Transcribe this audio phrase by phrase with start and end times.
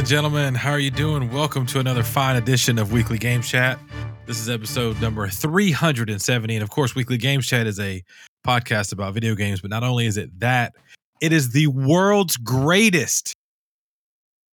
[0.00, 0.54] and gentlemen.
[0.54, 1.30] How are you doing?
[1.30, 3.78] Welcome to another fine edition of Weekly Game Chat.
[4.24, 6.54] This is episode number 370.
[6.54, 8.02] And of course, Weekly Games Chat is a
[8.42, 10.72] podcast about video games, but not only is it that,
[11.20, 13.34] it is the world's greatest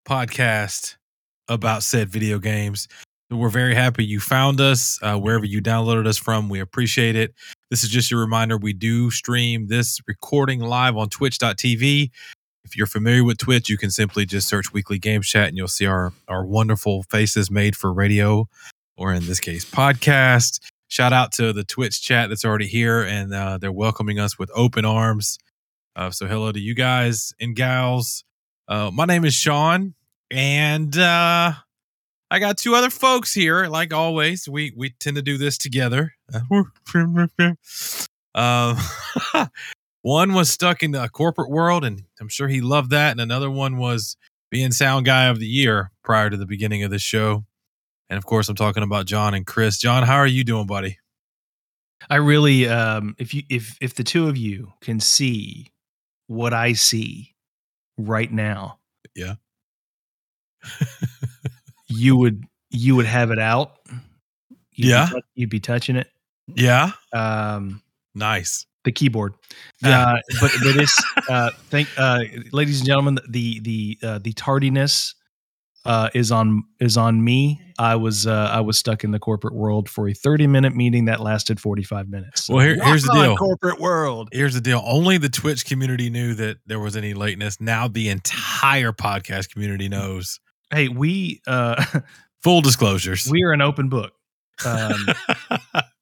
[0.04, 0.96] podcast
[1.46, 2.88] about said video games.
[3.30, 6.48] We're very happy you found us uh, wherever you downloaded us from.
[6.48, 7.32] We appreciate it.
[7.70, 12.10] This is just a reminder we do stream this recording live on twitch.tv.
[12.66, 15.68] If you're familiar with Twitch, you can simply just search Weekly Game Chat and you'll
[15.68, 18.48] see our, our wonderful faces made for radio,
[18.96, 20.58] or in this case, podcast.
[20.88, 24.50] Shout out to the Twitch chat that's already here and uh, they're welcoming us with
[24.52, 25.38] open arms.
[25.94, 28.24] Uh, so, hello to you guys and gals.
[28.66, 29.94] Uh, my name is Sean,
[30.28, 31.52] and uh,
[32.32, 33.68] I got two other folks here.
[33.68, 36.14] Like always, we we tend to do this together.
[38.34, 38.74] Uh,
[40.06, 43.10] one was stuck in the corporate world, and I'm sure he loved that.
[43.10, 44.16] And another one was
[44.52, 47.44] being sound guy of the year prior to the beginning of this show.
[48.08, 49.78] And of course, I'm talking about John and Chris.
[49.78, 50.98] John, how are you doing, buddy?
[52.08, 55.72] I really, um, if you if if the two of you can see
[56.28, 57.34] what I see
[57.98, 58.78] right now,
[59.16, 59.34] Yeah.
[61.88, 63.78] you would you would have it out.
[64.72, 65.08] You'd Yeah.
[65.12, 66.08] be, you'd be touching it.
[66.54, 66.92] Yeah.
[67.12, 67.82] Um,
[68.14, 68.66] Nice.
[68.86, 69.34] The keyboard.
[69.82, 70.00] Yeah.
[70.14, 72.20] Uh, but but this, uh, thank, uh,
[72.52, 75.14] ladies and gentlemen, the the uh, the tardiness
[75.84, 77.60] uh, is on is on me.
[77.78, 81.04] I was uh, I was stuck in the corporate world for a thirty minute meeting
[81.04, 82.48] that lasted forty five minutes.
[82.48, 83.36] Well, here- here's the deal.
[83.36, 84.30] corporate world.
[84.32, 84.82] Here's the deal.
[84.86, 87.60] Only the Twitch community knew that there was any lateness.
[87.60, 90.40] Now the entire podcast community knows.
[90.72, 91.84] Hey, we uh,
[92.42, 93.28] Full disclosures.
[93.30, 94.12] we are an open book.
[94.64, 95.06] Um,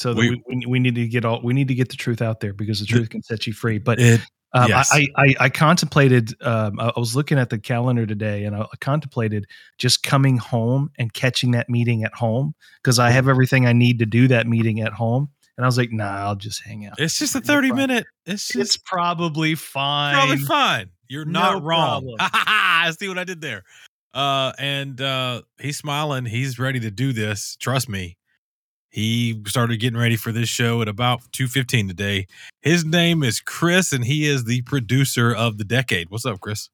[0.00, 2.40] so We- we, we, need to get all we need to get the truth out
[2.40, 3.78] there because the truth can set you free.
[3.78, 4.20] But it,
[4.52, 4.90] um, yes.
[4.92, 6.34] I, I I contemplated.
[6.42, 9.46] Um, I was looking at the calendar today, and I contemplated
[9.78, 13.98] just coming home and catching that meeting at home because I have everything I need
[14.00, 15.28] to do that meeting at home.
[15.56, 16.98] And I was like, Nah, I'll just hang out.
[16.98, 17.88] it's just a 30 problem.
[17.90, 18.06] minute.
[18.26, 20.14] It's It's probably fine.
[20.14, 20.90] probably fine.
[21.08, 22.16] You're No not wrong.
[22.20, 23.62] I see what I did there.
[24.14, 26.24] Uh, and uh, he's smiling.
[26.24, 27.56] He's ready to do this.
[27.60, 28.16] Trust me.
[28.90, 32.26] He started getting ready for this show at about 2.15 today.
[32.60, 36.10] His name is Chris, and he is the producer of the decade.
[36.10, 36.70] What's up, Chris?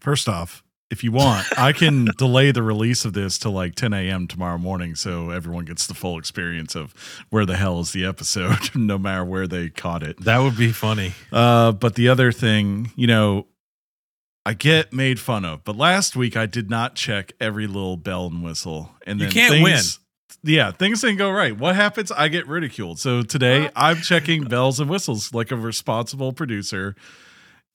[0.00, 3.92] First off, if you want, I can delay the release of this to like 10
[3.92, 4.26] a.m.
[4.26, 6.94] tomorrow morning so everyone gets the full experience of
[7.30, 10.18] where the hell is the episode, no matter where they caught it.
[10.24, 11.12] That would be funny.
[11.30, 13.46] Uh, but the other thing, you know,
[14.46, 18.26] I get made fun of, but last week I did not check every little bell
[18.26, 18.90] and whistle.
[19.06, 19.98] And You can't things,
[20.42, 21.56] Yeah, things didn't go right.
[21.56, 22.12] What happens?
[22.12, 22.98] I get ridiculed.
[22.98, 26.94] So today I'm checking bells and whistles like a responsible producer,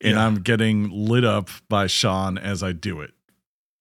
[0.02, 0.26] and Yeah.
[0.26, 3.12] I'm getting lit up by Sean as I do it.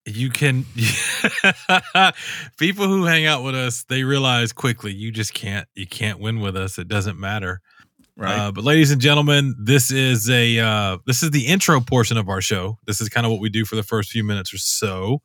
[0.05, 0.65] you can
[2.59, 6.41] people who hang out with us they realize quickly you just can't you can't win
[6.41, 7.61] with us it doesn't matter
[8.17, 8.37] Right.
[8.37, 12.29] uh, but ladies and gentlemen this is a uh, this is the intro portion of
[12.29, 14.59] our show this is kind of what we do for the first few minutes or
[14.59, 15.23] so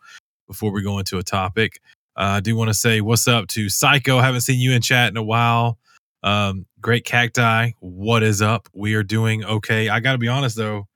[0.48, 1.82] before we go into a topic
[2.18, 5.18] i do want to say what's up to psycho haven't seen you in chat in
[5.18, 5.78] a while
[6.24, 10.88] um, great cacti what is up we are doing okay i gotta be honest though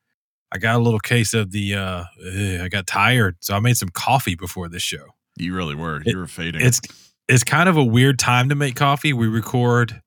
[0.53, 3.77] I got a little case of the uh ugh, I got tired, so I made
[3.77, 5.05] some coffee before this show.
[5.37, 6.01] you really were.
[6.01, 6.59] It- You were fading.
[6.59, 6.81] It's
[7.29, 9.13] it's kind of a weird time to make coffee.
[9.13, 10.01] We record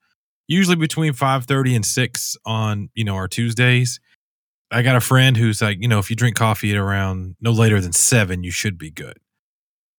[0.46, 4.00] usually between 5:30 and 6 on, you know, our Tuesdays.
[4.70, 7.50] I got a friend who's like, you know, if you drink coffee at around no
[7.50, 9.16] later than 7, you should be good.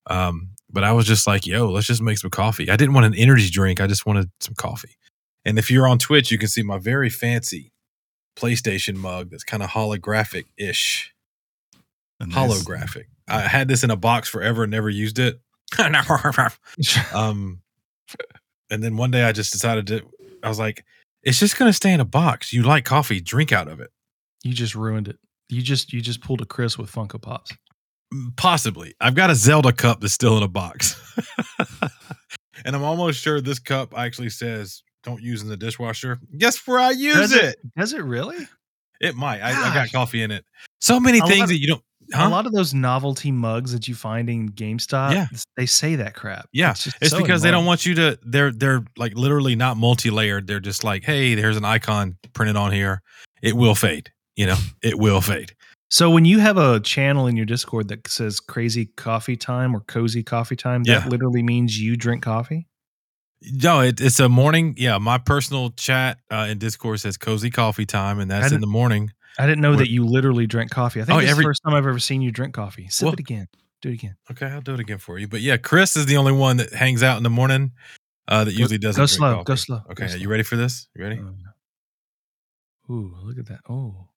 [0.07, 2.69] Um, but I was just like, yo, let's just make some coffee.
[2.69, 4.97] I didn't want an energy drink, I just wanted some coffee.
[5.45, 7.71] And if you're on Twitch, you can see my very fancy
[8.35, 11.13] PlayStation mug that's kind of holographic ish.
[12.19, 13.05] nice- holographic.
[13.27, 15.39] I had this in a box forever and never used it.
[17.13, 17.61] um,
[18.69, 20.01] and then one day I just decided to.
[20.43, 20.85] I was like,
[21.23, 22.53] "It's just gonna stay in a box.
[22.53, 23.19] You like coffee?
[23.19, 23.89] Drink out of it."
[24.43, 25.17] You just ruined it.
[25.49, 27.51] You just you just pulled a Chris with Funko Pops.
[28.37, 28.93] Possibly.
[29.01, 30.95] I've got a Zelda cup that's still in a box,
[32.65, 36.79] and I'm almost sure this cup actually says "Don't use in the dishwasher." Guess where
[36.79, 37.57] I use Does it?
[37.77, 38.47] Does it really?
[39.01, 39.41] It might.
[39.41, 40.45] I, I got coffee in it.
[40.79, 41.81] So many A things of- that you don't.
[42.13, 45.25] A lot of those novelty mugs that you find in GameStop, Yeah.
[45.57, 46.47] they say that crap.
[46.53, 48.19] Yeah, just It's so because they don't want you to.
[48.21, 50.45] They're they're like literally not multi-layered.
[50.45, 53.01] They're just like, hey, there's an icon printed on here.
[53.41, 54.11] It will fade.
[54.35, 55.55] You know, it will fade.
[55.95, 59.79] So when you have a channel in your Discord that says "Crazy Coffee Time" or
[59.79, 61.07] "Cozy Coffee Time," that Yeah.
[61.07, 62.67] literally means you drink coffee.
[63.53, 64.75] No, it, it's a morning.
[64.77, 68.67] Yeah, my personal chat uh, in Discord says "cozy coffee time," and that's in the
[68.67, 69.13] morning.
[69.39, 70.99] I didn't know We're- that you literally drink coffee.
[71.01, 72.89] I think Oh, is every- the first time I've ever seen you drink coffee.
[72.89, 73.47] Sip Well- it again.
[73.81, 74.17] Do it again.
[74.31, 75.29] Okay, I'll do it again for you.
[75.29, 77.71] But yeah, Chris is the only one that hangs out in the morning.
[78.27, 79.01] Uh, that usually doesn't.
[79.01, 79.33] Go slow.
[79.35, 79.43] coffee.
[79.45, 79.77] Go slow.
[79.79, 80.17] go Okay, slow.
[80.17, 80.87] you ready for this?
[80.93, 81.17] You ready?
[81.21, 81.33] No.
[82.89, 83.61] Ooh, look at that.
[83.69, 84.09] Oh.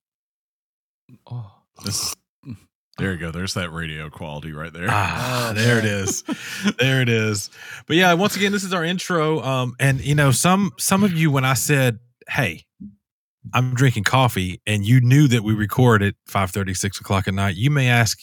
[1.31, 1.53] Oh.
[1.85, 2.15] This,
[2.99, 3.31] there you go.
[3.31, 4.89] There's that radio quality right there.
[4.91, 6.23] Ah, Oh, there it is.
[6.79, 7.51] there it is.
[7.87, 9.41] But yeah, once again, this is our intro.
[9.43, 11.99] Um, and you know, some some of you, when I said,
[12.29, 12.65] "Hey,
[13.55, 17.57] I'm drinking coffee," and you knew that we record at 5 6 o'clock at night,
[17.57, 18.19] you may ask,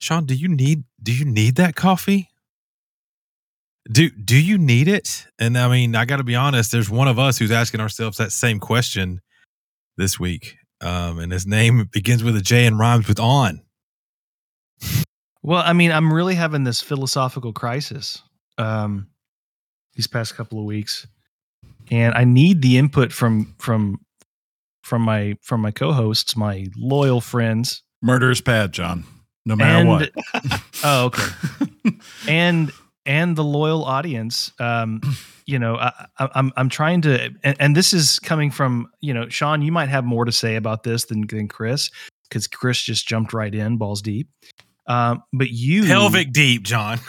[0.00, 2.28] Sean, do you need do you need that coffee?
[3.90, 5.26] Do do you need it?
[5.38, 6.72] And I mean, I got to be honest.
[6.72, 9.20] There's one of us who's asking ourselves that same question
[9.96, 10.57] this week.
[10.80, 13.62] Um, and his name begins with a J and rhymes with on.
[15.42, 18.22] Well, I mean, I'm really having this philosophical crisis
[18.58, 19.08] um,
[19.94, 21.06] these past couple of weeks,
[21.90, 24.00] and I need the input from from
[24.82, 29.04] from my from my co-hosts, my loyal friends, Murder's bad, John.
[29.44, 30.10] No matter and what.
[30.84, 31.92] oh, okay,
[32.28, 32.72] and
[33.08, 34.52] and the loyal audience.
[34.60, 35.00] Um,
[35.46, 39.12] you know, I, I, I'm I'm trying to, and, and this is coming from you
[39.12, 39.62] know, Sean.
[39.62, 41.90] You might have more to say about this than than Chris,
[42.28, 44.28] because Chris just jumped right in, balls deep.
[44.86, 47.00] Um, but you, Pelvic deep, John.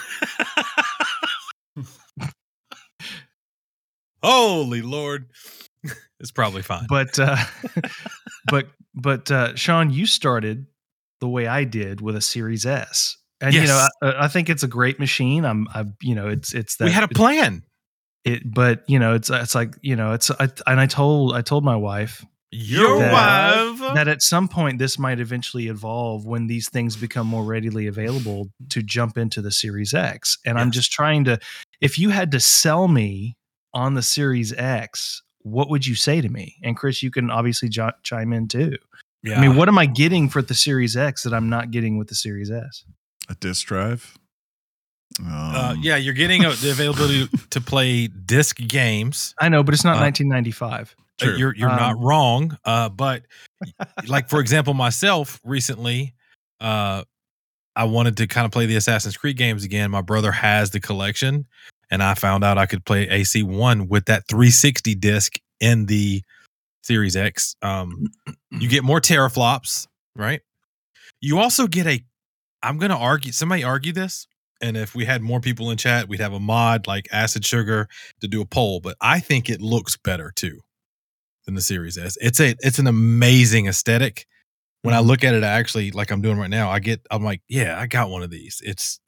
[4.22, 5.30] Holy Lord.
[6.18, 6.86] It's probably fine.
[6.88, 7.36] but uh
[8.50, 10.66] but but uh sean you started
[11.20, 14.62] the way i did with a series s and you know I, I think it's
[14.62, 17.62] a great machine i'm i you know it's it's that we had a plan.
[18.24, 21.42] it but you know it's it's like you know it's I, and i told i
[21.42, 23.12] told my wife Your That-
[23.80, 23.94] wife.
[23.94, 28.48] that at some point this might eventually evolve when these things become more readily available
[28.70, 31.38] to jump into the series x and i'm just trying to
[31.80, 33.36] if you had to sell me
[33.72, 37.68] on the series x what would you say to me and chris you can obviously
[37.68, 38.76] jo- chime in too
[39.22, 39.36] yeah.
[39.38, 42.08] I mean, what am I getting for the Series X that I'm not getting with
[42.08, 42.86] the Series S?
[43.30, 44.18] A disk drive.
[45.18, 49.34] Um, uh, yeah, you're getting a, the availability to play disc games.
[49.40, 50.94] I know, but it's not Uh, 1995.
[50.98, 51.36] Uh, True.
[51.36, 52.58] You're you're not Um, wrong.
[52.64, 53.22] Uh, but
[54.06, 56.14] like for example, myself recently,
[56.60, 57.04] uh,
[57.76, 59.90] I wanted to kind of play the Assassin's Creed games again.
[59.90, 61.46] My brother has the collection,
[61.90, 66.22] and I found out I could play AC one with that 360 disc in the
[66.82, 67.54] Series X.
[67.62, 68.06] Um,
[68.50, 69.86] you get more teraflops,
[70.16, 70.40] right?
[71.20, 72.02] You also get a.
[72.62, 73.32] I'm going to argue.
[73.32, 74.26] Somebody argue this,
[74.60, 77.88] and if we had more people in chat, we'd have a mod like Acid Sugar
[78.20, 78.80] to do a poll.
[78.80, 80.60] But I think it looks better too
[81.46, 82.16] than the Series S.
[82.20, 84.26] It's a it's an amazing aesthetic.
[84.82, 86.70] When I look at it, I actually like I'm doing right now.
[86.70, 88.62] I get I'm like, yeah, I got one of these.
[88.64, 89.00] It's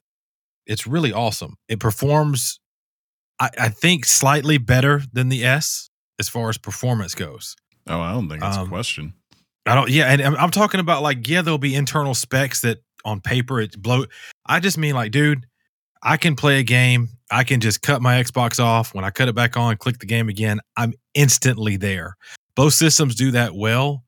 [0.65, 1.55] it's really awesome.
[1.67, 2.59] It performs,
[3.39, 5.89] I, I think, slightly better than the S
[6.19, 7.55] as far as performance goes.
[7.87, 9.13] oh, I don't think that's um, a question.
[9.65, 9.89] I don't.
[9.89, 13.59] Yeah, and I'm, I'm talking about like yeah, there'll be internal specs that on paper
[13.61, 14.05] it blow.
[14.45, 15.45] I just mean like, dude,
[16.01, 17.09] I can play a game.
[17.31, 18.93] I can just cut my Xbox off.
[18.93, 22.15] When I cut it back on, click the game again, I'm instantly there.
[22.55, 24.03] Both systems do that well.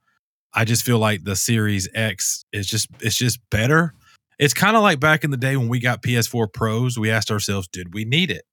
[0.53, 3.93] I just feel like the Series X is just it's just better.
[4.37, 6.99] It's kind of like back in the day when we got PS4 Pros.
[6.99, 8.43] We asked ourselves, did we need it?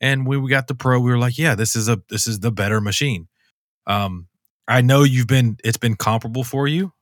[0.00, 2.40] And when we got the Pro, we were like, yeah, this is a this is
[2.40, 3.28] the better machine.
[3.86, 4.28] Um,
[4.66, 6.92] I know you've been it's been comparable for you.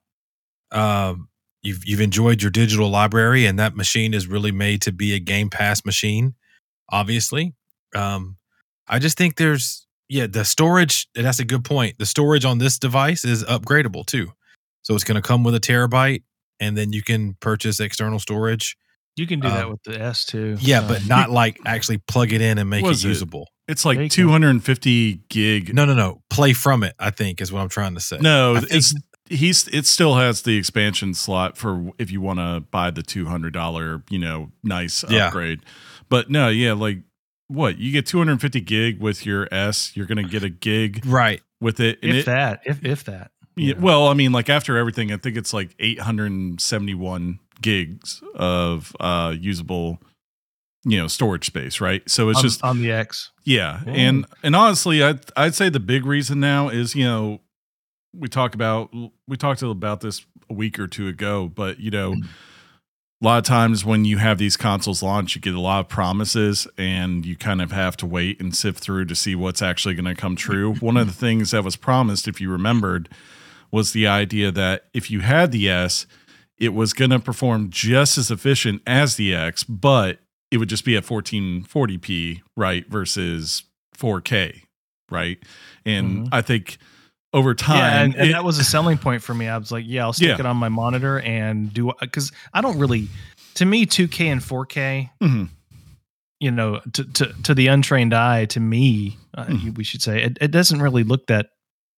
[0.70, 1.28] Um,
[1.66, 5.18] you've you've enjoyed your digital library, and that machine is really made to be a
[5.18, 6.35] Game Pass machine.
[6.90, 7.54] Obviously,
[7.94, 8.37] um,
[8.88, 11.08] I just think there's yeah the storage.
[11.14, 11.99] That's a good point.
[11.99, 14.32] The storage on this device is upgradable too,
[14.82, 16.23] so it's going to come with a terabyte,
[16.61, 18.76] and then you can purchase external storage.
[19.16, 20.56] You can do that um, with the S too.
[20.61, 23.49] Yeah, but not like actually plug it in and make it Was it- usable.
[23.68, 24.06] It's like go.
[24.06, 25.75] 250 gig.
[25.75, 26.23] No, no, no.
[26.30, 26.94] Play from it.
[27.00, 28.18] I think is what I'm trying to say.
[28.20, 28.94] No, think- it's
[29.28, 33.26] he's it still has the expansion slot for if you want to buy the two
[33.26, 35.26] hundred dollar you know nice Yeah.
[35.26, 35.61] upgrade.
[36.09, 36.99] But no, yeah, like
[37.49, 41.02] what you get two hundred fifty gig with your S, you're gonna get a gig
[41.06, 41.40] right.
[41.61, 41.99] with it.
[42.02, 43.30] And if it that, if if that.
[43.56, 43.80] yeah, Yeah.
[43.80, 47.38] well, I mean, like after everything, I think it's like eight hundred and seventy one
[47.62, 49.99] gigs of uh usable
[50.85, 52.09] you know storage space, right?
[52.09, 53.33] So it's on, just on the X.
[53.45, 53.92] yeah, Yeah.
[53.92, 57.40] and and honestly, I'd I'd say the big reason now is you know
[58.18, 58.92] we talk about
[59.26, 62.14] we talked about this a week or two ago, but you know
[63.23, 65.88] a lot of times when you have these consoles launch, you get a lot of
[65.88, 69.94] promises, and you kind of have to wait and sift through to see what's actually
[69.94, 70.75] going to come true.
[70.80, 73.08] One of the things that was promised, if you remembered,
[73.70, 76.06] was the idea that if you had the S,
[76.58, 80.18] it was going to perform just as efficient as the X, but
[80.50, 83.64] it would just be at 1440p, right, versus
[83.96, 84.62] 4K,
[85.11, 85.38] right?
[85.87, 86.28] And Mhm.
[86.32, 86.76] I think
[87.36, 87.76] over time.
[87.76, 89.46] yeah, and, and it- that was a selling point for me.
[89.46, 90.38] I was like, yeah, I'll stick Yeah.
[90.40, 93.08] it on my monitor and do because I don't really.
[93.54, 95.48] To me, 2K and 4K, Mhm.
[96.40, 99.76] you know, to to, to the untrained eye, to me, uh, Mhm.
[99.76, 101.46] we should say, it, it doesn't really look that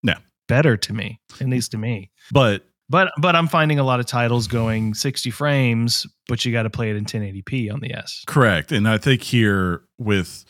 [0.03, 0.15] No.
[0.49, 2.11] better to me, at least to me.
[2.33, 6.63] but But but I'm finding a lot of titles going 60 frames, but you got
[6.63, 8.23] to play it in 1080p on the S.
[8.27, 8.73] Correct.
[8.73, 10.45] And I think here with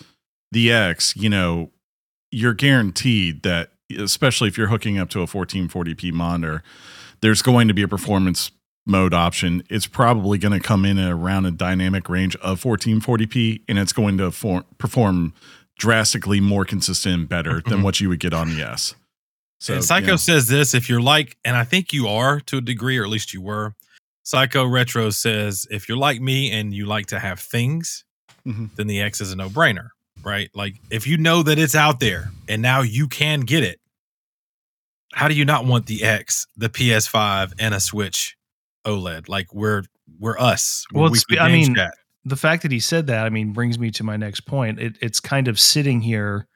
[0.52, 1.72] the X, you know,
[2.30, 6.62] you're guaranteed that, especially if you're hooking up to a 1440p monitor,
[7.20, 8.50] there's going to be a performance
[8.86, 9.62] mode option.
[9.68, 13.92] It's probably going to come in at around a dynamic range of 1440p, and it's
[13.92, 15.34] going to for- perform
[15.78, 17.82] drastically more consistent and better than Mhm.
[17.82, 18.94] what you would get on the S.
[19.60, 22.60] So, and Psycho says this if you're like, and I think you are to a
[22.60, 23.74] degree, or at least you were.
[24.22, 28.04] Psycho Retro says if you're like me and you like to have things,
[28.46, 28.70] Mhm.
[28.76, 29.88] then the X is a no brainer,
[30.24, 30.50] right?
[30.54, 33.80] Like if you know that it's out there and now you can get it,
[35.12, 38.36] how do you not want the X, the PS5, and a Switch
[38.86, 39.28] OLED?
[39.28, 39.82] Like we're
[40.18, 40.86] we're us.
[40.92, 41.94] We're Well, I mean, Chat.
[42.24, 44.80] the fact that he said that, I mean, brings me to my next point.
[44.80, 46.46] It, it's kind of sitting here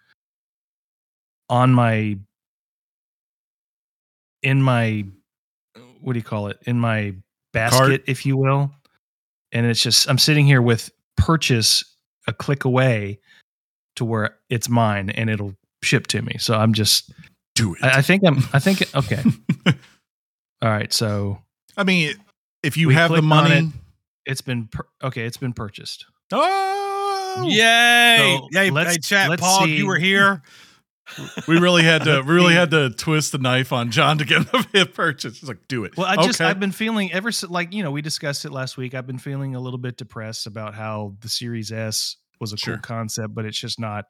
[1.49, 2.19] on my,
[4.43, 5.05] in my,
[6.01, 6.59] what do you call it?
[6.63, 7.15] In my
[7.53, 8.03] basket, Cart?
[8.07, 8.73] if you will.
[9.53, 11.85] And it's just, I'm sitting here with purchase
[12.27, 13.21] a click away
[13.97, 16.37] to where it's mine and it'll ship to me.
[16.39, 17.13] So I'm just,
[17.55, 17.83] do it.
[17.83, 19.23] I, I think I'm, I think, okay.
[20.63, 20.93] All right.
[20.93, 21.39] So
[21.77, 22.15] I mean,
[22.63, 23.71] if you have the money,
[24.27, 26.07] it's been, pur- okay, it's been purchased.
[26.33, 28.39] oh, Yay!
[28.41, 29.77] So hey, let's- hey, chat, let's Paul, see.
[29.77, 30.43] you were here.
[31.49, 34.51] we really had to we really had to twist the knife on John to get
[34.73, 35.41] the purchase.
[35.41, 35.97] He's like, do it.
[35.97, 36.49] Well, I just Okay.
[36.49, 38.95] I've been feeling ever since like you know we discussed it last week.
[38.95, 42.75] I've been feeling a little bit depressed about how the Series S was a Sure.
[42.75, 44.05] cool concept, but it's just not.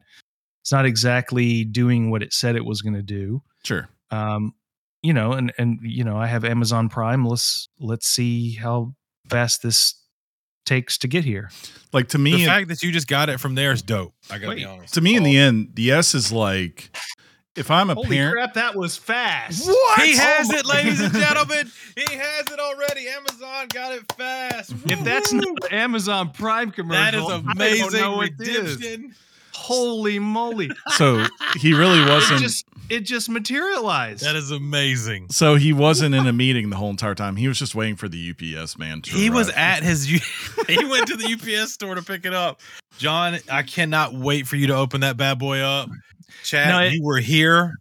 [0.64, 3.42] It's not exactly doing what it said it was going to do.
[3.64, 3.88] sure.
[4.10, 4.54] Um,
[5.02, 7.24] you know, and and you know I have Amazon Prime.
[7.24, 8.94] Let's let's see how
[9.28, 9.94] fast this
[10.64, 11.50] takes to get here.
[11.92, 14.14] Like to me, The me, fact that you just got it from there is dope.
[14.30, 14.94] I gotta be honest.
[14.94, 16.96] to me, in the end, the S is like,
[17.56, 19.66] if I'm a Holy parent, crap, that was fast!
[19.66, 20.00] What?
[20.00, 21.70] He Oh has my- it, ladies and gentlemen.
[21.96, 23.08] He has it already.
[23.08, 24.72] Amazon got it fast.
[24.86, 25.40] If that's Woo!
[25.40, 28.76] not an Amazon Prime commercial, that is I don't amazing know what is.
[28.78, 29.14] redemption.
[29.54, 30.70] Holy moly!
[30.96, 31.24] so
[31.58, 32.40] he really wasn't.
[32.40, 34.24] just it just materialized.
[34.24, 35.28] That is amazing.
[35.30, 37.36] so he wasn't in a meeting the whole entire time.
[37.36, 39.02] He was just waiting for the UPS man.
[39.02, 40.06] To He was at his.
[40.68, 42.60] He went to the UPS store to pick it up.
[42.98, 45.88] John, I cannot wait for you to open that bad boy up.
[46.44, 47.74] Chat, No, it- you were here.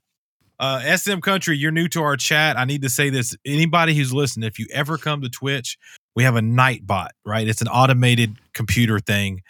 [0.60, 2.55] Uh, SM Country, you're new to our chat.
[2.58, 3.36] I need to say this.
[3.46, 5.75] Anybody who's listening, if you ever come to Twitch,
[6.15, 7.48] we have a Nightbot, right?
[7.48, 9.41] It's an automated computer thing.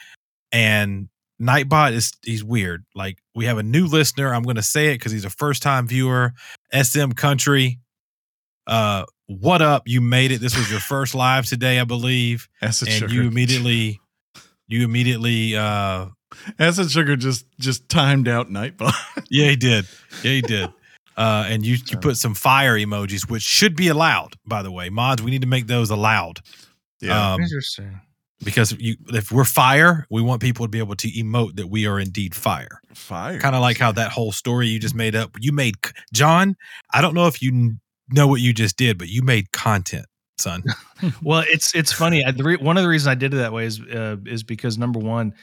[0.53, 1.09] And
[1.41, 2.85] Nightbot is he's weird.
[2.95, 4.33] Like we have a new listener.
[4.33, 6.33] I'm gonna say it because he's a first time viewer.
[6.73, 7.79] SM Country.
[8.67, 9.83] Uh what up?
[9.87, 10.39] You made it.
[10.39, 12.47] This was your first live today, I believe.
[12.61, 13.13] acid and sugar.
[13.13, 13.99] you immediately
[14.67, 16.07] you immediately uh
[16.59, 18.93] acid sugar just just timed out Nightbot.
[19.29, 19.85] yeah he did.
[20.23, 20.69] Yeah he did.
[21.17, 24.89] Uh and you you put some fire emojis, which should be allowed, by the way.
[24.89, 26.39] Mods, we need to make those allowed.
[27.01, 27.99] yeah, Um, Interesting.
[28.43, 31.85] because you if we're fire, we want people to be able to emote that we
[31.85, 32.79] are indeed fire.
[32.93, 33.39] fire.
[33.39, 35.35] Kind of like how that whole story you just made up.
[35.39, 35.75] You made
[36.13, 36.55] John.
[36.93, 40.05] I don't know if you kn- know what you just did, but you made content,
[40.39, 40.63] son.
[41.23, 42.23] Well, it's it's funny.
[42.23, 44.43] I, the re- one of the reasons I did it that way is uh, is
[44.43, 45.33] because number one,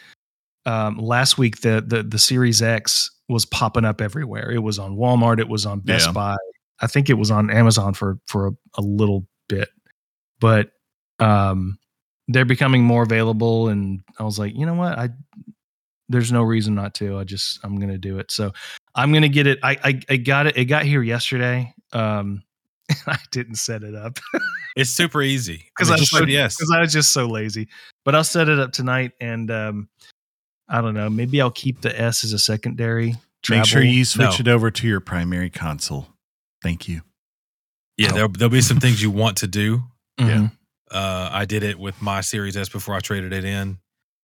[0.69, 4.51] um, last week the, the the Series X was popping up everywhere.
[4.51, 5.41] It was on Walmart.
[5.41, 6.13] It was on Best Yeah.
[6.13, 6.37] Buy.
[6.81, 9.71] I think it was on Amazon for for a, a little bit,
[10.41, 10.73] but
[11.19, 11.79] um,
[12.29, 13.69] they're becoming more available.
[13.69, 15.09] And I was like, you know what, I
[16.11, 17.19] there's no reason not to.
[17.19, 18.31] I just I'm gonna do it.
[18.31, 18.53] So
[18.95, 19.59] I'm gonna get it.
[19.63, 20.57] I I, I got it.
[20.59, 21.75] It got here yesterday.
[21.95, 22.43] Um,
[23.07, 24.19] I didn't set it up.
[24.77, 26.57] It's super easy because I I, mean, was just so, like yes.
[26.57, 27.69] 'cause I was just so lazy.
[28.05, 29.89] But I'll set it up tonight, and um,
[30.69, 31.09] I don't know.
[31.09, 33.15] Maybe I'll keep the S as a secondary.
[33.49, 34.41] Make sure you switch No.
[34.41, 36.09] it over to your primary console.
[36.63, 37.03] Thank you.
[37.97, 39.83] Yeah, there'll, there'll be some things you want to do.
[40.21, 40.53] Mhm.
[40.91, 43.79] Uh, I did it with my Series S before I traded it in.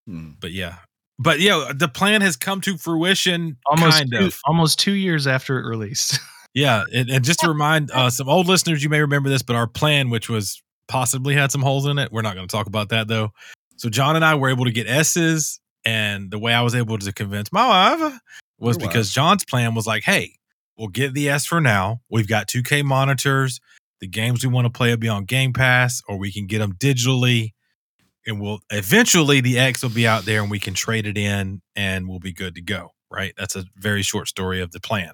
[0.06, 0.30] Hmm.
[0.40, 0.76] But yeah,
[1.18, 3.56] but yeah, the plan has come to fruition.
[3.66, 4.38] almost kind two, of.
[4.44, 6.18] almost two years after it released.
[6.56, 9.56] Yeah, and, and just to remind uh, some old listeners, you may remember this, but
[9.56, 12.68] our plan, which was possibly had some holes in it, we're not going to talk
[12.68, 13.30] about that though.
[13.76, 16.98] So John and I were able to get S's, and the way I was able
[16.98, 18.18] to convince my wife
[18.58, 19.14] was Your because wife.
[19.14, 20.34] John's plan was like, "Hey,
[20.78, 22.00] we'll get the S for now.
[22.10, 23.60] We've got 2K monitors.
[24.00, 26.58] The games we want to play will be on Game Pass, or we can get
[26.60, 27.52] them digitally."
[28.26, 31.60] And we'll eventually the X will be out there and we can trade it in
[31.76, 32.92] and we'll be good to go.
[33.10, 33.34] Right.
[33.36, 35.12] That's a very short story of the plan.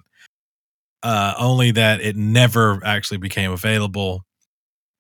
[1.03, 4.25] uh, only that it never actually became available.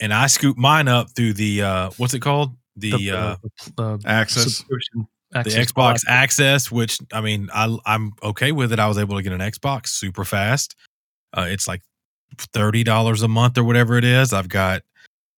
[0.00, 2.56] And I scooped mine up through the uh, what's it called?
[2.76, 3.36] The, uh,
[3.76, 4.44] the, Access.
[4.44, 6.02] subscription the Xbox.
[6.08, 8.78] Access, which I mean, I I'm okay with it.
[8.78, 10.74] I was able to get an Xbox super fast.
[11.36, 11.82] Uh, it's like
[12.36, 14.32] thirty dollars a month or whatever it is.
[14.32, 14.82] I've got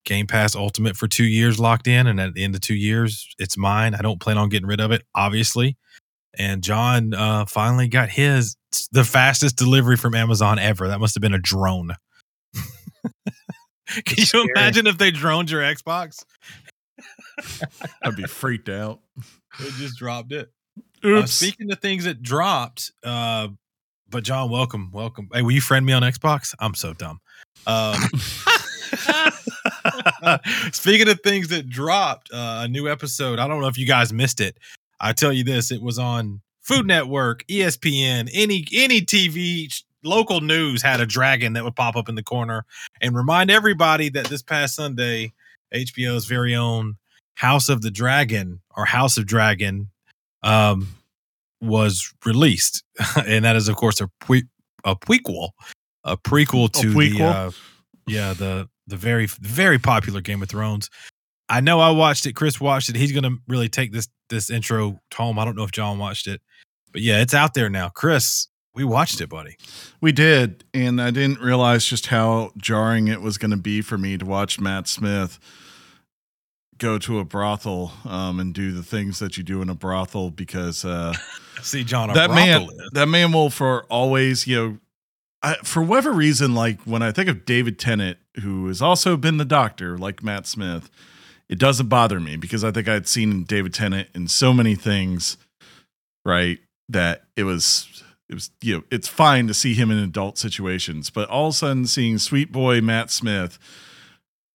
[0.05, 3.33] Game Pass Ultimate for two years locked in, and at the end of two years,
[3.39, 3.95] it's mine.
[3.95, 5.77] I don't plan on getting rid of it, obviously.
[6.37, 8.55] And John uh, finally got his
[8.91, 10.87] the fastest delivery from Amazon ever.
[10.87, 11.91] That must have been a drone.
[13.87, 14.47] Can you Scary.
[14.55, 16.23] imagine if they droned your Xbox?
[18.01, 19.01] I'd be freaked out.
[19.59, 20.51] They just dropped it.
[21.03, 23.49] Uh, speaking of things that dropped, uh,
[24.09, 25.27] but John, welcome, welcome.
[25.33, 26.55] Hey, will you friend me on Xbox?
[26.59, 27.19] I'm so dumb.
[27.67, 27.95] Um,
[30.71, 33.39] speaking of things that dropped, uh, a new episode.
[33.39, 34.57] I don't know if you guys missed it.
[34.99, 39.67] I tell you this: it was on Food Network, ESPN, any any TV
[40.03, 42.65] local news had a dragon that would pop up in the corner
[43.01, 45.33] and remind everybody that this past Sunday,
[45.73, 46.97] HBO's very own
[47.35, 49.89] House of the Dragon or House of Dragon
[50.43, 50.87] um,
[51.61, 52.83] was released,
[53.27, 54.47] and that is of course a pre-
[54.83, 55.49] a prequel,
[56.03, 57.21] a prequel to the prequel?
[57.21, 57.51] uh,
[58.07, 60.89] yeah the the very very popular Game of Thrones.
[61.49, 62.33] I know I watched it.
[62.33, 62.95] Chris watched it.
[62.95, 65.39] He's gonna really take this this intro home.
[65.39, 66.41] I don't know if John watched it,
[66.91, 67.89] but yeah, it's out there now.
[67.89, 69.57] Chris, we watched it, buddy.
[70.01, 73.97] We did, and I didn't realize just how jarring it was going to be for
[73.97, 75.39] me to watch Matt Smith
[76.77, 80.31] go to a brothel um, and do the things that you do in a brothel
[80.31, 81.13] because uh,
[81.61, 82.89] See, John, a that man, is.
[82.93, 84.77] that man will for always, you know,
[85.41, 89.37] I, for whatever reason, like when I think of David Tennant, who has also been
[89.37, 90.89] the doctor, like Matt Smith,
[91.49, 95.37] it doesn't bother me because I think I'd seen David Tennant in so many things,
[96.25, 96.59] right?
[96.89, 101.09] That it was, it was, you know, it's fine to see him in adult situations,
[101.09, 103.59] but all of a sudden seeing sweet boy Matt Smith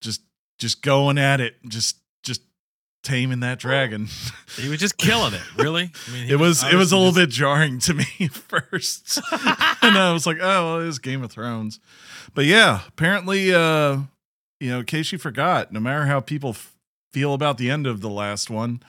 [0.00, 0.22] just,
[0.59, 1.98] just going at it, just
[3.09, 4.09] taming that dragon.
[4.57, 5.42] He was just killing it.
[5.57, 8.33] Really, I mean, it was it was a little just- bit jarring to me at
[8.33, 9.21] first.
[9.81, 11.81] And i was like oh well, it is game of thrones.
[12.35, 13.99] But yeah apparently uh
[14.61, 16.75] you know in case you forgot no matter how people f-
[17.12, 18.81] feel about the end of the last one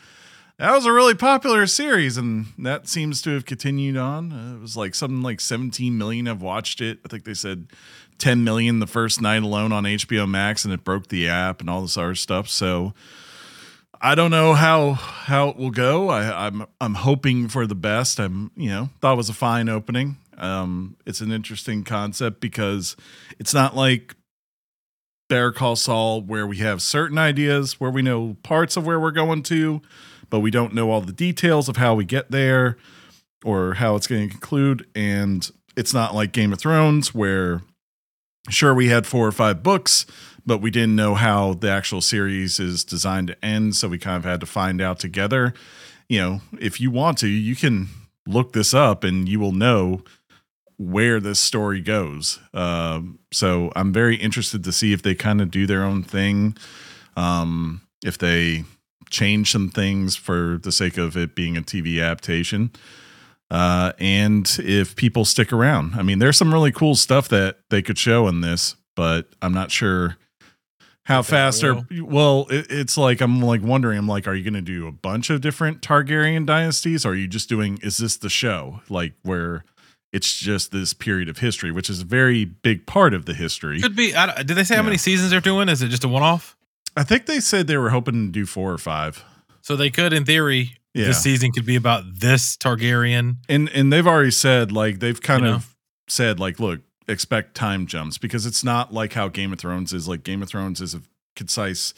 [0.57, 4.33] that was a really popular series and that seems to have continued on.
[4.33, 6.99] Uh, it was like something like 17 million have watched it.
[7.05, 7.67] I think they said
[8.17, 11.69] 10 million the first night alone on hbo max and it broke the app and
[11.69, 12.49] all this other stuff.
[12.49, 12.93] So
[14.01, 16.09] I don't know how how it will go.
[16.09, 18.19] I, I'm I'm hoping for the best.
[18.19, 20.17] I'm you know thought it was a fine opening.
[20.37, 22.95] Um, it's an interesting concept because
[23.39, 24.15] it's not like
[25.27, 29.11] Better Call Saul where we have certain ideas where we know parts of where we're
[29.11, 29.81] going to,
[30.29, 32.77] but we don't know all the details of how we get there
[33.43, 34.87] or how it's going to conclude.
[34.95, 37.61] And it's not like Game of Thrones where
[38.49, 40.05] sure we had four or five books
[40.45, 44.17] but we didn't know how the actual series is designed to end so we kind
[44.17, 45.53] of had to find out together
[46.07, 47.87] you know if you want to you can
[48.27, 50.03] look this up and you will know
[50.77, 55.51] where this story goes um, so i'm very interested to see if they kind of
[55.51, 56.55] do their own thing
[57.15, 58.63] um, if they
[59.09, 62.71] change some things for the sake of it being a tv adaptation
[63.51, 65.95] uh, and if people stick around.
[65.95, 69.53] I mean, there's some really cool stuff that they could show in this, but I'm
[69.53, 70.17] not sure
[71.09, 71.85] how fast will.
[72.03, 73.97] well, it, it's like I'm like wondering.
[73.97, 77.05] I'm like, are you going to do a bunch of different Targaryen dynasties?
[77.05, 77.79] Or are you just doing?
[77.83, 79.65] Is this the show like where?
[80.11, 83.79] It's just this period of history, which is a very big part of the history.
[83.81, 84.15] Could be.
[84.15, 85.67] I, did they say how many seasons they're doing?
[85.69, 86.55] Is it just a one off?
[86.97, 89.23] I think they said they were hoping to do four or five.
[89.61, 91.05] So they could, in theory, Yeah.
[91.05, 93.37] this season could be about this Targaryen.
[93.47, 95.55] and and they've already said like they've kind You know?
[95.57, 95.75] of
[96.07, 100.07] said like look expect time jumps because it's not like how game of thrones is
[100.07, 101.01] like game of thrones is a
[101.35, 101.93] concise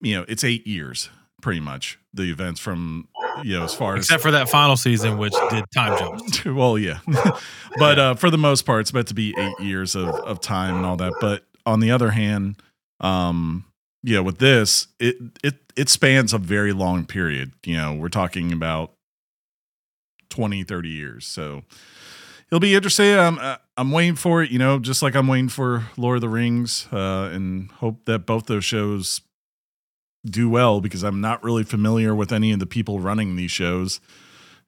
[0.00, 1.08] you know it's eight years
[1.40, 3.08] pretty much the events from
[3.42, 6.44] you know as far as Except for that final season, which did time jumps.
[6.46, 7.00] well yeah.
[7.78, 10.76] But uh for the most part it's meant to be eight years of of time
[10.76, 11.12] and all that.
[11.20, 12.56] But on the other hand
[13.00, 13.64] um
[14.02, 17.52] yeah with this it it it spans a very long period.
[17.64, 18.92] You know we're talking about
[20.30, 21.26] 20 30 years.
[21.26, 21.62] So
[22.48, 23.18] it'll be interesting.
[23.18, 26.20] I'm uh, i'm waiting for it you know just like i'm waiting for lord of
[26.20, 29.20] the rings uh and hope that both those shows
[30.24, 34.00] do well because i'm not really familiar with any of the people running these shows.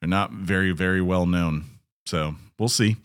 [0.00, 1.64] They're not very very well known.
[2.04, 2.96] So we'll see.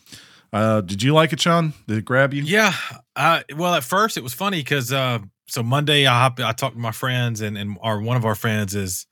[0.51, 1.73] Uh did you like it sean?
[1.87, 2.43] Did it grab you?
[2.43, 2.73] Yeah.
[3.15, 6.75] Uh, well, at first it was funny because uh, so Monday I hop, I talked
[6.75, 9.07] to my friends and and our one of our friends is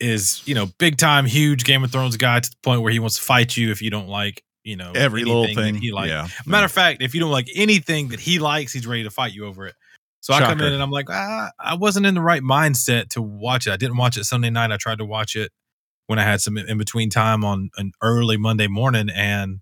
[0.00, 2.98] is you know big time huge Game of Thrones guy to the point where he
[2.98, 5.76] wants to fight you if you don't like you know Every little thing.
[5.76, 6.08] he likes.
[6.10, 6.28] yeah.
[6.44, 9.32] Matter of fact, if you don't like anything that he likes, he's ready to fight
[9.32, 9.74] you over it.
[10.20, 13.22] So I come in and I'm like, ah, I wasn't in the right mindset to
[13.22, 13.70] watch it.
[13.70, 14.72] I didn't watch it Sunday night.
[14.72, 15.52] I tried to watch it
[16.08, 19.60] when I had some in between time on an early Monday morning, and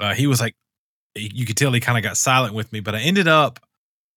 [0.00, 0.56] uh, he was like,
[1.14, 2.80] you could tell he kind of got silent with me.
[2.80, 3.60] But I ended up,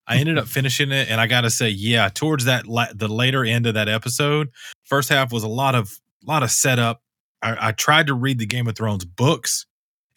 [0.08, 3.08] I ended up finishing it, and I got to say, yeah, towards that la- the
[3.08, 4.50] later end of that episode,
[4.86, 7.04] first half was a lot of a lot of setup.
[7.44, 9.66] I, I tried to read the Game of Thrones books,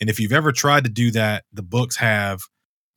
[0.03, 2.41] and if you've ever tried to do that, the books have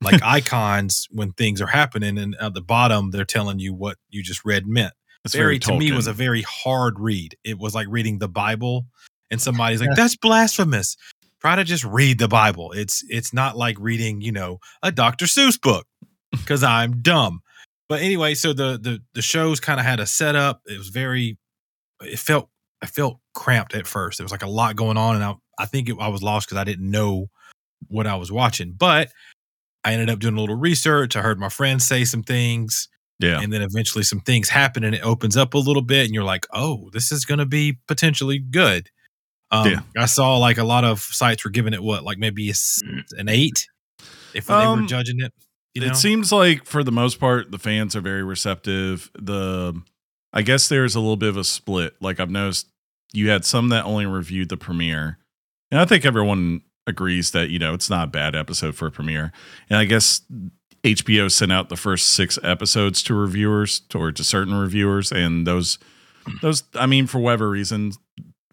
[0.02, 4.24] like icons when things are happening, and at the bottom they're telling you what you
[4.24, 4.91] just read meant.
[5.24, 7.38] It's very, to me was a very hard read.
[7.44, 8.88] It was like reading the Bible,
[9.30, 10.98] and somebody's like, "That's blasphemous."
[11.41, 12.72] Try to just read the Bible.
[12.72, 15.26] It's it's not like reading, you know, a Dr.
[15.26, 15.86] Seuss book
[16.32, 17.41] because I'm dumb.
[17.88, 20.62] But anyway, so the the the shows kind of had a setup.
[20.65, 21.38] It was very.
[22.02, 22.50] It felt
[22.82, 24.19] I felt cramped at first.
[24.19, 26.48] It was like a lot going on, and I I think it, I was lost
[26.48, 27.28] because I didn't know
[27.88, 28.74] what I was watching.
[28.76, 29.12] But
[29.84, 31.15] I ended up doing a little research.
[31.15, 33.39] I heard my friends say some things, yeah.
[33.39, 36.24] and then eventually some things happen, and it opens up a little bit, and you're
[36.24, 38.89] like, oh, this is going to be potentially good.
[39.52, 39.80] Um, Yeah.
[39.98, 42.54] I saw like a lot of sites were giving it what, like maybe a
[43.17, 43.67] an eight,
[44.34, 45.32] if they were Um, judging it.
[45.76, 45.88] You know?
[45.88, 49.12] It seems like for the most part the fans are very receptive.
[49.19, 49.80] The
[50.34, 51.93] I guess there's a little bit of a split.
[52.02, 52.67] Like I've noticed
[53.13, 55.18] you had some that only reviewed the premiere.
[55.72, 58.91] And I think everyone agrees that, you know, it's not a bad episode for a
[58.91, 59.32] premiere.
[59.70, 60.22] And I guess
[60.84, 65.80] HBO sent out the first 6 episodes to reviewers or to certain reviewers and those
[66.41, 67.94] those I mean for whatever reason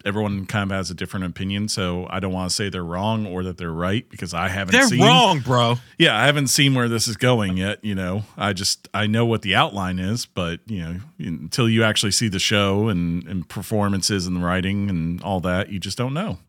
[0.05, 3.25] everyone kind of has a different opinion, so I don't want to say they're wrong
[3.25, 5.75] or that they're right because I haven't seen they're seen wrong, bro.
[5.97, 7.83] yeah, I haven't seen where this is going yet.
[7.83, 11.83] You know, I just I know what the outline is, but you know, until you
[11.83, 15.97] actually see the show and and performances and the writing and all that, you just
[15.97, 16.39] don't know.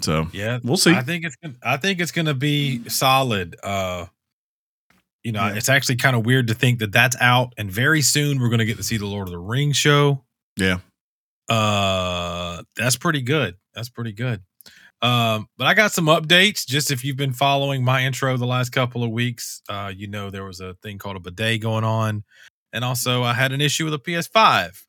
[0.00, 0.92] So Yeah, we'll see.
[0.94, 3.56] I think it's I think it's going to be solid.
[3.62, 4.06] Uh,
[5.24, 5.54] you know, Yeah.
[5.56, 8.60] it's actually kind of weird to think that that's out, and very soon we're going
[8.60, 10.22] to get to see the Lord of the Rings show.
[10.56, 10.78] yeah,
[11.48, 13.56] Uh, that's pretty good.
[13.74, 14.42] That's pretty good.
[15.00, 16.66] Um, but I got some updates.
[16.66, 20.30] Just if you've been following my intro the last couple of weeks, uh, you know
[20.30, 22.24] there was a thing called a bidet going on,
[22.72, 24.82] and also I had an issue with a PS5.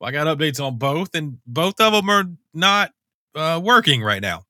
[0.00, 2.92] Well, I got updates on both, and both of them are not
[3.34, 4.44] uh, working right now.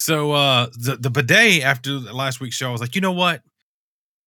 [0.00, 3.42] So uh, the the bidet after last week's show, I was like, you know what?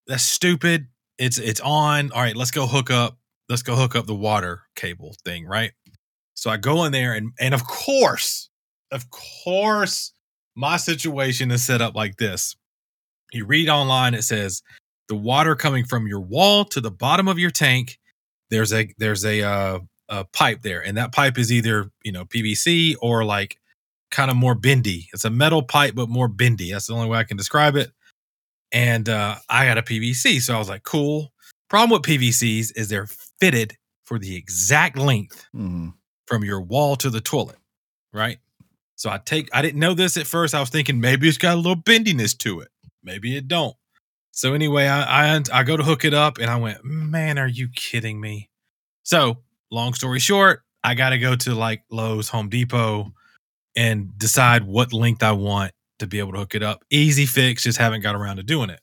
[0.07, 0.87] That's stupid.
[1.17, 2.11] It's it's on.
[2.11, 3.17] All right, let's go hook up.
[3.49, 5.71] Let's go hook up the water cable thing, right?
[6.41, 8.49] So I go in there and and of course,
[8.91, 10.11] of course,
[10.55, 12.55] my situation is set up like this.
[13.31, 14.63] You read online, it says
[15.07, 17.99] the water coming from your wall to the bottom of your tank.
[18.49, 22.25] There's a there's a uh, a pipe there, and that pipe is either you know
[22.25, 23.57] PVC or like
[24.09, 25.09] kind of more bendy.
[25.13, 26.71] It's a metal pipe, but more bendy.
[26.71, 27.91] That's the only way I can describe it.
[28.71, 31.33] And uh, I got a PVC, so I was like, cool.
[31.69, 35.93] Problem with PVCs is they're fitted for the exact length Mhm.
[36.31, 37.57] From your wall to the toilet,
[38.13, 38.37] right?
[38.95, 40.55] So I take I didn't know this at first.
[40.55, 42.69] I was thinking maybe it's got a little bendiness to it.
[43.03, 43.75] Maybe it don't.
[44.31, 47.49] So anyway, I I, I go to hook it up and I went, "Man, are
[47.49, 48.49] you kidding me?"
[49.03, 49.39] So,
[49.71, 53.11] long story short, I got to go to like Lowe's, Home Depot
[53.75, 56.85] and decide what length I want to be able to hook it up.
[56.89, 58.79] Easy fix, just haven't got around to doing it.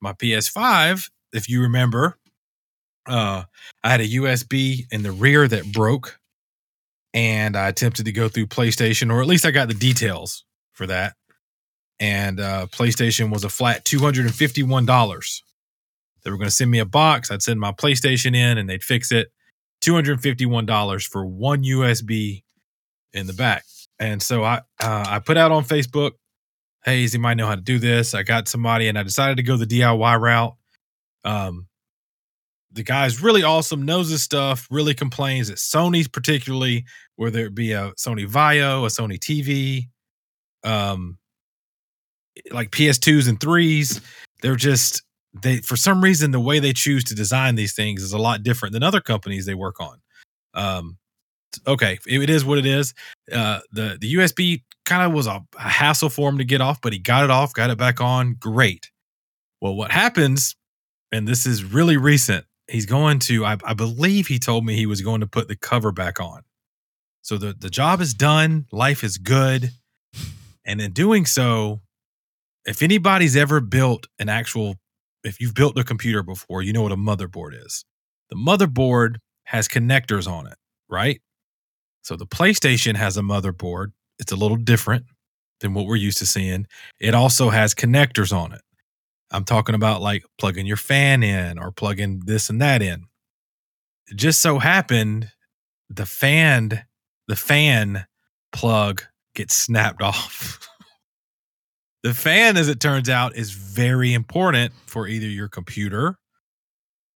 [0.00, 2.18] My PS5, if you remember,
[3.08, 3.42] uh
[3.82, 6.20] I had a USB in the rear that broke
[7.18, 10.86] and I attempted to go through PlayStation, or at least I got the details for
[10.86, 11.14] that.
[11.98, 15.42] And uh, PlayStation was a flat two hundred and fifty-one dollars.
[16.22, 17.32] They were going to send me a box.
[17.32, 19.32] I'd send my PlayStation in, and they'd fix it.
[19.80, 22.44] Two hundred fifty-one dollars for one USB
[23.12, 23.64] in the back.
[23.98, 26.12] And so I uh, I put out on Facebook,
[26.84, 29.42] "Hey, you might know how to do this." I got somebody, and I decided to
[29.42, 30.54] go the DIY route.
[31.24, 31.66] Um,
[32.78, 36.84] the guy's really awesome, knows his stuff, really complains that Sony's particularly,
[37.16, 39.88] whether it be a Sony VAIO, a Sony TV,
[40.62, 41.18] um,
[42.52, 44.00] like PS2s and threes,
[44.42, 45.02] they're just
[45.42, 48.44] they for some reason the way they choose to design these things is a lot
[48.44, 49.98] different than other companies they work on.
[50.54, 50.98] Um,
[51.66, 52.94] okay, it is what it is.
[53.32, 56.80] Uh, the the USB kind of was a, a hassle for him to get off,
[56.80, 58.34] but he got it off, got it back on.
[58.34, 58.88] Great.
[59.60, 60.54] Well, what happens,
[61.10, 64.86] and this is really recent, he's going to, I, I believe he told me he
[64.86, 66.42] was going to put the cover back on.
[67.22, 69.72] So the, the job is done, life is good.
[70.64, 71.80] And in doing so,
[72.66, 74.76] if anybody's ever built an actual,
[75.24, 77.84] if you've built a computer before, you know what a motherboard is.
[78.30, 80.56] The motherboard has connectors on it,
[80.88, 81.20] right?
[82.02, 83.92] So the PlayStation has a motherboard.
[84.18, 85.06] It's a little different.
[85.60, 86.66] than what we're used to seeing.
[87.00, 88.60] It also has connectors on it.
[89.30, 93.04] I'm talking about like plugging your fan in or plugging this and that in.
[94.10, 95.30] It just so happened
[95.90, 96.84] the fan
[97.26, 98.06] the fan
[98.52, 99.02] plug
[99.34, 100.66] gets snapped off.
[102.02, 106.16] the fan as it turns out is very important for either your computer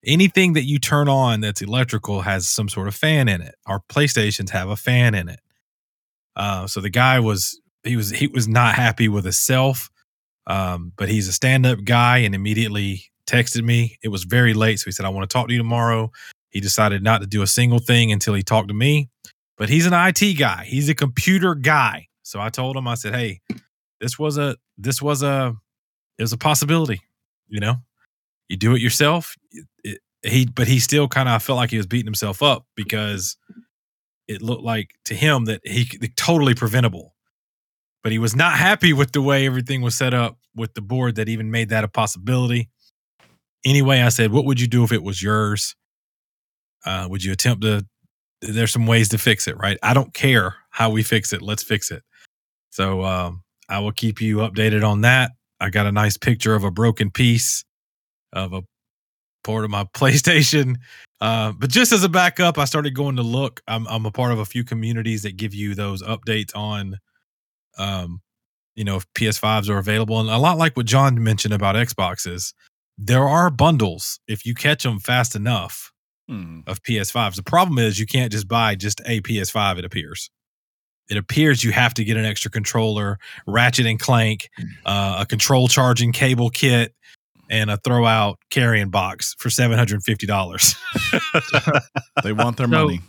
[0.04, 3.54] anything that you turn on that's electrical has some sort of fan in it.
[3.66, 5.40] Our PlayStations have a fan in it.
[6.34, 9.90] Uh, so the guy was he was he was not happy with himself,
[10.46, 13.98] um, but he's a stand up guy and immediately texted me.
[14.02, 16.10] It was very late, so he said, "I want to talk to you tomorrow."
[16.50, 19.08] He decided not to do a single thing until he talked to me,
[19.56, 20.64] but he's an IT guy.
[20.64, 22.08] He's a computer guy.
[22.22, 23.40] So I told him, I said, "Hey,
[24.00, 25.54] this was a this was a
[26.18, 27.00] it was a possibility,
[27.48, 27.76] you know."
[28.52, 29.34] you do it yourself.
[29.82, 33.36] It, he, but he still kind of felt like he was beating himself up because
[34.28, 37.11] it looked like to him that he totally preventable.
[38.02, 41.16] But he was not happy with the way everything was set up with the board
[41.16, 42.68] that even made that a possibility.
[43.64, 45.76] Anyway, I said, "What would you do if it was yours?
[46.84, 47.86] Uh, would you attempt to?
[48.40, 49.78] There's some ways to fix it, right?
[49.82, 51.42] I don't care how we fix it.
[51.42, 52.02] Let's fix it."
[52.70, 55.32] So um, I will keep you updated on that.
[55.60, 57.64] I got a nice picture of a broken piece
[58.32, 58.62] of a
[59.44, 60.76] port of my PlayStation.
[61.20, 63.60] Uh, but just as a backup, I started going to look.
[63.68, 66.98] I'm I'm a part of a few communities that give you those updates on,
[67.78, 68.20] um,
[68.74, 72.54] you know, if PS5s are available, and a lot like what John mentioned about Xboxes,
[72.98, 75.92] there are bundles if you catch them fast enough
[76.28, 76.60] hmm.
[76.66, 77.36] of PS5s.
[77.36, 79.78] The problem is you can't just buy just a PS5.
[79.78, 80.30] It appears.
[81.10, 84.48] It appears you have to get an extra controller, Ratchet and Clank,
[84.86, 86.94] uh, a control charging cable kit,
[87.50, 90.74] and a throw out carrying box for seven hundred and fifty dollars.
[92.22, 93.00] they want their so, money.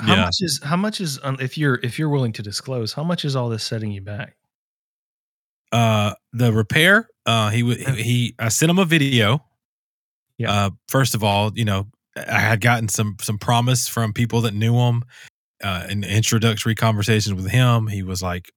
[0.00, 0.24] How yeah.
[0.24, 3.36] much is how much is if you're if you're willing to disclose how much is
[3.36, 4.36] all this setting you back?
[5.70, 7.08] Uh, the repair.
[7.26, 8.34] Uh, he would he.
[8.38, 9.44] I sent him a video.
[10.38, 10.52] Yeah.
[10.52, 14.54] Uh, first of all, you know, I had gotten some some promise from people that
[14.54, 15.04] knew him.
[15.62, 18.52] Uh, in introductory conversations with him, he was like,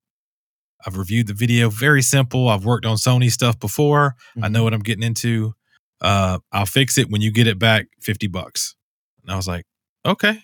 [0.85, 1.69] I've reviewed the video.
[1.69, 2.49] Very simple.
[2.49, 4.15] I've worked on Sony stuff before.
[4.31, 4.43] Mm-hmm.
[4.43, 4.63] I know mm-hmm.
[4.63, 5.53] what I'm getting into.
[6.01, 8.75] Uh, I'll fix it when you get it back 50 bucks.
[9.23, 9.65] And I was like,
[10.05, 10.43] okay.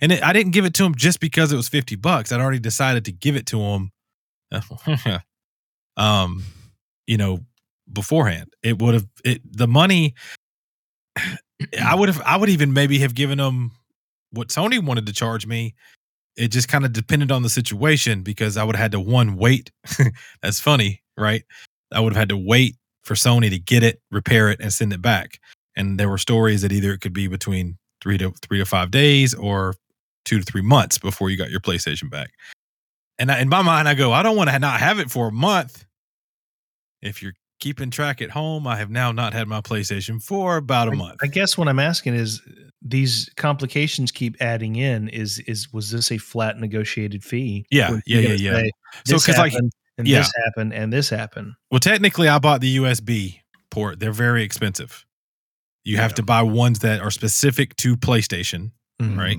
[0.00, 2.32] And it, I didn't give it to him just because it was 50 bucks.
[2.32, 3.90] I'd already decided to give it to him.
[5.96, 6.44] um,
[7.06, 7.40] you know,
[7.92, 8.52] beforehand.
[8.62, 10.14] It would have it the money
[11.82, 13.72] I would have I would even maybe have given him
[14.32, 15.74] what Sony wanted to charge me
[16.36, 19.36] it just kind of depended on the situation because I would have had to one
[19.36, 19.70] wait.
[20.42, 21.42] That's funny, right?
[21.92, 24.92] I would have had to wait for Sony to get it, repair it, and send
[24.92, 25.38] it back.
[25.76, 28.90] And there were stories that either it could be between three to three to five
[28.90, 29.74] days or
[30.30, 32.30] two to three months before you got your PlayStation back.
[33.18, 35.28] And I, in my mind, I go, I don't want to not have it for
[35.28, 35.84] a month.
[37.02, 40.88] If you're keeping track at home, I have now not had my PlayStation for about
[40.88, 41.18] a month.
[41.20, 42.40] I guess what I'm asking is
[42.80, 45.08] these complications keep adding in.
[45.08, 47.66] Is is was this a flat negotiated fee?
[47.70, 48.56] Yeah, yeah, yeah, yeah.
[48.56, 48.70] Say,
[49.06, 49.52] so because like
[49.98, 50.18] and yeah.
[50.18, 51.54] this happened and this happened.
[51.70, 53.40] Well, technically, I bought the USB
[53.70, 53.98] port.
[53.98, 55.04] They're very expensive.
[55.82, 59.18] You have to buy ones that are specific to PlayStation, mm-hmm.
[59.18, 59.38] right?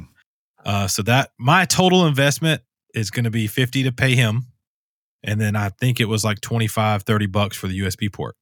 [0.66, 2.62] Uh, so that my total investment
[2.94, 4.52] is going to be 50 to pay him
[5.24, 8.36] and then I think it was like 25, 30 bucks for the USB port.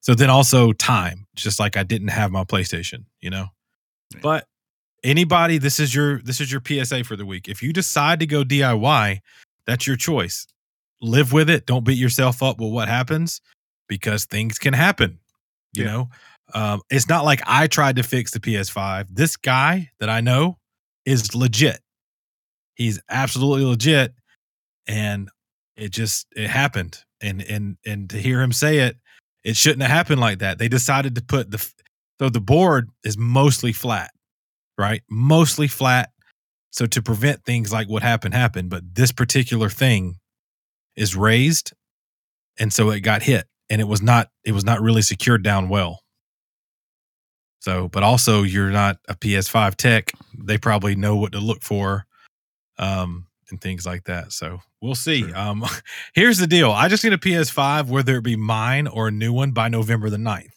[0.00, 3.46] So then also time, just like I didn't have my PlayStation, you know.
[4.20, 4.46] But
[5.04, 7.48] anybody, this is your this is your PSA for the week.
[7.48, 9.20] If you decide to go DIY,
[9.66, 10.46] that's your choice.
[11.00, 11.66] Live with it.
[11.66, 13.40] Don't beat yourself up with what happens
[13.88, 15.18] because things can happen.
[15.72, 15.90] You yeah.
[15.90, 16.08] know,
[16.52, 19.06] um, it's not like I tried to fix the PS5.
[19.08, 20.58] This guy that I know
[21.06, 21.80] is legit.
[22.74, 24.14] He's absolutely legit,
[24.86, 25.28] and
[25.76, 28.96] it just it happened and and and to hear him say it
[29.44, 30.58] it shouldn't have happened like that.
[30.58, 31.58] They decided to put the
[32.20, 34.10] so the board is mostly flat
[34.78, 35.02] right?
[35.10, 36.10] Mostly flat
[36.70, 40.16] so to prevent things like what happened happened but this particular thing
[40.96, 41.72] is raised
[42.58, 45.68] and so it got hit and it was not it was not really secured down
[45.68, 46.00] well
[47.62, 52.06] so but also you're not a ps5 tech they probably know what to look for
[52.78, 54.32] um and things like that.
[54.32, 55.20] So we'll see.
[55.20, 55.38] Sure.
[55.38, 55.64] Um,
[56.14, 56.72] here's the deal.
[56.72, 60.10] I just need a PS5, whether it be mine or a new one by November
[60.10, 60.56] the 9th.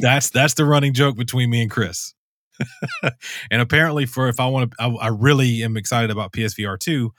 [0.00, 2.14] that's that's the running joke between me and Chris.
[3.50, 7.12] and apparently, for if I want to, I, I, really am excited about PSVR 2.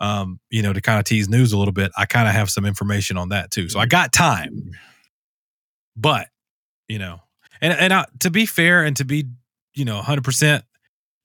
[0.00, 2.50] Um, you know, to kind of tease news a little bit, I kind of have
[2.50, 3.70] some information on that too.
[3.70, 4.72] So I got time.
[5.96, 6.28] But,
[6.88, 7.20] you know,
[7.60, 9.26] and and I, to be fair and to be,
[9.74, 10.62] you know, 100%,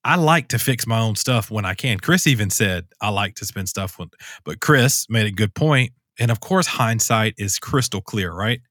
[0.04, 2.00] I like to fix my own stuff when I can.
[2.00, 4.10] Chris even said I like to spend stuff when,
[4.44, 5.52] but Chris made a good.
[6.20, 8.62] And of course, hindsight is crystal clear, right?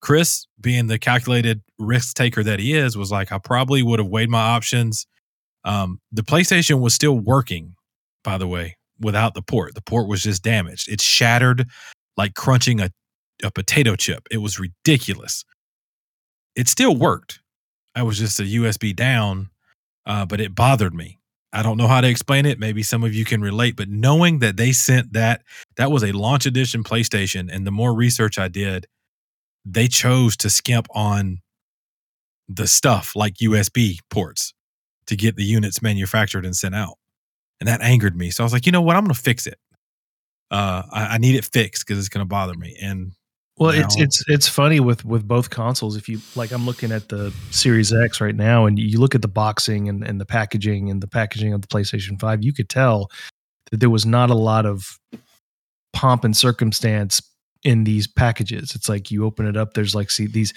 [0.00, 4.08] Chris, being the calculated risk taker that he is, was like, I probably would have
[4.08, 5.06] weighed my options.
[5.64, 7.74] Um, the PlayStation was still working,
[8.22, 9.74] by the way, without the port.
[9.74, 10.88] The port was just damaged.
[10.88, 11.66] It shattered
[12.16, 12.90] like crunching a,
[13.42, 14.28] a potato chip.
[14.30, 15.44] It was ridiculous.
[16.56, 17.40] It still worked.
[17.94, 19.50] I was just a USB down,
[20.06, 21.18] uh, but it bothered me.
[21.52, 22.58] I don't know how to explain it.
[22.58, 25.42] Maybe some of you can relate, but knowing that they sent that,
[25.76, 28.86] that was a launch edition PlayStation, and the more research I did,
[29.64, 31.38] they chose to skimp on
[32.48, 34.54] the stuff like USB ports
[35.06, 36.98] to get the units manufactured and sent out.
[37.60, 38.30] And that angered me.
[38.30, 38.96] So I was like, you know what?
[38.96, 39.58] I'm going to fix it.
[40.50, 42.76] Uh, I, I need it fixed because it's going to bother me.
[42.80, 43.12] And
[43.58, 45.96] well, it's it's it's funny with with both consoles.
[45.96, 49.22] If you like, I'm looking at the Series X right now, and you look at
[49.22, 52.68] the boxing and, and the packaging and the packaging of the PlayStation Five, you could
[52.68, 53.10] tell
[53.70, 54.98] that there was not a lot of
[55.92, 57.22] pomp and circumstance
[57.64, 58.74] in these packages.
[58.74, 60.52] It's like you open it up, there's like see these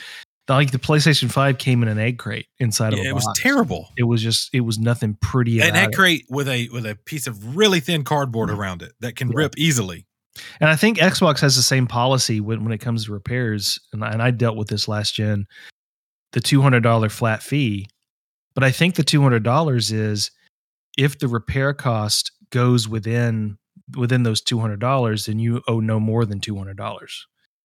[0.50, 3.26] like the PlayStation 5 came in an egg crate inside yeah, of a it box.
[3.28, 3.90] was terrible.
[3.98, 5.96] It was just it was nothing pretty An egg it.
[5.96, 9.36] crate with a with a piece of really thin cardboard around it that can Yeah.
[9.38, 10.08] rip easily.
[10.60, 13.80] And I think Xbox has the same policy when, when it comes to repairs.
[13.94, 15.48] And I, and I dealt with this last gen,
[16.34, 17.88] the $200 flat fee.
[18.56, 20.32] But I think the $200 is
[20.98, 23.58] if the repair cost goes within
[23.98, 27.08] within those $200, then you owe no more than $200.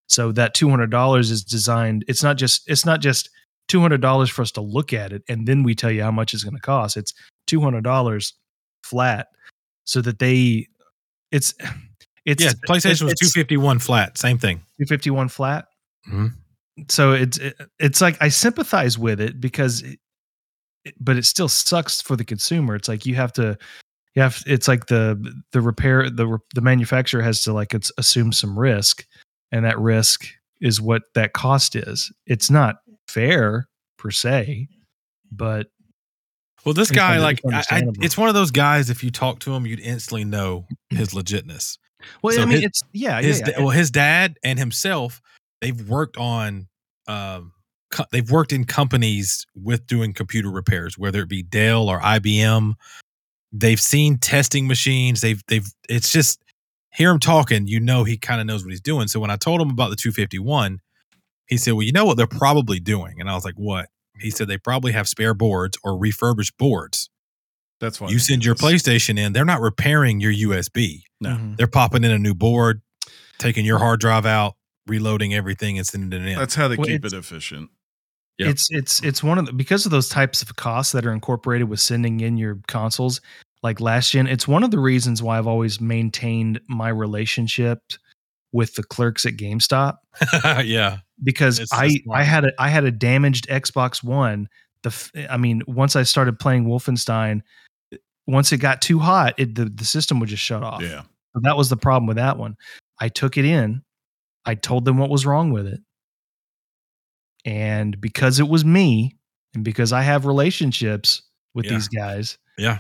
[0.06, 3.30] So that $200 is designed it's not just it's not just
[3.70, 6.44] $200 for us to look at it and then we tell you how much it's
[6.44, 6.96] going to cost.
[6.96, 7.14] It's
[7.50, 8.32] $200
[8.84, 9.28] flat
[9.84, 10.68] so that they
[11.32, 11.54] it's
[12.24, 14.58] it's yeah, PlayStation was 251 flat, same thing.
[14.78, 15.66] 251 flat.
[16.08, 16.32] Mhm.
[16.88, 19.98] So it's it, it's like I sympathize with it because, it,
[20.84, 22.74] it- but it still sucks for the consumer.
[22.74, 23.56] It's like you have to,
[24.14, 24.42] you have.
[24.46, 25.16] It's like the
[25.52, 29.06] the repair the the manufacturer has to like it's assume some risk,
[29.52, 30.26] and that risk
[30.60, 32.12] is what that cost is.
[32.26, 32.76] It's not
[33.08, 34.68] fair per se,
[35.30, 35.68] but
[36.64, 38.88] Well, this guy, like, I, I, it's one of those guys.
[38.90, 41.76] If you talk to him, you'd instantly know his legitness.
[42.22, 43.58] Well, So I mean, his- it's yeah, his yeah, yeah.
[43.60, 45.20] well, his dad and himself,
[45.60, 46.68] they've worked on,
[47.08, 47.52] um,
[47.90, 52.74] co- they've worked in companies with doing computer repairs, whether it be Dell or IBM.
[53.52, 55.20] They've seen testing machines.
[55.20, 55.66] They've they've.
[55.88, 56.42] It's just
[56.92, 59.08] hear him talking, you know he kind of knows what he's doing.
[59.08, 60.80] So when I told him about the 251,
[61.46, 63.88] he said, "Well, you know what they're probably doing," and I was like, "What?"
[64.18, 67.10] He said they probably have spare boards or refurbished boards.
[67.84, 68.54] That's why you send your.
[68.54, 71.02] PlayStation in, they're not repairing your USB.
[71.20, 71.30] No.
[71.30, 71.56] Mhm.
[71.56, 72.80] They're popping in a new board,
[73.38, 76.38] taking your hard drive out, reloading everything, and sending it in.
[76.38, 77.70] That's how they Well, keep it efficient.
[78.38, 78.48] Yep.
[78.48, 81.68] It's it's it's one of the because of those types of costs that are incorporated
[81.68, 83.20] with sending in your consoles.
[83.62, 87.78] Like last gen, it's one of the reasons why I've always maintained my relationship
[88.52, 89.96] with the clerks at GameStop
[90.64, 90.98] yeah.
[91.22, 92.00] because It's I.
[92.12, 94.48] I had a I had a damaged Xbox One.
[94.82, 97.40] The f- I mean, once I started playing Wolfenstein,
[98.26, 100.82] once it got too hot, it the, the system would just shut off.
[100.82, 101.02] Yeah.
[101.34, 102.56] So that was the problem with that one.
[103.00, 103.82] I took it in.
[104.44, 105.80] I told them what was wrong with it.
[107.44, 109.16] And because it was me
[109.54, 111.22] and because I have relationships
[111.54, 111.72] with Yeah.
[111.72, 112.38] these guys.
[112.56, 112.78] Yeah.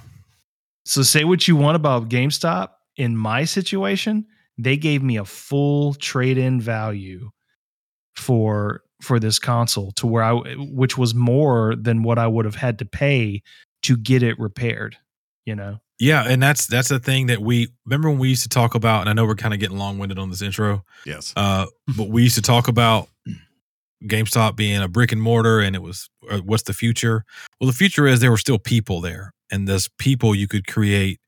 [0.86, 2.68] So say what you want about GameStop.
[2.96, 4.24] In my situation,
[4.56, 7.30] they gave me a full trade-in value
[8.14, 12.54] for for this console to where I which was more than what I would have
[12.54, 13.42] had to pay
[13.82, 14.96] to get it repaired,
[15.46, 15.78] you know.
[16.00, 16.24] Yeah.
[16.26, 19.08] And that's that's the thing that we remember when we used to talk about, and
[19.08, 21.32] I know we're kind of getting long winded on this intro, Yes.
[21.36, 21.66] uh,
[21.96, 23.08] but we used to talk about
[24.04, 27.24] GameStop being a brick and mortar and it was uh, what's the future?
[27.60, 31.20] Well, the future is there were still people there, and there's people you could create,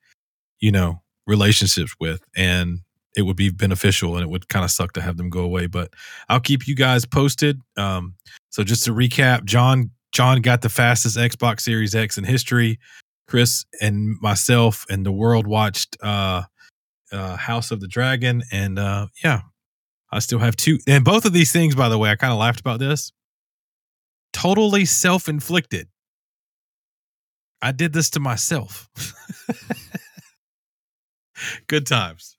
[0.60, 2.80] you know, relationships with, and
[3.16, 5.66] it would be beneficial and it would kind of suck to have them go away.
[5.66, 5.94] But
[6.28, 7.60] I'll keep you guys posted.
[7.78, 8.14] Um,
[8.50, 12.78] so just to recap, John John got the fastest Xbox Series X in history.
[13.26, 16.42] Chris and myself and the world watched uh,
[17.12, 19.42] uh, House of the Dragon, and uh, yeah,
[20.10, 20.78] I still have two.
[20.86, 23.12] And both of these things, by the way, I kind of laughed about this.
[24.32, 25.88] Totally self inflicted.
[27.62, 28.88] I did this to myself.
[31.68, 32.35] Good times.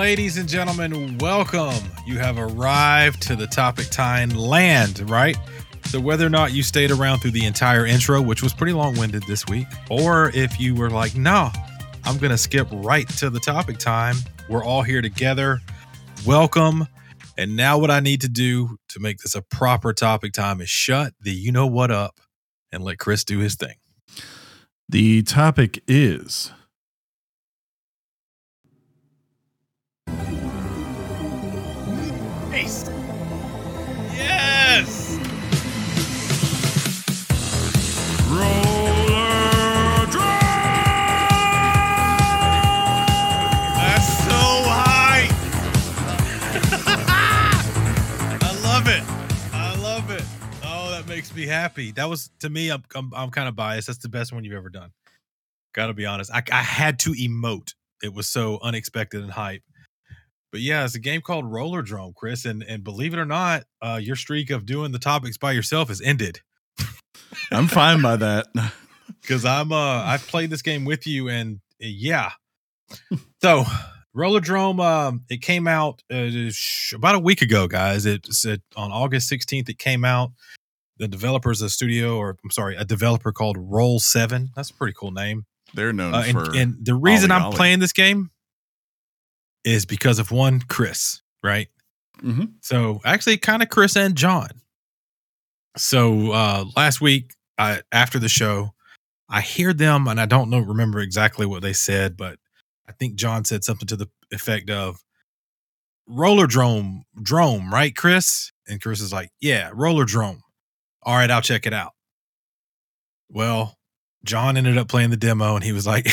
[0.00, 1.84] Ladies and gentlemen, welcome.
[2.06, 5.36] You have arrived to the Topic Time land, right?
[5.84, 8.98] So, whether or not you stayed around through the entire intro, which was pretty long
[8.98, 11.50] winded this week, or if you were like, no,
[12.04, 14.16] I'm going to skip right to the topic time,
[14.48, 15.60] we're all here together.
[16.24, 16.88] Welcome.
[17.36, 20.70] And now, what I need to do to make this a proper topic time is
[20.70, 22.20] shut the you know what up
[22.72, 23.74] and let Chris do his thing.
[24.88, 26.52] The topic is
[51.50, 51.92] happy.
[51.92, 52.70] That was to me.
[52.70, 53.86] I'm I'm, I'm kind of biased.
[53.86, 54.90] That's the best one you've ever done.
[55.74, 56.32] Got to be honest.
[56.32, 57.74] I, I had to emote.
[58.02, 59.62] It was so unexpected and hype.
[60.50, 64.00] But yeah, it's a game called Rollerdrome, Chris, and and believe it or not, uh,
[64.02, 66.40] your streak of doing the topics by yourself is ended.
[67.52, 68.46] I'm fine by that.
[69.20, 72.30] because I'm uh I've played this game with you and uh, yeah.
[73.42, 73.64] So
[74.14, 78.06] Rollerdrome, um, it came out uh, sh- about a week ago, guys.
[78.06, 80.32] It said on August 16th it came out.
[81.00, 84.50] The developers, a studio, or I'm sorry, a developer called Roll Seven.
[84.54, 85.46] That's a pretty cool name.
[85.74, 87.56] They're known Uh, and, for and the reason Ollie I'm Ollie.
[87.56, 88.30] playing this game
[89.64, 91.68] is because of one Chris, right?
[92.22, 92.52] Mhm.
[92.60, 94.48] So actually, kind of Chris and John.
[95.76, 98.74] So uh last week, I after the show,
[99.28, 102.38] I hear them, and I don't know remember exactly what they said, but
[102.88, 105.02] I think John said something to the effect of
[106.08, 108.52] rollerdrome, drome, right, Chris?
[108.66, 110.40] And Chris is like, yeah, rollerdrome.
[111.02, 111.92] All right, I'll check it out.
[113.30, 113.76] Well,
[114.24, 116.06] John ended up playing the demo, and he was like,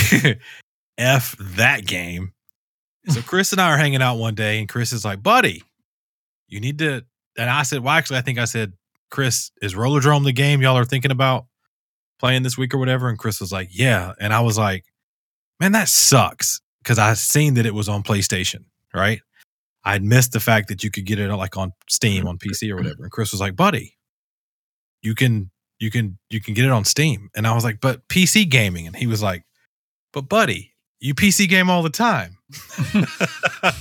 [0.97, 2.33] "F that game."
[3.09, 5.63] So Chris and I are hanging out one day, and Chris is like, "Buddy,
[6.47, 7.03] you need to."
[7.37, 8.73] And I said, "Well, actually, I think I said,
[9.11, 11.45] Chris, is Rollerdrome the game y'all are thinking about
[12.19, 14.85] playing this week or whatever?" And Chris was like, "Yeah," and I was like,
[15.59, 19.19] "Man, that sucks," because I seen that it was on PlayStation, right?
[19.83, 22.75] I'd missed the fact that you could get it like on Steam on PC or
[22.75, 23.03] whatever.
[23.03, 23.96] And Chris was like, "Buddy,
[25.01, 28.07] you can you can you can get it on Steam." And I was like, "But
[28.07, 29.43] PC gaming." And he was like,
[30.13, 32.37] "But buddy, you PC game all the time."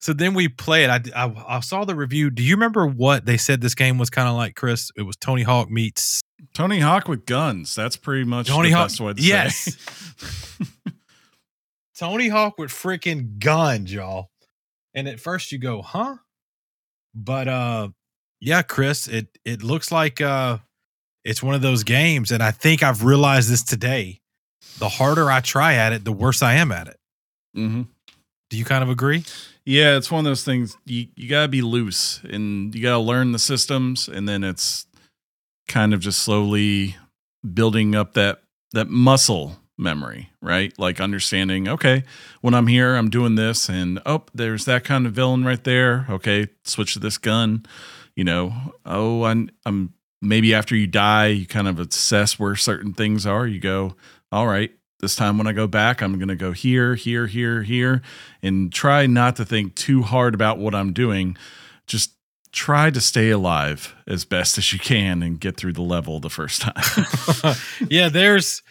[0.00, 0.90] so then we play it.
[0.90, 2.30] I, I I saw the review.
[2.30, 4.90] Do you remember what they said this game was kind of like, Chris?
[4.96, 6.22] It was Tony Hawk meets
[6.54, 7.74] Tony Hawk with guns.
[7.74, 9.76] That's pretty much Tony the Hawk- best way to yes.
[9.76, 10.66] say.
[11.98, 14.30] Tony Hawk with freaking guns, y'all.
[14.94, 16.16] And at first you go, huh?
[17.14, 17.88] But uh
[18.40, 20.58] yeah, Chris, it it looks like uh
[21.24, 24.20] it's one of those games, and I think I've realized this today.
[24.78, 26.98] The harder I try at it, the worse I am at it.
[27.54, 27.82] hmm
[28.50, 29.24] Do you kind of agree?
[29.64, 30.76] Yeah, it's one of those things.
[30.86, 34.86] You you gotta be loose, and you gotta learn the systems, and then it's
[35.68, 36.96] kind of just slowly
[37.54, 40.72] building up that that muscle memory, right?
[40.78, 42.02] Like understanding, okay,
[42.40, 46.06] when I'm here, I'm doing this, and oh, there's that kind of villain right there.
[46.10, 47.64] Okay, switch to this gun.
[48.18, 48.52] You know,
[48.84, 53.46] oh, I'm, I'm maybe after you die, you kind of assess where certain things are.
[53.46, 53.94] You go,
[54.32, 57.62] all right, this time when I go back, I'm going to go here, here, here,
[57.62, 58.02] here,
[58.42, 61.36] and try not to think too hard about what I'm doing.
[61.86, 62.16] Just
[62.50, 66.28] try to stay alive as best as you can and get through the level the
[66.28, 67.54] first time.
[67.88, 68.64] yeah, there's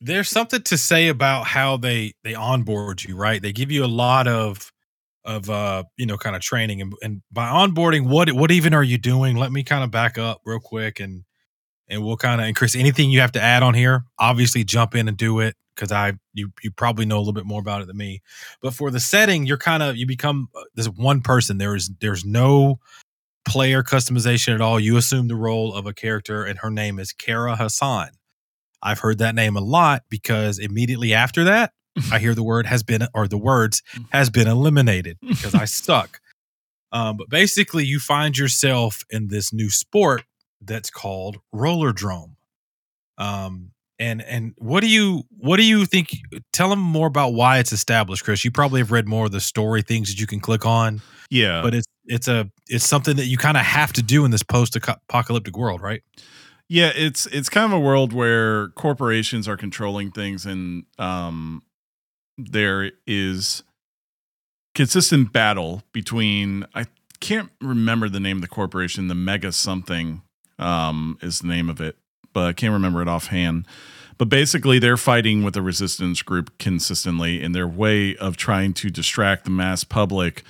[0.00, 3.42] there's something to say about how they they onboard you, right?
[3.42, 4.72] They give you a lot of
[5.24, 8.82] of uh you know kind of training and, and by onboarding what what even are
[8.82, 9.36] you doing?
[9.36, 11.24] Let me kind of back up real quick and
[11.88, 14.04] and we'll kind of and chris anything you have to add on here?
[14.18, 17.46] Obviously jump in and do it because i you you probably know a little bit
[17.46, 18.22] more about it than me.
[18.62, 21.58] But for the setting you're kind of you become uh, this one person.
[21.58, 22.78] There is there's no
[23.44, 24.78] player customization at all.
[24.80, 28.10] You assume the role of a character and her name is kara hassan.
[28.82, 31.72] I've heard that name a lot because immediately after that
[32.12, 36.20] i hear the word has been or the words has been eliminated because i suck.
[36.92, 40.24] Um, but basically you find yourself in this new sport
[40.60, 42.34] that's called rollerdrome.
[43.16, 43.70] Um
[44.00, 46.16] and and what do you what do you think
[46.52, 48.44] tell them more about why it's established chris.
[48.44, 51.62] You probably have read more of the story things that you can click on yeah.
[51.62, 54.42] but it's it's a it's something that you kind of have to do in this
[54.42, 56.02] post apocalyptic world right?
[56.72, 61.64] Yeah, it's it's kind of a world where corporations are controlling things, and um,
[62.48, 63.62] there is
[64.74, 66.64] consistent battle between.
[66.74, 66.86] I
[67.20, 69.08] can't remember the name of the corporation.
[69.08, 70.22] The Mega something
[70.58, 71.96] um, is the name of it,
[72.32, 73.66] but I can't remember it offhand.
[74.18, 78.90] But basically, they're fighting with the resistance group consistently in their way of trying to
[78.90, 80.42] distract the mass public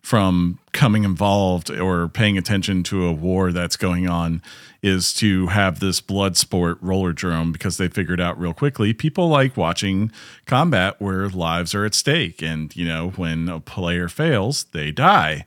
[0.00, 4.40] from coming involved or paying attention to a war that's going on
[4.82, 9.56] is to have this blood sport rollerdrome because they figured out real quickly people like
[9.56, 10.12] watching
[10.46, 15.44] combat where lives are at stake and you know when a player fails they die.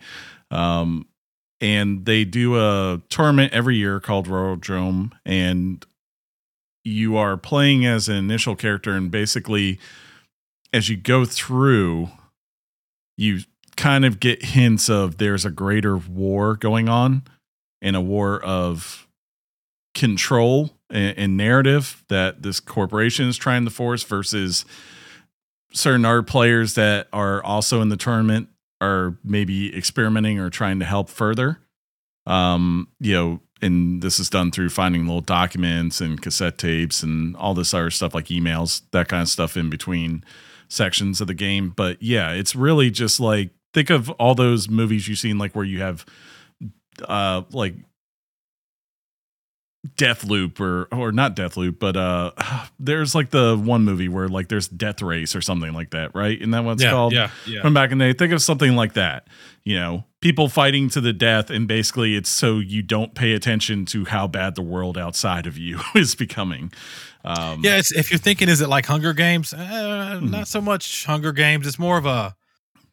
[0.49, 1.07] Um,
[1.61, 5.85] and they do a tournament every year called rollerdrome and
[6.83, 9.79] you are playing as an initial character and basically
[10.73, 12.09] as you go through
[13.17, 13.41] you
[13.77, 17.23] kind of get hints of there's a greater war going on
[17.81, 19.07] and a war of
[19.93, 24.65] control and, and narrative that this corporation is trying to force versus
[25.73, 28.49] certain art players that are also in the tournament
[28.81, 31.59] are maybe experimenting or trying to help further.
[32.25, 37.35] Um, you know, and this is done through finding little documents and cassette tapes and
[37.35, 40.23] all this other stuff like emails, that kind of stuff in between
[40.67, 41.69] sections of the game.
[41.69, 45.65] But yeah, it's really just like think of all those movies you've seen, like where
[45.65, 46.05] you have
[47.07, 47.75] uh like
[49.97, 52.31] Death Loop or or not Death Loop, but uh
[52.79, 56.39] there's like the one movie where like there's Death Race or something like that, right?
[56.39, 57.61] And that one's yeah, called yeah, yeah.
[57.61, 58.13] from back in the day.
[58.17, 59.27] Think of something like that.
[59.63, 63.85] You know, people fighting to the death, and basically it's so you don't pay attention
[63.87, 66.71] to how bad the world outside of you is becoming.
[67.23, 69.53] Um, Yeah, it's if you're thinking, is it like Hunger Games?
[69.53, 71.67] Uh, Not so much Hunger Games.
[71.67, 72.35] It's more of a,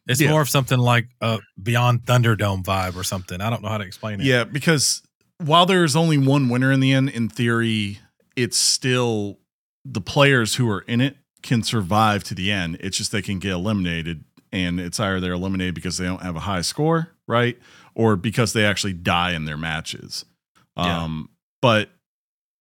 [0.07, 0.29] it's Yeah.
[0.29, 3.41] more of something like a Beyond Thunderdome vibe or something.
[3.41, 4.25] I don't know how to explain it.
[4.27, 5.01] Yeah, because
[5.39, 7.99] while there's only one winner in the end, in theory,
[8.35, 9.39] it's still
[9.85, 12.77] the players who are in it can survive to the end.
[12.79, 16.35] It's just they can get eliminated, and it's either they're eliminated because they don't have
[16.35, 17.57] a high score, right,
[17.95, 20.25] or because they actually die in their matches.
[20.77, 21.03] Yeah.
[21.03, 21.29] Um,
[21.61, 21.89] but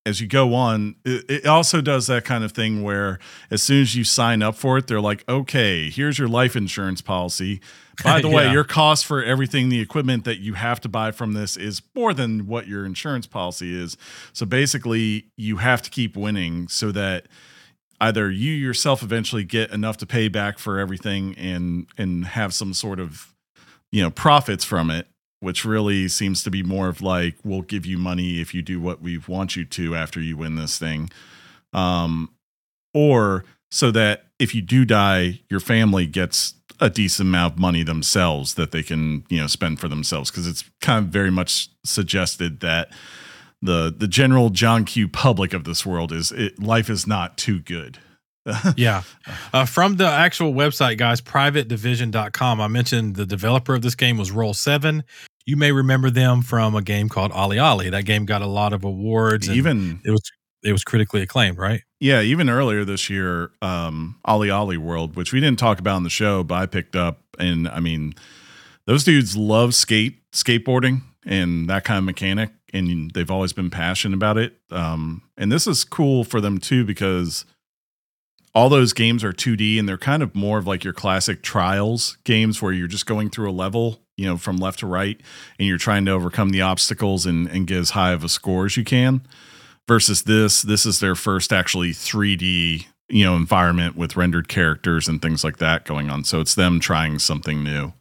[0.09, 3.18] as you go on, it, it also does that kind of thing where
[3.50, 7.02] as soon as you sign up for it, they're like, okay, here's your life insurance
[7.02, 7.61] policy.
[8.04, 11.32] By the way, your cost for everything, the equipment that you have to buy from
[11.32, 13.96] this is more than what your insurance policy is.
[14.32, 17.26] So basically, you have to keep winning so that
[18.00, 22.72] either you yourself eventually get enough to pay back for everything and and have some
[22.72, 23.34] sort of
[23.90, 25.09] you know profits from it
[25.41, 28.80] which really seems to be more of like we'll give you money if you do
[28.80, 31.11] what we want you to after you win this thing
[31.72, 32.30] um
[32.95, 37.82] or so that if you do die your family gets a decent amount of money
[37.82, 41.68] themselves that they can you know spend for themselves because it's kind of very much
[41.84, 42.91] suggested that
[43.61, 47.61] the the general John Q public of this world is it, life is not too
[47.61, 47.99] good.
[48.76, 49.03] Yeah.
[49.53, 54.30] Uh, from the actual website, guys, privatedivision.com, I mentioned the developer of this game was
[54.30, 55.03] Roll7.
[55.46, 57.90] You may remember them from a game called OlliOlli.
[57.90, 59.49] That game got a lot of awards.
[59.49, 60.22] and even it was
[60.62, 61.82] it was critically acclaimed, right?
[62.01, 66.11] yeah, even earlier this year, um, OlliOlli World, which we didn't talk about in the
[66.11, 68.14] show, but I picked up, and I mean,
[68.86, 74.14] those dudes love skate skateboarding and that kind of mechanic, and they've always been passionate
[74.14, 74.55] about it.
[74.70, 77.44] Um, and this is cool for them too because
[78.59, 82.18] all those games are 2D and they're kind of more of like your classic trials
[82.24, 85.20] games where you're just going through a level, you know, from left to right,
[85.61, 88.66] and you're trying to overcome the obstacles and, and get as high of a score
[88.66, 89.20] as you can.
[89.86, 95.22] Versus this, this is their first actually 3D, you know, environment with rendered characters and
[95.22, 96.24] things like that going on.
[96.24, 97.92] So it's them trying something new.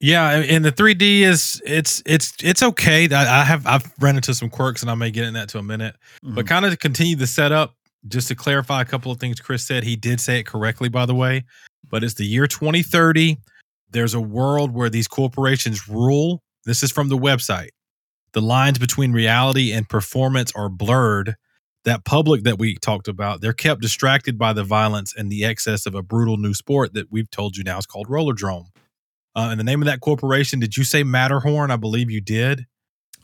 [0.00, 3.06] Yeah, and the 3D is it's it's it's okay.
[3.12, 5.58] I I have I've run into some quirks, and I may get in that to
[5.58, 5.94] a minute.
[6.22, 6.40] But mm-hmm.
[6.48, 7.74] kind of to continue the setup,
[8.08, 11.06] just to clarify a couple of things Chris said, he did say it correctly, by
[11.06, 11.44] the way.
[11.88, 13.38] But it's the year 2030.
[13.90, 16.42] There's a world where these corporations rule.
[16.64, 17.70] This is from the website.
[18.32, 21.34] The lines between reality and performance are blurred.
[21.84, 25.86] That public that we talked about, they're kept distracted by the violence and the excess
[25.86, 28.66] of a brutal new sport that we've told you now is called rollerdrome.
[29.34, 31.70] Uh, and the name of that corporation, did you say Matterhorn?
[31.70, 32.66] I believe you did.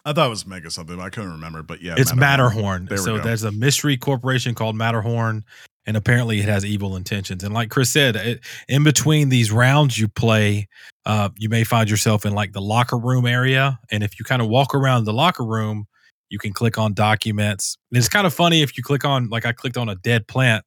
[0.06, 1.00] I thought it was Mega something.
[1.00, 2.86] I couldn't remember, but yeah, it's Matterhorn.
[2.86, 5.44] There so there's a mystery corporation called Matterhorn,
[5.84, 7.42] and apparently it has evil intentions.
[7.42, 10.68] And like Chris said, it, in between these rounds you play,
[11.06, 13.80] uh, you may find yourself in like the locker room area.
[13.90, 15.86] And if you kind of walk around the locker room,
[16.28, 17.76] you can click on documents.
[17.90, 20.28] And it's kind of funny if you click on, like I clicked on a dead
[20.28, 20.64] plant,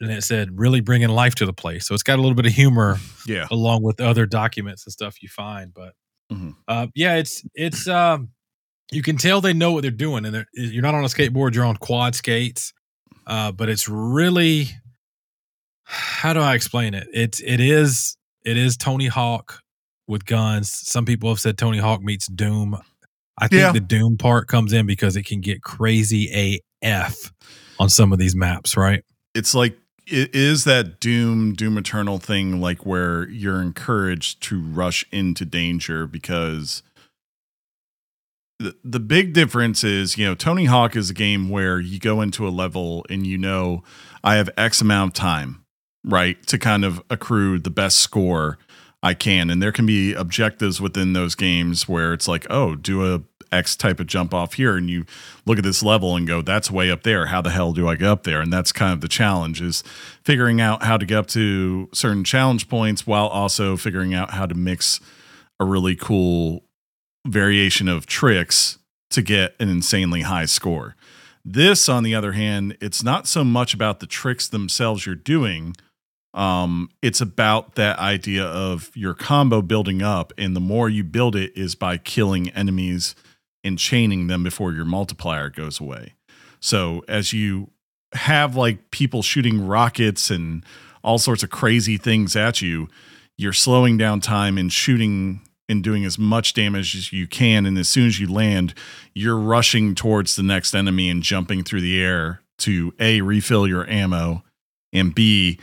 [0.00, 1.86] and it said really bringing life to the place.
[1.86, 2.96] So it's got a little bit of humor
[3.26, 5.74] Yeah, along with other documents and stuff you find.
[5.74, 5.92] But
[6.32, 6.54] Mhm.
[6.66, 8.30] uh, yeah, it's it's um,
[8.94, 11.54] you can tell they know what they're doing, and they're, you're not on a skateboard;
[11.54, 12.72] you're on quad skates.
[13.26, 14.68] Uh, but it's really
[15.84, 17.06] how do I explain it?
[17.12, 19.60] It's it is it is Tony Hawk
[20.06, 20.70] with guns.
[20.70, 22.76] Some people have said Tony Hawk meets Doom.
[23.38, 23.72] I think Yeah.
[23.72, 27.32] the Doom part comes in because it can get crazy AF
[27.78, 29.02] on some of these maps, right?
[29.34, 29.76] it's like
[30.06, 36.06] it is that doom doom eternal thing like where you're encouraged to rush into danger
[36.06, 36.82] because
[38.58, 42.20] the, the big difference is you know tony hawk is a game where you go
[42.20, 43.82] into a level and you know
[44.22, 45.64] i have x amount of time
[46.04, 48.58] right to kind of accrue the best score
[49.02, 53.14] i can and there can be objectives within those games where it's like oh do
[53.14, 53.22] a
[53.54, 55.06] X type of jump off here, and you
[55.46, 57.26] look at this level and go, that's way up there.
[57.26, 58.40] How the hell do I get up there?
[58.40, 59.82] And that's kind of the challenge is
[60.22, 64.46] figuring out how to get up to certain challenge points while also figuring out how
[64.46, 65.00] to mix
[65.60, 66.63] a really cool
[67.26, 68.78] variation of tricks
[69.10, 70.96] to get an insanely high score.
[71.44, 75.76] This, on the other hand, it's not so much about the tricks themselves you're doing.
[76.32, 81.36] Um, it's about that idea of your combo building up, and the more you build
[81.36, 83.14] it is by killing enemies
[83.62, 86.14] and chaining them before your multiplier goes away.
[86.60, 87.70] So as you
[88.14, 90.64] have like people shooting rockets and
[91.02, 92.88] all sorts of crazy things at you,
[93.36, 97.66] you're slowing down time and shooting and doing as much damage as you can.
[97.66, 98.74] And as soon as you land,
[99.14, 103.88] you're rushing towards the next enemy and jumping through the air to A, refill your
[103.88, 104.44] ammo,
[104.92, 105.58] and B,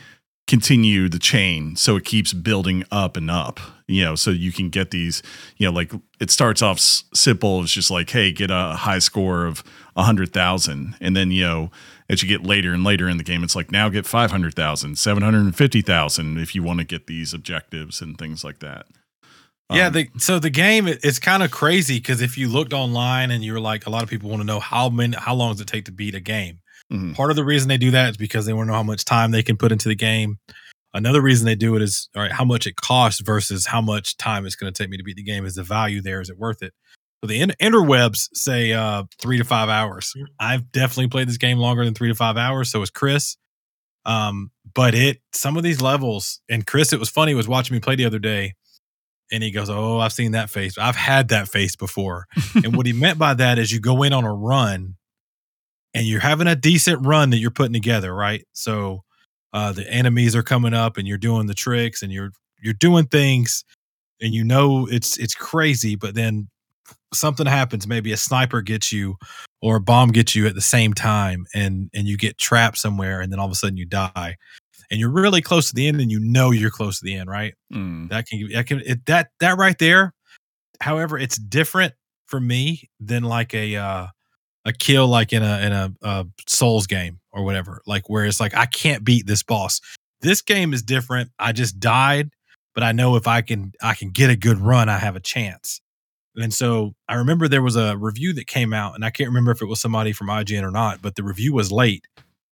[0.48, 4.68] continue the chain so it keeps building up and up you know so you can
[4.68, 5.22] get these
[5.56, 9.46] you know like it starts off simple it's just like hey get a high score
[9.46, 9.62] of
[9.94, 11.70] 100000 and then you know
[12.08, 16.38] as you get later and later in the game it's like now get 500000 750000
[16.38, 18.86] if you want to get these objectives and things like that
[19.74, 22.72] yeah, Um, the, so the game it- it's kind of crazy because if you looked
[22.72, 25.34] online and you were like, a lot of people want to know how many, how
[25.34, 26.60] long does it take to beat a game?
[26.92, 27.14] mhm.
[27.14, 29.04] Part of the reason they do that is because they want to know how much
[29.04, 30.38] time they can put into the game.
[30.94, 34.16] Another reason they do it is all right, how much it costs versus how much
[34.18, 35.46] time it's going to take me to beat the game.
[35.46, 36.20] Is the value there?
[36.20, 36.74] Is it worth it?
[37.22, 40.12] So the inter- interwebs say uh, three to five hours.
[40.38, 42.70] I've definitely played this game longer than three to five hours.
[42.70, 43.36] So is Chris.
[44.04, 47.34] Um, but it some of these levels and Chris, it was funny.
[47.34, 48.54] Was watching me play the other day,
[49.32, 50.78] and he goes, "Oh, I've seen that face.
[50.78, 54.12] I've had that face before." and what he meant by that is you go in
[54.12, 54.96] on a run
[55.94, 58.46] and you're having a decent run that you're putting together, right?
[58.52, 59.02] So
[59.52, 63.06] uh, the enemies are coming up and you're doing the tricks and you're you're doing
[63.06, 63.64] things
[64.20, 66.48] and you know it's it's crazy, but then
[67.12, 69.16] something happens, maybe a sniper gets you
[69.60, 73.20] or a bomb gets you at the same time and and you get trapped somewhere
[73.20, 74.36] and then all of a sudden you die.
[74.92, 77.28] And you're really close to the end and you know you're close to the end,
[77.28, 77.54] right?
[77.72, 78.10] Mm.
[78.10, 80.12] that can that can it, that that right there
[80.82, 81.94] however it's different
[82.26, 84.06] for me than like a uh
[84.64, 88.40] a kill like in a in a, uh souls game or whatever like where it's
[88.40, 89.80] like i can't beat this boss
[90.20, 92.30] this game is different i just died
[92.74, 95.20] but i know if i can i can get a good run i have a
[95.20, 95.80] chance
[96.36, 99.50] and so i remember there was a review that came out and i can't remember
[99.50, 102.04] if it was somebody from ign or not but the review was late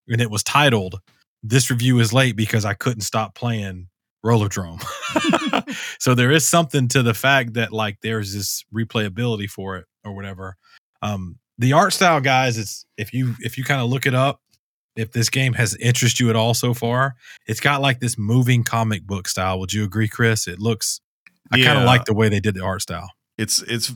[0.09, 1.01] and it was titled
[1.43, 3.88] this review is late because i couldn't stop playing
[4.24, 4.82] rollerdrome
[5.99, 10.14] so there is something to the fact that like there's this replayability for it or
[10.14, 10.57] whatever.
[11.03, 14.41] Um the art style guys it's if you if you kind of look it up
[14.97, 17.14] if this game has interest you at all so far
[17.47, 19.59] it's got like this moving comic book style.
[19.61, 20.47] Would you agree chris?
[20.47, 21.01] It looks
[21.53, 23.11] i kind of like the way they did the art style.
[23.38, 23.93] It's it's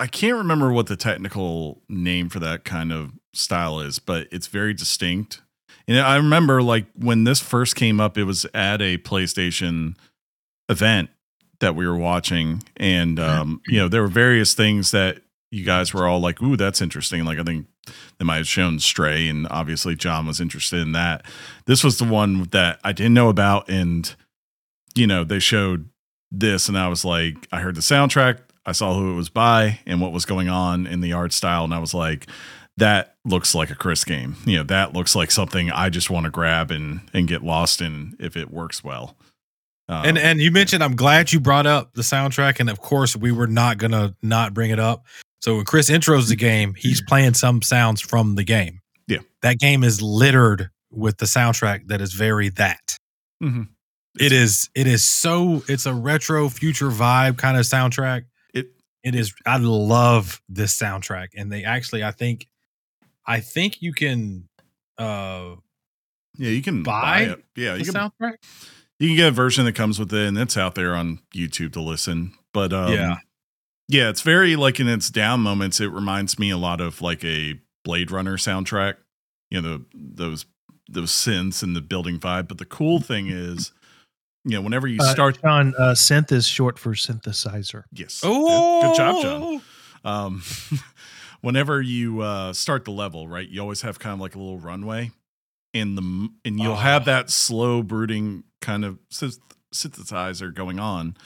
[0.00, 4.46] I can't remember what the technical name for that kind of style is, but it's
[4.46, 5.42] very distinct.
[5.88, 9.96] And I remember like when this first came up, it was at a PlayStation
[10.68, 11.08] event
[11.60, 15.94] that we were watching, and um, you know there were various things that you guys
[15.94, 17.66] were all like, "Ooh, that's interesting." Like I think
[18.18, 21.24] they might have shown Stray, and obviously John was interested in that.
[21.64, 24.14] This was the one that I didn't know about, and
[24.94, 25.88] you know they showed
[26.30, 29.80] this, and I was like, I heard the soundtrack, I saw who it was by,
[29.86, 32.26] and what was going on in the art style, and I was like,
[32.78, 34.36] that looks like a Chris game.
[34.44, 37.80] You know, that looks like something I just want to grab and and get lost
[37.80, 39.16] in if it works well.
[39.90, 43.16] Um, and and you mentioned i'm glad you brought up the soundtrack and of course
[43.16, 45.06] we were not gonna not bring it up
[45.40, 49.20] so when chris intros the game he's playing some sounds from the game Yeah.
[49.40, 52.98] that game is littered with the soundtrack that is very that
[53.42, 53.68] mhm.
[54.20, 58.68] it is it is so it's a retro future vibe kind of soundtrack It-
[59.02, 62.46] it is i love this soundtrack and they actually i think
[63.28, 64.48] i think you can
[64.98, 65.54] uh
[66.40, 67.44] yeah, you can Buy buy it.
[67.56, 68.34] Yeah, the you can soundtrack
[69.00, 71.72] you can get a version that comes with it, and it's out there on YouTube
[71.74, 72.32] to listen.
[72.52, 73.16] But um, Yeah.
[73.88, 75.80] yeah, it's very like in its down moments.
[75.80, 78.94] It reminds me a lot of like a Blade Runner soundtrack.
[79.50, 80.46] You know, the those
[80.88, 82.46] those synths and the building vibe.
[82.48, 83.72] But the cool thing is,
[84.44, 87.84] you know, whenever you Uh, start, John, uh, synth is short for synthesizer.
[87.92, 89.62] yes, oh good job, John.
[90.04, 90.42] um,
[91.40, 94.58] whenever you uh, start the level, right, you always have kind of like a little
[94.58, 95.10] runway,
[95.74, 98.98] and the and you'll have that slow brooding kind of
[99.72, 101.16] synthesizer going on.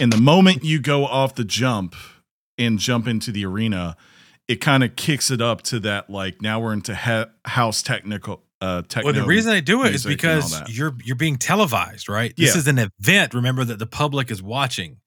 [0.00, 1.94] And the moment you go off the jump
[2.58, 3.96] and jump into the arena,
[4.48, 8.42] it kind of kicks it up to that like now we're into he- house technical
[8.60, 9.12] uh techno.
[9.12, 12.08] Well, the reason they do it is music and all because you're you're being televised,
[12.08, 12.32] right?
[12.36, 12.58] This Yeah.
[12.60, 13.34] is an event.
[13.34, 14.98] Remember that the public is watching.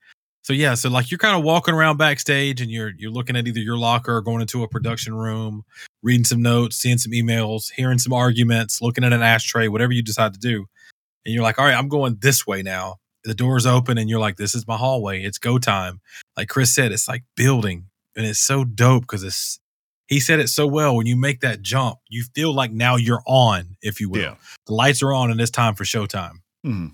[0.46, 3.48] So yeah, so like you're kind of walking around backstage and you're you're looking at
[3.48, 5.64] either your locker or going into a production room,
[6.04, 10.04] reading some notes, seeing some emails, hearing some arguments, looking at an ashtray, whatever you
[10.04, 10.68] decide to do.
[11.26, 12.98] And you're like, all right, I'm going this way now.
[13.24, 15.24] The door's open and you're like, this is my hallway.
[15.24, 16.00] It's go time.
[16.38, 17.88] Like Chris said, it's like building.
[18.16, 19.60] And it's so dope because it's
[20.06, 20.96] he said it so well.
[20.96, 24.22] When you make that jump, you feel like now you're on, if you will.
[24.22, 24.36] Yeah.
[24.68, 26.42] The lights are on and it's time for showtime.
[26.64, 26.94] Mhm.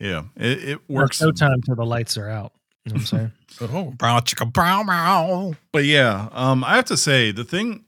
[0.00, 1.22] Yeah, it, it Works works.
[1.22, 2.52] no time till the lights are out.
[2.84, 3.32] You know what I'm saying?
[3.60, 5.56] Oh, brown chicken, brown, brown.
[5.72, 7.84] But yeah, um, I have to say the thing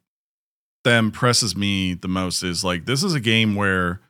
[0.84, 4.00] that impresses me the most is like this is a game where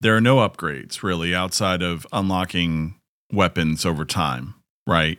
[0.00, 2.94] there are no upgrades really outside of unlocking
[3.32, 4.54] weapons over time,
[4.86, 5.18] right?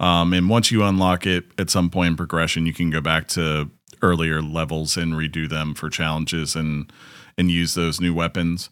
[0.00, 3.28] Um, and once you unlock it at some point in progression, you can go back
[3.28, 3.70] to
[4.02, 6.90] earlier levels and redo them for challenges and
[7.38, 8.70] and use those new weapons.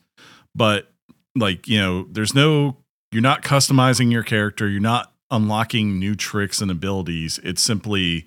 [0.54, 0.90] But
[1.36, 2.78] like you know, there's no
[3.12, 4.68] you're not customizing your character.
[4.68, 7.38] You're not unlocking new tricks and abilities.
[7.42, 8.24] It's simply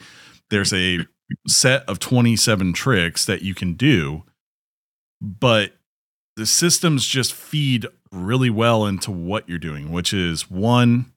[0.49, 0.99] there's a
[1.47, 4.23] set of 27 tricks that you can do,
[5.21, 5.73] but
[6.36, 11.11] the systems just feed really well into what you're doing, which is one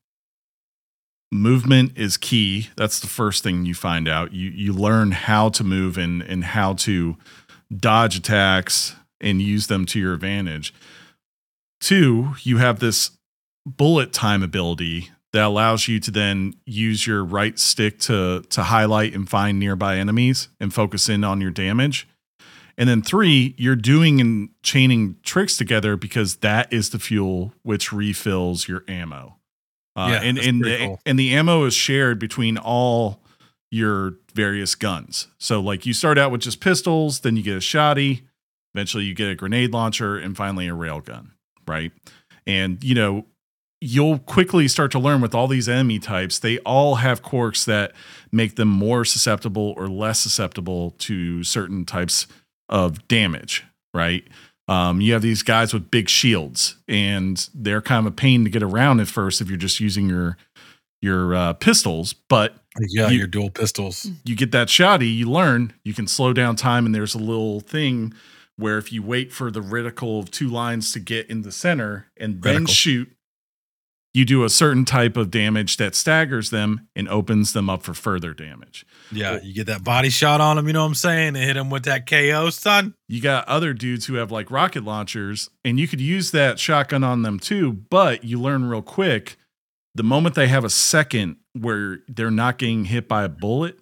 [1.33, 2.69] movement is key.
[2.77, 4.33] That's the first thing you find out.
[4.33, 7.17] You you learn how to move and and how to
[7.75, 10.73] dodge attacks and use them to your advantage.
[11.81, 13.11] Two, you have this
[13.67, 19.15] bullet time ability that allows you to then use your right stick to to highlight
[19.15, 22.07] and find nearby enemies and focus in on your damage.
[22.77, 27.93] And then three, you're doing and chaining tricks together because that is the fuel which
[27.93, 29.37] refills your ammo.
[29.97, 31.01] Uh, Yeah, and and the, cool.
[31.07, 33.21] and the ammo is shared between all
[33.71, 35.29] your various guns.
[35.39, 38.23] So like you start out with just pistols, then you get a shotty,
[38.75, 41.31] eventually you get a grenade launcher, and finally a railgun,
[41.69, 41.93] right?
[42.47, 43.27] And you know,
[43.81, 47.93] you'll quickly start to learn with all these enemy types, they all have quirks that
[48.33, 52.27] make them more susceptible or less susceptible to certain types
[52.69, 54.25] of damage, right?
[54.69, 58.51] Um, you have these guys with big shields, and they're kind of a pain to
[58.51, 60.37] get around at first if you're just using your
[61.03, 62.15] your uh, pistols.
[62.31, 62.57] But
[62.89, 64.09] Yeah, You- your dual pistols.
[64.25, 67.61] you get that shoddy, you learn you can slow down time, and there's a little
[67.61, 68.15] thing
[68.57, 72.07] where if you wait for the reticle of two lines to get in the center
[72.17, 72.69] and then Reticle.
[72.71, 73.13] shoot,
[74.15, 77.93] you do a certain type of damage that staggers them and opens them up for
[77.93, 78.87] further damage.
[79.13, 81.29] Yeah, you get that body shot on them, you know what I'm saying?
[81.29, 82.95] And hit them with that KO, son.
[83.09, 87.05] You got other dudes who have like rocket launchers, and you could use that shotgun
[87.05, 89.37] on them too, but you learn real quick
[89.95, 93.79] the moment they have a second where they're not getting hit by a bullet,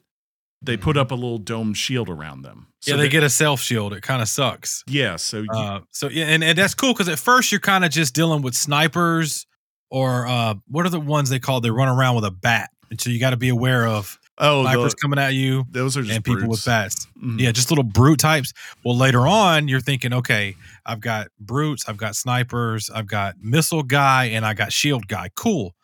[0.61, 2.68] they put up a little dome shield around them.
[2.85, 3.93] yeah, they get a self shield.
[3.93, 4.85] It kind of sucks.
[4.87, 7.85] Yeah, so you, Uh, so yeah, and, and that's cool because at first you're kind
[7.85, 9.47] of just dealing with snipers
[9.93, 11.61] or uh, what are the ones they call?
[11.61, 14.62] They run around with a bat, and so you got to be aware of oh,
[14.62, 16.64] snipers the, coming at you those are just and people with brutes.
[16.64, 17.07] bats.
[17.22, 17.38] Mhm.
[17.38, 18.55] Yeah, just little brute types.
[18.84, 23.82] Well, later on, you're thinking, okay, I've got brutes, I've got snipers, I've got missile
[23.82, 25.28] guy, and I got shield guy.
[25.36, 25.74] Cool.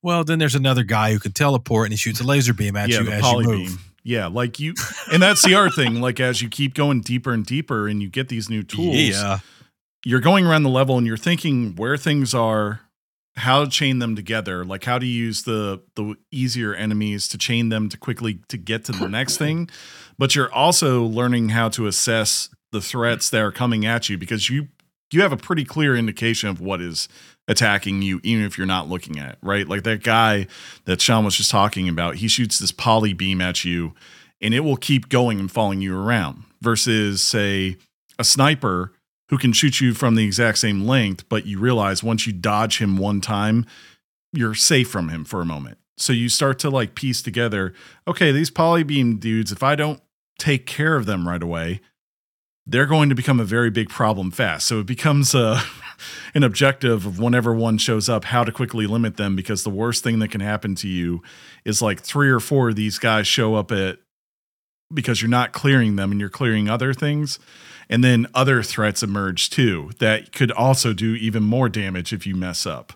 [0.00, 2.88] Well, then there's another guy who can teleport and he shoots a laser beam at
[2.88, 3.68] yeah, you as you move.
[3.68, 3.78] beam.
[4.02, 4.72] Yeah, like you,
[5.12, 6.00] and that's the other thing.
[6.00, 9.40] Like as you keep going deeper and deeper, and you get these new tools, Yeah,
[10.06, 12.80] you're going around the level and you're thinking where things are,
[13.38, 17.68] how to chain them together, like how to use the the easier enemies to chain
[17.68, 19.70] them to quickly to get to the next thing.
[20.18, 24.50] But you're also learning how to assess the threats that are coming at you because
[24.50, 24.68] you
[25.10, 27.08] you have a pretty clear indication of what is
[27.46, 29.66] attacking you, even if you're not looking at it, right?
[29.66, 30.46] Like that guy
[30.84, 33.94] that Sean was just talking about, he shoots this poly beam at you
[34.40, 37.76] and it will keep going and following you around versus say
[38.18, 38.92] a sniper
[39.30, 42.78] who can shoot you from the exact same length, but you realize once you dodge
[42.78, 43.66] him one time,
[44.32, 45.78] you're safe from him for a moment.
[45.96, 47.74] So you start to like piece together,
[48.06, 50.00] okay, these polybeam dudes, if I don't
[50.38, 51.80] take care of them right away,
[52.66, 54.66] they're going to become a very big problem fast.
[54.66, 55.62] So it becomes uh, a
[56.34, 60.04] an objective of whenever one shows up, how to quickly limit them because the worst
[60.04, 61.22] thing that can happen to you
[61.64, 63.98] is like three or four of these guys show up at
[64.92, 67.38] because you're not clearing them and you're clearing other things.
[67.90, 72.36] And then other threats emerge too that could also do even more damage if you
[72.36, 72.92] mess up.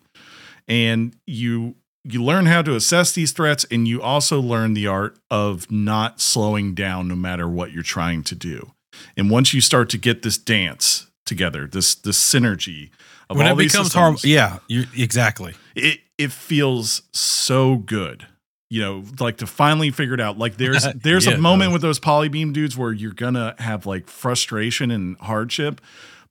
[0.69, 5.17] And you you learn how to assess these threats and you also learn the art
[5.31, 8.73] of not slowing down no matter what you're trying to do.
[9.17, 12.91] And once you start to get this dance together, this this synergy
[13.31, 15.55] of when all it these becomes harm, systems, yeah, you exactly.
[15.75, 18.27] it it feels so good.
[18.73, 20.39] You know, like to finally figure it out.
[20.39, 21.73] Like there's there's Yeah, a moment does.
[21.75, 25.83] with those polybeam dudes where you're gonna have like frustration and hardship,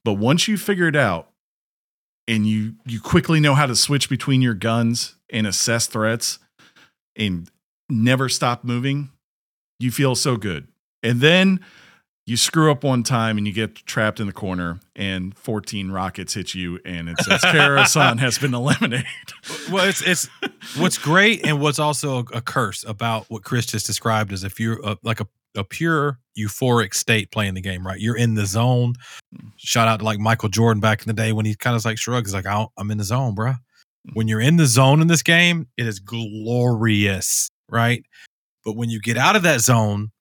[0.04, 1.30] but once you figure it out
[2.28, 6.40] and you you quickly know how to switch between your guns and assess threats
[7.16, 7.52] and
[7.90, 9.12] never stop moving,
[9.80, 10.68] you feel so good.
[11.04, 11.60] And then
[12.32, 16.34] you screw up one time and you get trapped in the corner and 14 rockets
[16.34, 19.06] hit you and it says Kara Hassan has been eliminated.
[19.70, 20.30] Well, it's it's
[20.78, 24.80] what's great and what's also a, curse about what Chris just described is if you're
[24.86, 25.28] a, like a,
[25.58, 28.00] a pure euphoric state playing the game, right?
[28.00, 28.94] You're in the zone.
[29.58, 31.98] Shout out to like Michael Jordan back in the day when he kind of like
[31.98, 33.58] shrugs, like, "I- I'm in the zone, bruh.
[34.14, 38.04] When you're in the zone in this game, it is glorious, right?
[38.64, 40.12] But when you get out of that zone,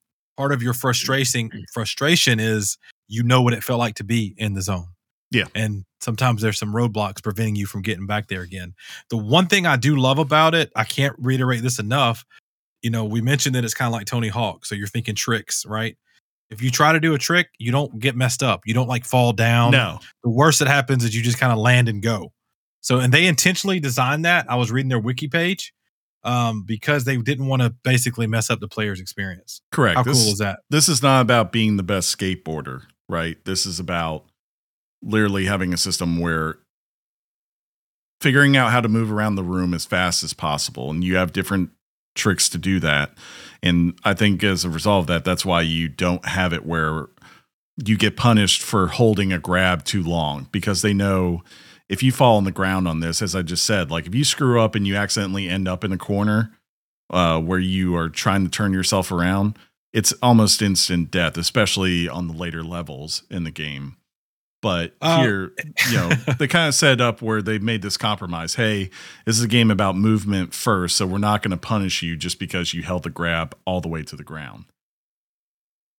[0.41, 1.64] part of your frustration mm.
[1.70, 2.78] frustration is
[3.09, 4.86] you know what it felt like to be in the zone.
[5.30, 5.45] Yeah.
[5.55, 8.72] And sometimes there's some roadblocks preventing you from getting back there again.
[9.11, 12.24] The one thing I do love about it, I can't reiterate this enough.
[12.80, 14.64] You know, we mentioned that it's kind of like Tony Hawk.
[14.64, 15.95] So you're thinking tricks, right?
[16.49, 18.62] If you try to do a trick, you don't get messed up.
[18.64, 19.72] You don't like fall down.
[19.72, 19.99] no.
[20.24, 22.32] The worst that happens is you just kind of land and go.
[22.80, 24.51] So, and they intentionally designed that.
[24.51, 25.74] I was reading their wiki page
[26.22, 29.62] um, because they didn't want to basically mess up the player's experience.
[29.72, 29.96] Correct.
[29.96, 30.60] How this, cool is that?
[30.70, 33.42] This is not about being the best skateboarder, right?
[33.44, 34.24] This is about
[35.02, 36.56] literally having a system where
[38.20, 40.90] figuring out how to move around the room as fast as possible.
[40.90, 41.70] And you have different
[42.14, 43.12] tricks to do that.
[43.62, 47.06] And I think as a result of that, that's why you don't have it where
[47.82, 51.42] you get punished for holding a grab too long because they know
[51.91, 54.24] if you fall on the ground on this, as I just said, like if you
[54.24, 56.53] screw up and you accidentally end up in a corner
[57.11, 59.59] uh, where you are trying to turn yourself around,
[59.93, 63.97] it's almost instant death, especially on the later levels in the game.
[64.62, 65.53] But Uh, here,
[65.91, 68.55] you know, they kind of set up where they made this compromise.
[68.55, 68.91] Hey,
[69.26, 72.38] this is a game about movement first, so we're not going to punish you just
[72.38, 74.66] because you held the grab all the way to the ground.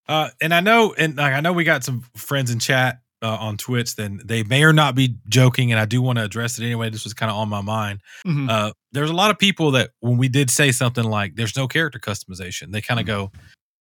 [0.08, 3.38] Uh, and I know, and like, I know we got some friends in chat uh,
[3.39, 3.95] on Twitch.
[3.95, 6.89] Then they may or not be joking, and I do want to address it anyway.
[6.89, 7.99] This was kind of on my mind.
[8.26, 8.49] Mhm.
[8.49, 11.67] Uh, there's a lot of people that when we did say something like "there's no
[11.67, 13.32] character customization," they kind of go,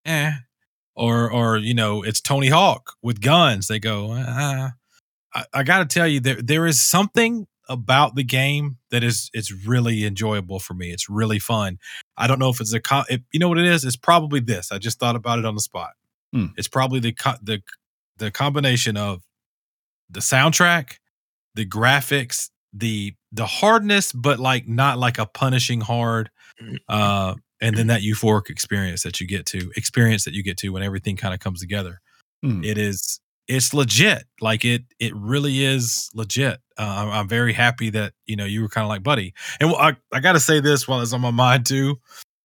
[0.05, 0.33] "eh,"
[0.95, 3.69] or or you know, it's Tony Hawk with guns.
[3.69, 4.73] They go, ah.
[5.35, 9.31] I, I got to tell you, there there is something about the game that is
[9.33, 10.91] it's really enjoyable for me.
[10.91, 11.79] It's really fun.
[12.17, 13.85] I don't know if it's a co- if, you know what it is.
[13.85, 14.73] It's probably this.
[14.73, 15.91] I just thought about it on the spot.
[16.33, 16.47] Hmm.
[16.57, 17.63] It's probably the co- the
[18.19, 19.23] the combination of
[20.11, 20.99] the soundtrack,
[21.55, 26.31] the graphics, the the hardness, but like not like a punishing hard,
[26.89, 30.71] uh, and then that euphoric experience that you get to experience that you get to
[30.71, 32.01] when everything kind of comes together.
[32.43, 32.65] Hmm.
[32.65, 34.25] It is it's legit.
[34.41, 36.61] Like it it really is legit.
[36.79, 39.35] Uh, I'm, I'm very happy that you know you were kind of like buddy.
[39.61, 42.01] And I I got to say this while it's on my mind too.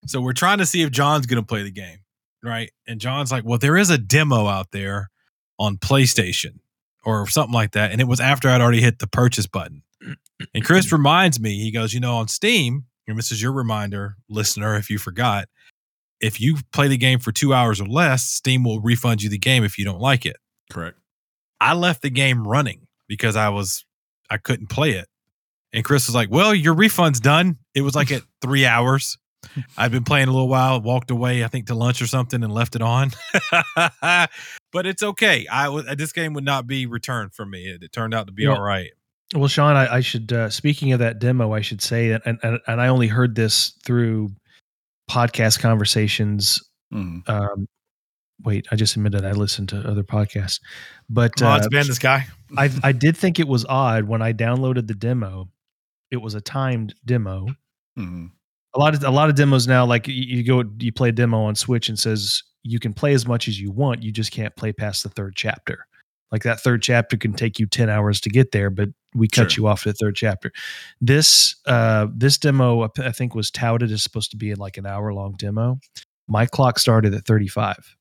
[0.07, 1.99] So we're trying to see if John's going to play the game,
[2.43, 2.72] right?
[2.88, 5.09] And John's like, well, there is a demo out there
[5.57, 6.59] on PlayStation
[7.06, 7.91] or something like that.
[7.91, 9.84] And it was after I'd already hit the purchase button.
[10.53, 10.95] And Chris mm-hmm.
[10.95, 14.89] reminds me, he goes, you know, on Steam, and this is your reminder, listener, if
[14.89, 15.47] you forgot,
[16.20, 19.38] if you play the game for two hours or less, Steam will refund you the
[19.38, 20.38] game if you don't like it.
[20.72, 20.97] Correct.
[21.62, 23.86] I left the game running because I was
[24.30, 25.08] I couldn't play it.
[25.72, 27.58] And Chris was like, Well, your refund's done.
[27.74, 29.18] It was like at three hours.
[29.78, 32.51] I'd been playing a little while, walked away, I think to lunch or something, and
[32.51, 33.12] left it on.
[34.76, 35.47] but it's okay.
[35.49, 37.63] I w- this game would not be returned for me.
[37.63, 38.91] It, it turned out to be Well, all right.
[39.34, 40.34] Well, Sean, I, I should.
[40.34, 43.69] Uh, speaking of that demo, I should say, and, and and I only heard this
[43.86, 44.34] through
[45.09, 46.61] podcast conversations.
[46.93, 47.28] Mhm.
[47.30, 47.67] Um,
[48.43, 50.59] wait, I just admitted I listened to other podcasts,
[51.09, 52.28] but Come on, uh, let's ban this guy.
[52.57, 55.47] I I did think it was odd when I downloaded the demo.
[56.11, 57.47] It was a timed demo.
[57.97, 58.32] Mhm.
[58.76, 61.13] A lot of a lot of demos now, like you, you go you play a
[61.13, 64.01] demo on Switch and says you can play as much as you want.
[64.01, 65.86] You just can't play past the third chapter.
[66.32, 69.51] Like that third chapter can take you ten hours to get there, but we cut
[69.51, 69.63] Sure.
[69.63, 70.51] you off at the third chapter.
[70.99, 74.88] This uh this demo I think was touted as supposed to be in like an
[74.88, 75.80] hour long demo.
[76.28, 77.95] My clock started at thirty five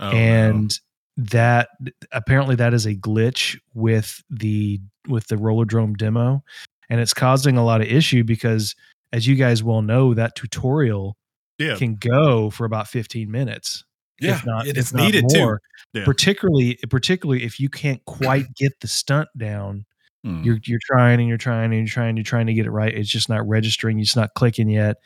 [0.00, 0.16] Oh, no.
[0.16, 0.80] and
[1.16, 1.68] that
[2.12, 6.42] apparently that is a glitch with the with the roller rollerdrome demo
[6.88, 8.74] and it's causing a lot of issue because
[9.12, 11.16] as you guys well know that tutorial
[11.58, 13.84] yeah, can go for about 15 minutes
[14.24, 15.56] Yeah, if not it is needed too.
[15.92, 16.04] Yeah.
[16.04, 19.84] particularly particularly if you can't quite get the stunt down
[20.26, 20.44] Mhm.
[20.44, 22.92] you're you're trying and you're trying and you're trying you're trying to get it right
[22.94, 24.96] it's just not registering it's not clicking yet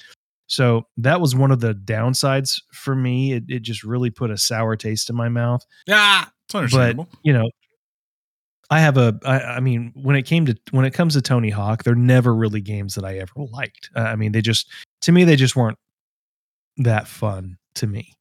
[0.47, 4.39] so that was one of the downsides for me it, it just really put a
[4.39, 7.09] sour taste in my mouth Yeah, It's understandable.
[7.11, 7.51] But you know,
[8.71, 9.19] I have a.
[9.25, 12.35] I, I mean, when it came to when it comes to Tony Hawk, they're never
[12.35, 13.89] really games that I ever liked.
[13.97, 14.71] Uh, I mean, they just
[15.03, 15.79] to me they just weren't
[16.77, 18.13] that fun to me.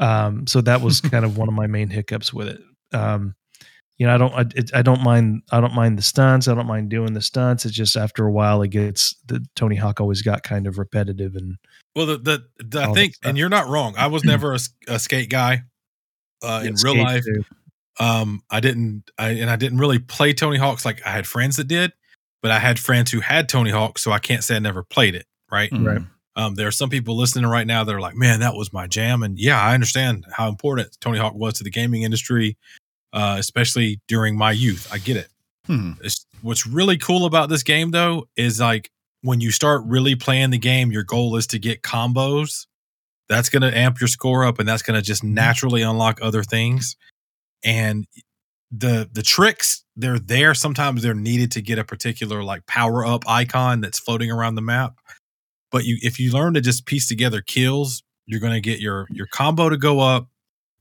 [0.00, 2.60] Um, so that was kind of one of my main hiccups with it.
[2.92, 3.34] Um,
[3.98, 6.48] you know, I don't, I, it, I don't mind, I don't mind the stunts.
[6.48, 7.66] I don't mind doing the stunts.
[7.66, 11.36] It's just after a while, it gets the Tony Hawk always got kind of repetitive
[11.36, 11.56] and.
[11.94, 13.94] Well, the, the, the I think, and you're not wrong.
[13.98, 14.56] I was never
[14.88, 15.64] a skate guy
[16.42, 17.24] uh, in real life.
[17.24, 17.44] too.
[17.98, 20.84] Um, I didn't, I and I didn't really play Tony Hawk's.
[20.84, 21.92] Like I had friends that did,
[22.42, 25.14] but I had friends who had Tony Hawk, so I can't say I never played
[25.14, 25.26] it.
[25.50, 25.70] Right.
[25.70, 25.86] Mm.
[25.86, 26.06] Right.
[26.40, 28.86] Um, there are some people listening right now that are like, "Man, that was my
[28.86, 32.56] jam," and yeah, I understand how important Tony Hawk was to the gaming industry,
[33.12, 34.88] uh, especially during my youth.
[34.90, 35.28] I get it.
[35.66, 35.92] Hmm.
[36.02, 40.48] It's, what's really cool about this game, though, is like when you start really playing
[40.48, 42.66] the game, your goal is to get combos.
[43.28, 46.42] That's going to amp your score up, and that's going to just naturally unlock other
[46.42, 46.96] things.
[47.62, 48.06] And
[48.70, 50.54] the the tricks, they're there.
[50.54, 54.62] Sometimes they're needed to get a particular like power up icon that's floating around the
[54.62, 54.94] map.
[55.70, 59.06] But you, if you learn to just piece together kills, you're going to get your
[59.10, 60.28] your combo to go up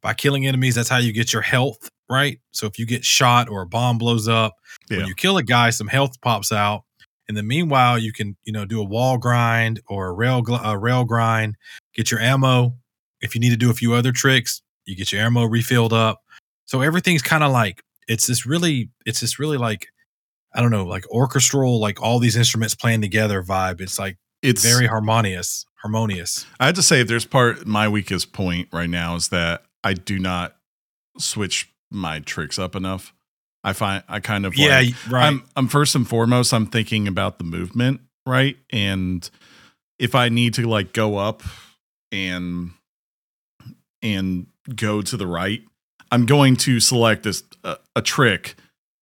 [0.01, 0.75] by killing enemies.
[0.75, 2.39] That's how you get your health right.
[2.51, 4.55] So if you get shot or a bomb blows up,
[4.89, 4.97] Yeah.
[4.97, 6.83] when you kill a guy, some health pops out.
[7.27, 10.77] In the meanwhile, you can you know do a wall grind or a rail a
[10.77, 11.55] rail grind,
[11.95, 12.75] get your ammo.
[13.21, 16.21] If you need to do a few other tricks, you get your ammo refilled up.
[16.65, 19.87] So everything's kind of like it's this really it's this really like
[20.55, 23.81] I don't know like orchestral like all these instruments playing together vibe.
[23.81, 26.45] It's like It's very harmonious harmonious.
[26.59, 29.93] I had to say, if there's part my weakest point right now is that I
[29.93, 30.55] do not
[31.17, 33.13] switch my tricks up enough.
[33.63, 35.25] I find I kind of yeah, like, right.
[35.25, 38.57] I'm I'm first and foremost I'm thinking about the movement, right?
[38.71, 39.29] And
[39.97, 41.43] if I need to like go up
[42.11, 42.71] and
[44.01, 45.61] and go to the right,
[46.11, 47.43] I'm going to select this
[47.95, 48.55] a trick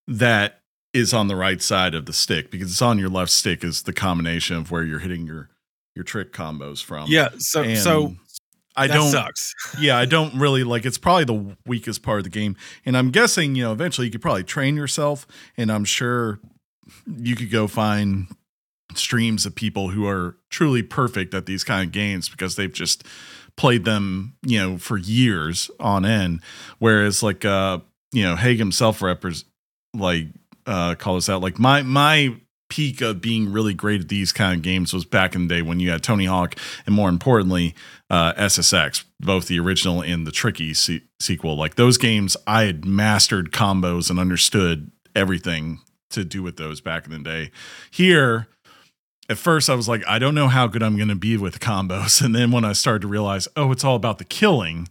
[0.08, 0.57] that
[0.98, 3.84] is on the right side of the stick because it's on your left stick is
[3.84, 5.50] the combination of where you're hitting your
[5.96, 7.08] your trick combos from.
[7.10, 8.16] yeah, so And so
[8.76, 9.54] I that don't sucks.
[9.80, 12.56] yeah, I don't really like it's probably the weakest part of the game.
[12.86, 15.26] And I'm guessing, you know, eventually you could probably train yourself
[15.58, 16.40] and I'm sure
[17.18, 18.28] you could go find
[18.94, 23.04] streams of people who are truly perfect at these kind of games because they've just
[23.58, 26.42] played them, you know, for years on end.
[26.80, 27.80] Whereas like uh,
[28.14, 29.44] you know, Haig himself repres
[29.94, 30.28] like
[30.68, 31.42] uh call us out.
[31.42, 32.36] Like my my
[32.70, 35.62] peak of being really great at these kind of games was back in the day
[35.62, 36.56] when you had Tony Hawk
[36.86, 37.74] and more importantly
[38.10, 41.56] uh, SSX, both the original and the tricky se- sequel.
[41.56, 47.06] Like those games, I had mastered combos and understood everything to do with those back
[47.06, 47.52] in the day.
[47.92, 48.48] Here,
[49.30, 51.60] at first, I was like, I don't know how good I'm going to be with
[51.60, 52.22] combos.
[52.28, 54.88] And then when I started to realize, oh, it's all about the killing,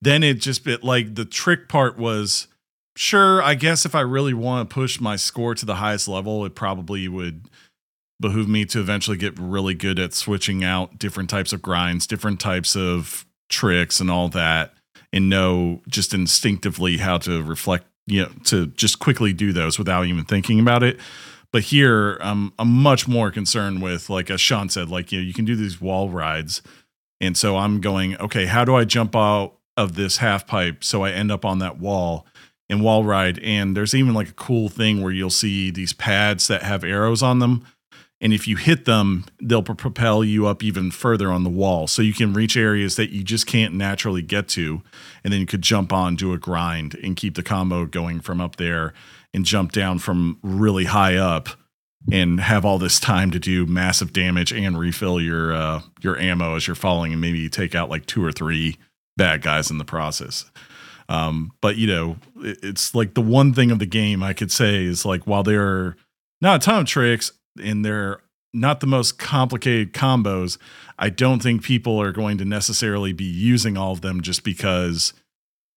[0.00, 2.48] then it just bit like the trick part was
[2.96, 6.44] sure, I guess if I really want to push my score to the highest level,
[6.44, 7.48] it probably would
[8.20, 12.40] behoove me to eventually get really good at switching out different types of grinds, different
[12.40, 14.74] types of tricks, and all that,
[15.12, 20.06] and know just instinctively how to reflect, you know, to just quickly do those without
[20.06, 20.98] even thinking about it.
[21.52, 25.32] But here, I'm much more concerned with, like as Sean said, like you know, you
[25.32, 26.62] can do these wall rides,
[27.20, 31.04] and so I'm going, okay, how do I jump out of this half pipe so
[31.04, 32.26] I end up on that wall?
[32.68, 36.48] And wall ride and there's even like a cool thing where you'll see these pads
[36.48, 37.64] that have arrows on them
[38.20, 41.86] and if you hit them they'll propel you up even further on the wall.
[41.86, 44.82] So you can reach areas that you just can't naturally get to
[45.22, 48.40] and then you could jump on do a grind and keep the combo going from
[48.40, 48.94] up there
[49.34, 51.48] and jump down from really high up
[52.12, 56.54] and have all this time to do massive damage and refill your uh, your ammo
[56.54, 58.76] as you're falling and maybe take out like two or three
[59.16, 60.50] bad guys in the process
[61.08, 64.50] um, but you know, it, it's like the one thing of the game I could
[64.52, 65.96] say is like while there are
[66.40, 67.32] not a ton of tricks
[67.62, 68.20] and they're
[68.52, 70.58] not the most complicated combos,
[70.98, 75.12] I don't think people are going to necessarily be using all of them just because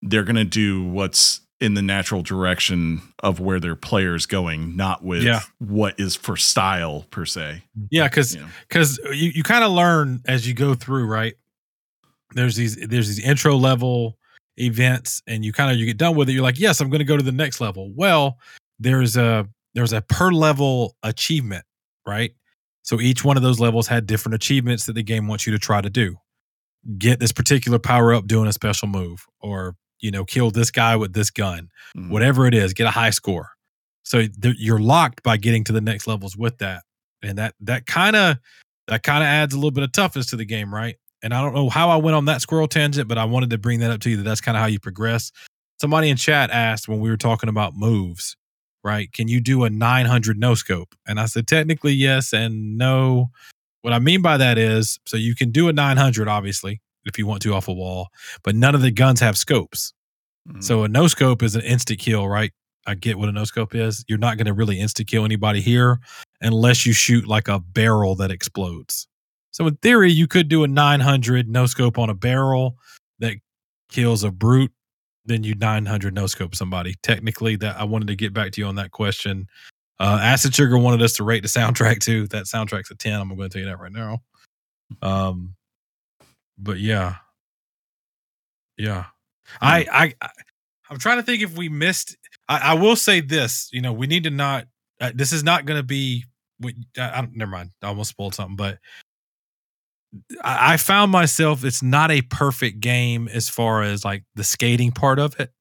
[0.01, 5.03] they're going to do what's in the natural direction of where their player's going, not
[5.03, 5.39] with Yeah.
[5.57, 7.63] what is for style per se.
[7.89, 8.47] Yeah, because You know?
[8.69, 11.33] because you, you kind of learn as you go through, right?
[12.33, 14.16] There's these there's these intro level
[14.57, 16.33] events, and you kind of you get done with it.
[16.33, 17.91] You're like, yes, I'm going to go to the next level.
[17.95, 18.37] Well,
[18.79, 21.63] there's a there's a per level achievement,
[22.05, 22.31] right?
[22.83, 25.59] So each one of those levels had different achievements that the game wants you to
[25.59, 26.15] try to do.
[26.97, 30.95] Get this particular power up doing a special move, or you know, kill this guy
[30.95, 32.09] with this gun Mhm.
[32.09, 33.49] whatever it is, get a high score.
[34.03, 36.83] So you're locked by getting to the next levels with that,
[37.21, 38.37] and that that kind of
[38.87, 40.95] that kind of adds a little bit of toughness to the game, right?
[41.27, 43.57] And I don't know how I went on that squirrel tangent, but I wanted to
[43.57, 44.15] bring that up to you.
[44.15, 45.33] That that's kind of how you progress.
[45.77, 48.37] somebody in chat asked when we were talking about moves,
[48.81, 49.11] right?
[49.11, 50.95] Can you do a 900 no scope?
[51.05, 53.31] And I said, technically, yes and no.
[53.81, 57.27] What I mean by that is, so you can do a 900, obviously, if you
[57.27, 58.07] want to off a wall,
[58.41, 59.91] but none of the guns have scopes.
[60.47, 60.63] Mm.
[60.63, 62.53] So a no scope is an instant kill, right?
[62.85, 64.05] I get what a no scope is.
[64.07, 65.99] You're not going to really insta kill anybody here
[66.39, 69.09] unless you shoot like a barrel that explodes.
[69.51, 72.77] So in theory, you could do a 900 no scope on a barrel
[73.19, 73.35] that
[73.89, 74.71] kills a brute.
[75.25, 76.95] Then you 900 no scope somebody.
[77.03, 79.47] Technically, that I wanted to get back to you on that question.
[79.99, 82.27] Uh, Acid Sugar wanted us to rate the soundtrack too.
[82.27, 83.19] That soundtrack's a 10.
[83.19, 84.21] I'm going to tell you that right now.
[85.01, 85.55] Um,
[86.57, 87.15] but yeah,
[88.77, 89.05] yeah.
[89.61, 90.29] I, I, I
[90.89, 92.15] I'm trying to think if we missed.
[92.47, 93.69] I, I will say this.
[93.73, 94.65] You know, we need to not.
[95.01, 96.23] Uh, this is not going to be.
[96.59, 97.35] what- I, I don't.
[97.35, 97.71] Never mind.
[97.81, 98.77] I almost spoiled something, but
[100.43, 101.63] I, found myself.
[101.63, 105.51] It's not a perfect game as far as like the skating part of it.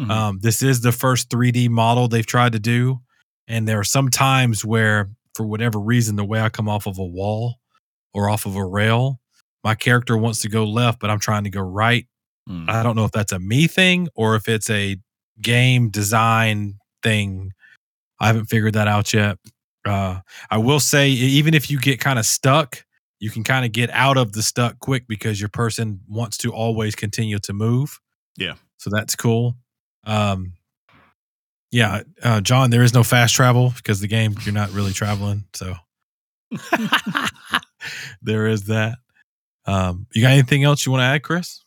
[0.00, 0.10] Mhm.
[0.10, 3.00] Um, this is the first 3D model they've tried to do,
[3.48, 6.98] and there are some times where, for whatever reason, the way I come off of
[6.98, 7.58] a wall
[8.12, 9.20] or off of a rail,
[9.64, 12.06] my character wants to go left, but I'm trying to go right.
[12.48, 12.68] Mm.
[12.70, 14.96] I don't know if that's a me thing or if it's a
[15.40, 17.52] game design thing.
[18.20, 19.38] I haven't figured that out yet.
[19.84, 20.20] Uh,
[20.50, 22.84] I will say, even if you get kind of stuck,
[23.20, 26.52] you can kind of get out of the stuck quick because your person wants to
[26.52, 28.00] always continue to move.
[28.36, 28.54] Yeah.
[28.76, 29.56] So that's cool.
[30.04, 30.52] Um,
[31.70, 35.44] yeah, uh, John, there is no fast travel because the game you're not really traveling.
[35.54, 35.74] So
[38.22, 38.98] there is that.
[39.66, 41.62] Um, you got anything else you want to add, Chris?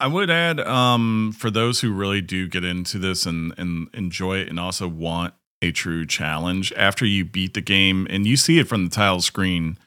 [0.00, 4.38] I would add, um, for those who really do get into this and, and enjoy
[4.38, 8.58] it and also want a true challenge, after you beat the game, and you see
[8.58, 9.78] it from the tile screen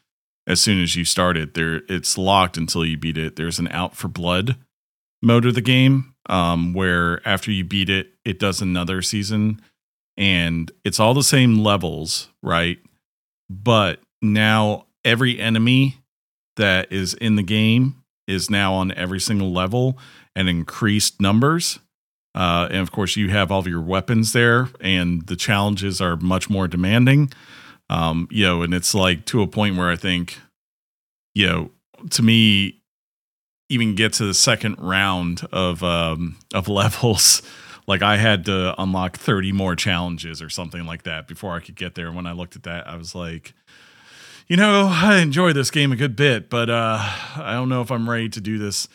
[0.48, 3.36] as soon as you start it, there it's locked until you beat it.
[3.36, 4.56] There's an out for blood
[5.22, 9.62] mode of the game, um, where after you beat it, it does another season
[10.18, 12.80] and it's all the same levels, right?
[13.50, 15.98] But now every enemy
[16.56, 19.98] that is in the game is now on every single level
[20.36, 21.80] and increased numbers.
[22.36, 26.18] Uh, and of course, you have all of your weapons there, and the challenges are
[26.18, 27.32] much more demanding.
[27.90, 30.40] Um, you know, and it's like to a point where I think,
[31.34, 31.72] you know,
[32.12, 32.82] to me,
[33.70, 37.42] even get to the second round of um, of levels,
[37.88, 41.76] like I had to unlock thirty more challenges or something like that before I could
[41.76, 42.08] get there.
[42.08, 43.54] And When I looked at that, I was like,
[44.48, 46.98] you know, I enjoy this game a good bit, but uh,
[47.36, 48.88] I don't know if I'm ready to do this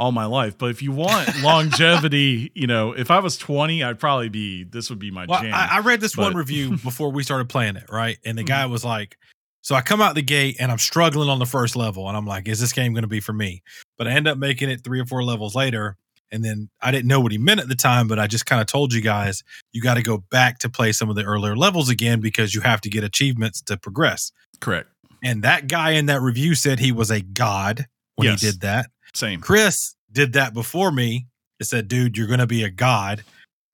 [0.00, 0.56] all my life.
[0.56, 4.88] But if you want longevity, you know, if I was 20, I'd probably be this
[4.88, 5.52] would be my Well, jam.
[5.52, 8.18] I, I read this one review before we started playing it, right?
[8.24, 8.72] And the guy mm-hmm.
[8.72, 9.18] was like,
[9.60, 12.26] "So I come out the gate and I'm struggling on the first level, and I'm
[12.26, 13.62] like, is this game going to be for me?"
[13.98, 15.98] But I end up making it three or four levels later,
[16.32, 18.60] and then I didn't know what he meant at the time, but I just kind
[18.60, 21.56] of told you guys you got to go back to play some of the earlier
[21.56, 24.32] levels again because you have to get achievements to progress.
[24.60, 24.88] Correct.
[25.22, 27.86] And that guy in that review said he was a god
[28.16, 28.40] when Yes.
[28.40, 28.90] he did that.
[29.14, 29.40] Same.
[29.40, 31.26] Chris did that before me.
[31.58, 33.22] It said, dude, you're going to be a god.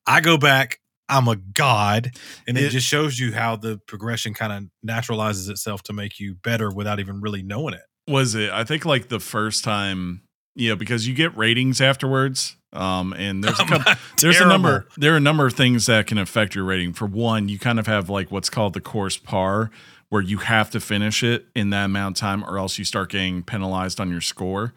[0.07, 2.11] I go back, I'm a god.
[2.49, 6.19] And it, It- just shows you how the progression kind of naturalizes itself to make
[6.19, 7.83] you better without even really knowing it.
[8.09, 10.23] was it i think like the first time
[10.55, 14.87] you know because you get ratings afterwards um and there's a couple there's a number
[14.97, 17.79] there are a number of things that can affect your rating for one you kind
[17.81, 19.71] of have like what's called the course par
[20.09, 23.11] where you have to finish it in that amount of time or else you start
[23.11, 24.73] getting penalized on your score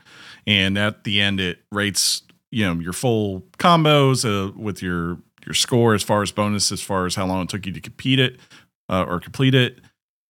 [0.50, 5.54] and at the end it rates you know your full combos uh, with your your
[5.54, 8.20] score as far as bonus as far as how long it took you to compete
[8.20, 8.40] it
[8.90, 9.80] uh, or complete it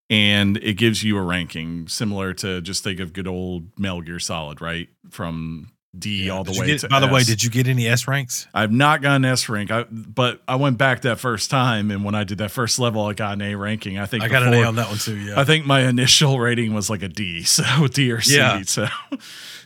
[0.10, 4.20] and it gives you a ranking similar to just think of good old Metal Gear
[4.20, 4.90] Solid, right?
[5.10, 8.08] From D all the way get- to by the way, did you get any S
[8.08, 8.48] ranks?
[8.54, 12.14] I've not gotten S rank, I, but I went back that first time, and when
[12.14, 13.98] I did that first level, I got an A ranking.
[13.98, 15.18] I think I got an A on that one too.
[15.18, 15.40] Yeah.
[15.40, 18.38] I think my initial rating was like a D, so D or C.
[18.38, 18.62] Yeah.
[18.62, 18.88] So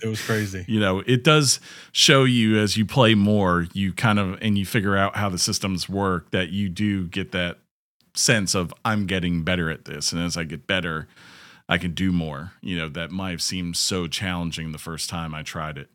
[0.01, 0.63] it was crazy.
[0.67, 1.59] you know, it does
[1.91, 5.37] show you as you play more, you kind of and you figure out how the
[5.37, 7.57] systems work that you do get that
[8.15, 11.09] sense of I'm getting better at this, and as I get better,
[11.67, 12.53] I can do more.
[12.61, 15.89] You know, that might have seemed so challenging the first time I tried it.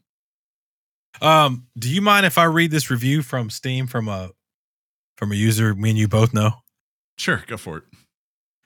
[1.20, 4.30] Um, do you mind if I read this review from Steam from a
[5.16, 6.52] from a user me and you both know?
[7.16, 7.84] Sure, go for it.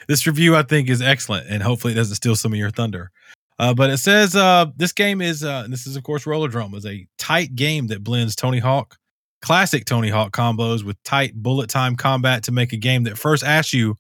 [0.09, 3.11] This review I think is excellent, and hopefully it doesn't steal some of your thunder.
[3.59, 6.75] Uh, but it says uh, this game is, uh, and this is of course Rollerdrome,
[6.75, 8.97] is a tight game that blends Tony Hawk,
[9.41, 13.45] classic Tony Hawk combos with tight bullet time combat to make a game that first
[13.45, 13.97] asks you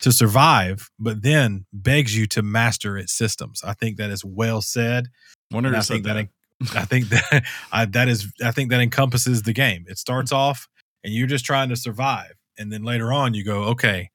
[0.00, 3.62] to survive, but then begs you to master its systems.
[3.64, 5.08] I think that is well said.
[5.50, 6.28] Wonder who said that, that.
[6.74, 9.84] I think that I, that is I think that encompasses the game.
[9.88, 10.68] It starts off
[11.04, 14.10] and you're just trying to survive, and then later on you go, okay,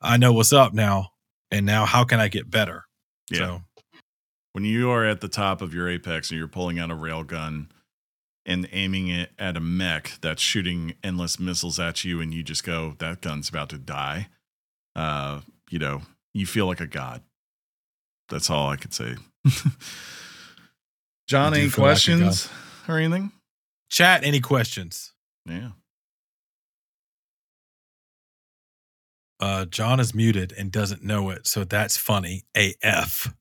[0.00, 1.08] I know what's up now,
[1.50, 2.84] and now how can I get better?
[3.30, 3.38] Yeah.
[3.38, 3.62] So
[4.54, 7.66] when you are at the top of your apex and you're pulling out a railgun
[8.46, 12.64] and aiming it at a mech that's shooting endless missiles at you and you just
[12.64, 14.28] go that gun's about to die
[14.94, 15.40] uh
[15.70, 16.02] you know
[16.32, 17.22] you feel like a god
[18.28, 19.16] that's all i could say
[21.26, 22.48] john any feel like questions
[22.88, 23.32] or anything
[23.90, 24.24] chat.
[24.24, 25.12] Any questions?
[25.46, 25.70] yeah
[29.40, 32.44] Uh, John is muted and doesn't know it, so that's funny.
[32.54, 33.34] AF.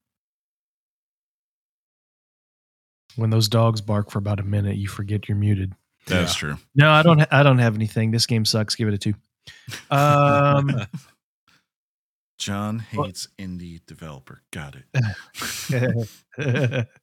[3.15, 5.73] When those dogs bark for about a minute, you forget you're muted.
[6.07, 6.39] that's Yeah.
[6.39, 7.19] true No, I don't.
[7.19, 8.11] Ha- I don't have anything.
[8.11, 8.75] This game sucks.
[8.75, 9.13] Give it a two.
[9.89, 10.81] Um,
[12.39, 16.09] john Well- hates indie developer got it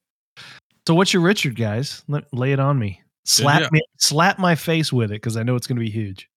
[0.90, 2.02] so what's your Richard, guys?
[2.08, 3.00] Let, lay it on me.
[3.24, 3.68] Slap yeah.
[3.70, 3.80] me.
[3.98, 6.28] Slap my face with it because I know it's going to be huge.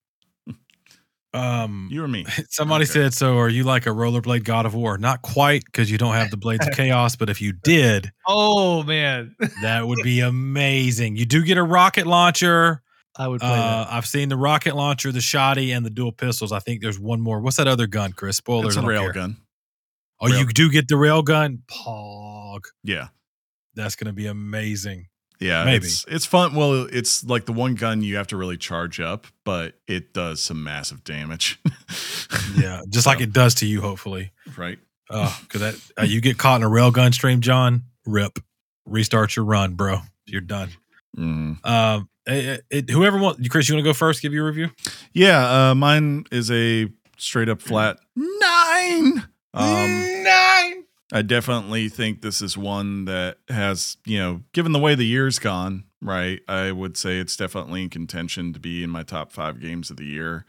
[1.32, 2.92] Um, you or me somebody Okay.
[2.92, 6.14] said, "So are you like a rollerblade God of War?" Not quite, because you don't
[6.14, 7.16] have the blades of chaos.
[7.16, 11.16] But if you did, Oh man, that would be amazing.
[11.16, 12.82] You do get a rocket launcher.
[13.16, 16.52] I would play Uh, I've seen the rocket launcher, the shoddy, and the dual pistols.
[16.52, 17.40] I think there's one more.
[17.40, 18.36] What's that other gun, Chris?
[18.36, 18.68] Spoilers.
[18.68, 19.12] it's a I don't rail care.
[19.12, 19.36] gun
[20.20, 21.62] Oh, you Rail- do get the rail gun.
[21.68, 22.60] Pog.
[22.84, 23.08] yeah
[23.74, 25.08] That's gonna be amazing.
[25.40, 25.86] Yeah, Maybe.
[25.86, 26.54] it's it's fun.
[26.54, 30.42] Well, it's like the one gun you have to really charge up, but it does
[30.42, 31.60] some massive damage.
[32.56, 33.80] Yeah, just like So, it does to you.
[33.80, 34.78] Hopefully, right.
[35.10, 37.82] oh, because that uh, you get caught in a rail gun stream, John.
[38.06, 38.38] Rip.
[38.86, 39.98] Restart your run, bro.
[40.26, 40.70] You're done.
[41.16, 41.64] Mm.
[41.66, 44.22] Um, it, it, whoever wants, Chris, you want to go first?
[44.22, 44.70] Give your review.
[45.12, 49.24] Yeah, uh, mine is a straight up flat nine.
[49.54, 50.84] Um, Nine.
[51.14, 55.38] I definitely think this is one that has, you know, given the way the year's
[55.38, 56.40] gone, right?
[56.48, 59.96] I would say it's definitely in contention to be in my top five games of
[59.96, 60.44] the year.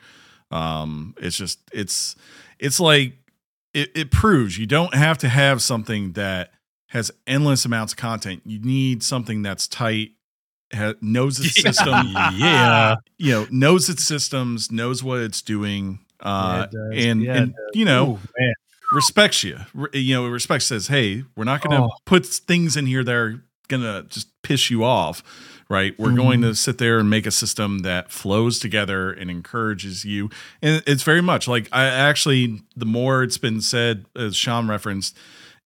[0.50, 2.16] Um, it's just, it's,
[2.60, 3.14] it's like
[3.76, 6.52] it, it proves you don't have to have something that
[6.88, 8.42] has endless amounts of content.
[8.44, 10.12] You need something that's tight,
[10.74, 11.72] ha- knows its Yeah.
[11.72, 12.96] system, Yeah.
[13.20, 17.56] you know, knows its systems, knows what it's doing, uh, it and Yeah, it and
[17.76, 18.20] you know, Ooh.
[18.95, 19.59] Respects you.
[19.93, 21.91] You know, respect says, "Hey, we're not going to Oh.
[22.05, 25.22] put things in here that are going to just piss you off."
[25.67, 25.97] Right?
[25.97, 26.49] We're going Mhm.
[26.49, 30.30] to sit there and make a system that flows together and encourages you.
[30.61, 35.17] And it's very much like I actually, the more it's been said, as Sean referenced,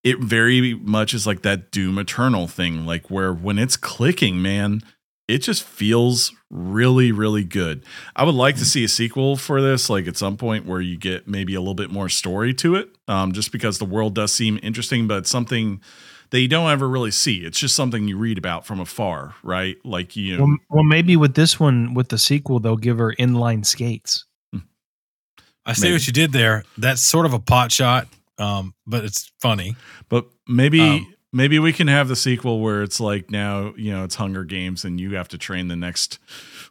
[0.05, 4.81] it very much is like that Doom Eternal thing, like where when it's clicking, man,
[5.29, 7.85] it just feels really, really good.
[8.15, 10.97] I would like to see a sequel for this, like at some point where you
[10.97, 14.33] get maybe a little bit more story to it, um, just because the world does
[14.33, 15.81] seem interesting, but it's something
[16.31, 17.45] that you don't ever really see.
[17.45, 19.77] It's just something you read about from afar, right?
[19.85, 23.13] Like you know, Well, well, maybe with this one, with the sequel, they'll give her
[23.19, 24.25] inline skates.
[25.65, 25.93] I see Maybe.
[25.93, 26.63] what you did there.
[26.79, 28.07] That's sort of a pot shot,
[28.39, 29.75] um, but it's funny.
[30.09, 30.81] but maybe.
[30.81, 34.43] Um, Maybe we can have the sequel where it's like now, you know, it's Hunger
[34.43, 36.17] Games and you have to train the next.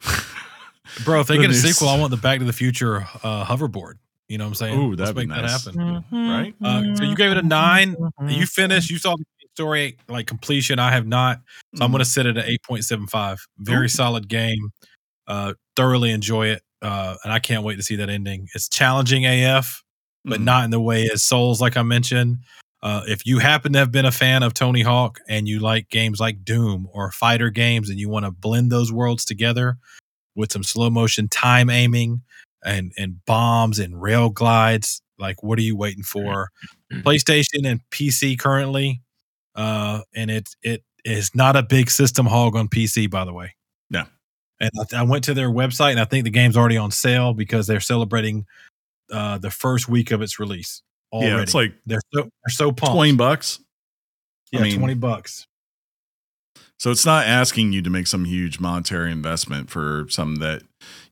[1.04, 3.06] Bro, if they The get a new sequel, I want the Back to the Future
[3.22, 3.94] uh, hoverboard.
[4.28, 4.78] You know what I'm saying?
[4.78, 5.64] Ooh, Let's that'd be make that nice.
[5.64, 6.04] happen.
[6.12, 6.54] Right?
[6.62, 7.94] Uh, so you gave it a nine.
[7.94, 8.28] Mm-hmm.
[8.28, 8.90] You finished.
[8.90, 9.24] You saw the
[9.54, 10.78] story like completion.
[10.78, 11.40] I have not.
[11.76, 11.92] So I'm Mhm.
[11.92, 13.38] going to sit it at 8.75.
[13.58, 13.88] Very Ooh.
[13.88, 14.70] solid game.
[15.26, 16.62] Uh, thoroughly enjoy it.
[16.82, 18.48] Uh, and I can't wait to see that ending.
[18.54, 19.82] It's challenging AF,
[20.24, 20.44] but Mhm.
[20.44, 22.38] not in the way as Souls, like I mentioned.
[22.82, 25.88] Uh, if you happen to have been a fan of Tony Hawk and you like
[25.88, 29.78] games like Doom or fighter games and you want to blend those worlds together
[30.36, 32.22] with some slow motion time aiming
[32.64, 36.50] and and bombs and rail glides, like what are you waiting for?
[36.92, 39.02] PlayStation and PC currently,
[39.54, 43.54] uh, and it it is not a big system hog on PC, by the way.
[43.90, 44.04] No.
[44.60, 47.32] And I, I went to their website and I think the game's already on sale
[47.32, 48.46] because they're celebrating
[49.10, 50.82] uh, the first week of its release.
[51.12, 51.30] Already.
[51.34, 52.94] Yeah, it's like they're so they're so pumped.
[52.94, 53.60] 20 bucks.
[54.52, 55.46] yeah, I mean- twenty bucks.
[56.80, 60.62] So it's not asking you to make some huge monetary investment for some that,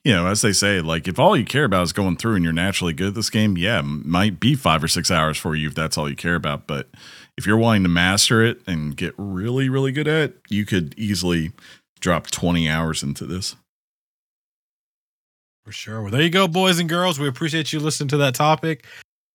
[0.05, 2.44] you know, as they say, like if all you care about is going through and
[2.44, 5.66] you're naturally good at this game, yeah, might be five or six hours for you
[5.66, 6.68] if that's all you care about.
[6.68, 6.89] But
[7.36, 10.94] if you're wanting to master it and get really, really good at it, you could
[10.97, 11.51] easily
[11.98, 13.56] drop 20 hours into this.
[15.64, 16.01] For sure.
[16.02, 17.18] Well, there you go, boys and girls.
[17.18, 18.86] We appreciate you listening to that topic.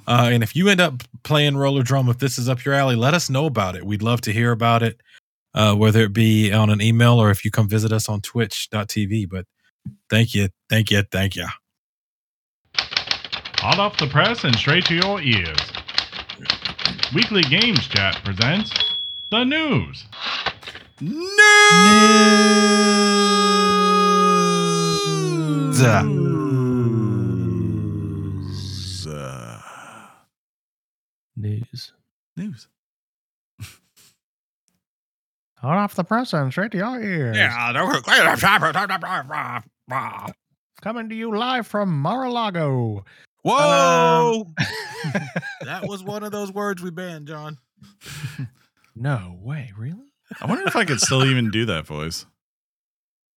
[0.08, 3.14] Uh, and if you end up playing rollerdrome, if this is up your alley, let
[3.14, 3.86] us know about it.
[3.86, 5.00] We'd love to hear about it,
[5.54, 9.30] uh, whether it be on an email or if you come visit us on twitch.tv.
[9.30, 9.46] But
[10.10, 10.50] thank you.
[10.70, 11.04] Thank you.
[11.12, 11.48] Thank you.
[12.76, 15.60] Hot off the press and straight to your ears.
[17.14, 18.74] Weekly Games Chat presents
[19.30, 20.06] the news.
[21.00, 21.22] News.
[25.82, 26.61] News.
[31.42, 31.94] News.
[32.38, 32.68] news.
[35.58, 37.36] Hot off the press and straight to your ears.
[37.36, 37.72] Yeah.
[40.82, 43.06] Coming to you live from Mar-a-Lago.
[43.44, 44.54] Whoa!
[45.62, 47.58] that was one of those words we banned, John.
[48.96, 50.14] No way, really?
[50.40, 52.26] I wonder if I could still even do that voice.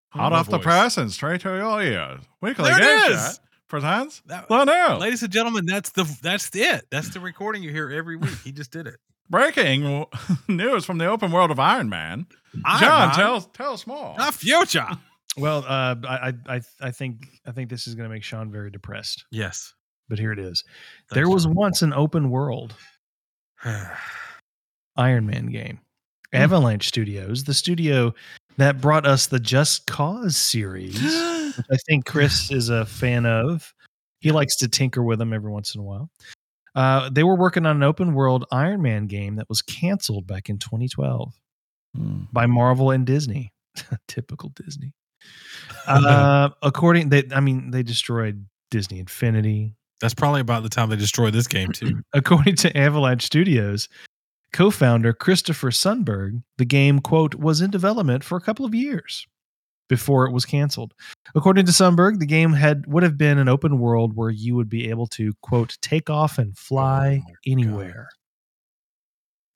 [0.10, 0.64] Hot My off the voice.
[0.64, 2.22] press and straight to your ears.
[2.42, 3.40] Weekly There it game is.
[3.82, 3.82] Chat.
[3.82, 4.22] Presents.
[4.28, 6.86] That- Well, now Ladies and gentlemen, that's the that's it.
[6.92, 8.36] That's the recording you hear every week.
[8.44, 8.96] He just did it.
[9.30, 10.06] breaking
[10.48, 12.26] news from the open world of Iron Man.
[12.66, 14.16] Iron John, Man, tell tell us more.
[14.18, 14.88] the future.
[15.38, 18.52] Well, uh, I, I, I- I think, I think this is going to make Sean
[18.52, 19.26] very depressed.
[19.32, 19.74] Yes.
[20.10, 20.64] But here it is.
[21.10, 22.76] Thanks, there was once an open world
[24.96, 25.80] Iron Man game.
[26.32, 28.14] Avalanche Studios, the studio
[28.58, 31.00] that brought us the Just Cause series,
[31.58, 33.74] which I think Chris is a fan of.
[34.20, 36.10] He likes to tinker with them every once in a while.
[36.76, 40.50] Uh, they were working on an open world Iron Man game that was canceled back
[40.50, 41.34] in 2012
[41.96, 42.22] Hmm.
[42.32, 43.54] by Marvel and Disney.
[44.08, 44.94] Typical Disney.
[45.88, 50.96] Uh, according, they, I mean, they destroyed Disney Infinity, That's probably about the time they
[50.96, 52.02] destroyed this game too.
[52.14, 53.88] According to Avalanche Studios,
[54.52, 59.28] co founder Christofer Sundberg, the game, quote, was in development for a couple of years
[59.94, 60.94] before it was canceled.
[61.36, 64.70] According to Sundberg, the game had would have been an open world where you would
[64.70, 68.10] be able to, quote, take off and fly Oh anywhere.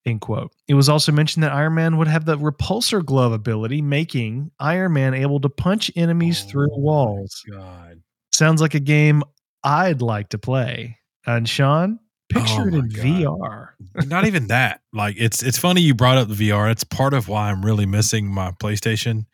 [0.05, 0.53] End quote.
[0.67, 4.93] It was also mentioned that Iron Man would have the repulsor glove ability, making Iron
[4.93, 7.43] Man able to punch enemies oh through Oh my walls.
[7.49, 8.01] God.
[8.31, 9.23] Sounds like a game
[9.63, 10.97] I'd like to play.
[11.25, 11.99] And Sean,
[12.29, 13.05] picture Oh it in God.
[13.05, 13.67] VR.
[14.07, 14.79] Not even that.
[14.93, 16.71] Like it's it's funny you brought up the VR.
[16.71, 19.25] It's part of why I'm really missing my PlayStation.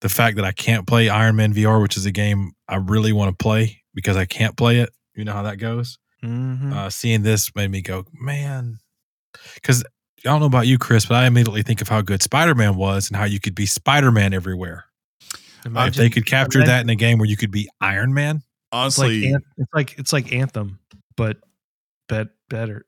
[0.00, 3.12] The fact that I can't play Iron Man VR, which is a game I really
[3.12, 4.90] want to play because I can't play it.
[5.14, 5.98] You know how that goes.
[6.24, 6.72] Mhm.
[6.72, 8.78] Uh, seeing this made me go, man.
[9.54, 12.54] Because I don't know about you, Chris, but I immediately think of how good Spider
[12.54, 14.84] Man was and how you could be Spider Man everywhere.
[15.66, 18.98] if they could capture that in a game where you could be Iron Man, it's
[18.98, 20.78] like, Honestly, it's like it's like Anthem,
[21.16, 21.36] but
[22.08, 22.86] bet better.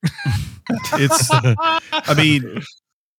[0.95, 1.29] it's.
[1.33, 2.63] I mean,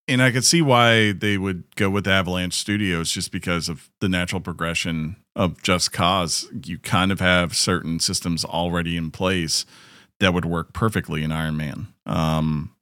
[0.07, 4.09] and I could see why they would go with Avalanche Studios just because of the
[4.09, 6.49] natural progression of Just Cause.
[6.65, 9.65] You kind of have certain systems already in place
[10.19, 11.87] that would work perfectly in Iron Man.
[12.05, 12.75] Um,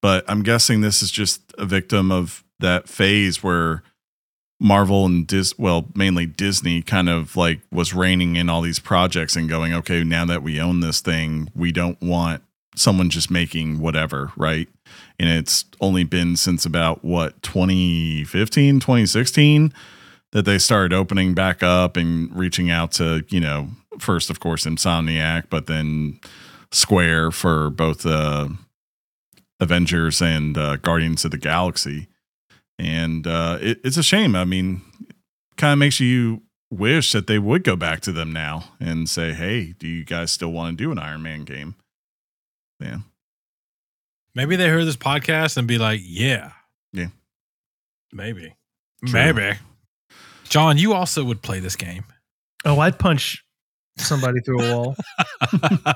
[0.00, 3.82] but I'm guessing this is just a victim of that phase where
[4.60, 9.34] Marvel and Dis, well, mainly Disney, kind of like was reining in all these projects
[9.34, 12.42] and going, okay, now that we own this thing, we don't want
[12.76, 14.68] someone just making whatever, right?
[15.18, 19.72] And it's only been since about what 2015, 2016
[20.32, 23.68] that they started opening back up and reaching out to, you know,
[23.98, 26.20] first of course Insomniac, but then
[26.72, 28.48] Square for both uh
[29.60, 32.08] Avengers and uh, Guardians of the Galaxy.
[32.78, 34.34] And uh, it, it's a shame.
[34.34, 34.80] I mean,
[35.58, 39.32] kind of makes you wish that they would go back to them now and say,
[39.34, 41.74] "Hey, do you guys still want to do an Iron Man game?"
[42.80, 43.00] Yeah,
[44.34, 46.52] maybe they heard this podcast and be like, yeah.
[46.92, 47.06] Yeah.
[48.12, 48.54] Maybe.
[49.06, 49.12] True.
[49.12, 49.58] Maybe.
[50.48, 52.04] John, you also would play this game.
[52.64, 53.44] oh, I'd punch
[53.96, 54.96] somebody through a wall.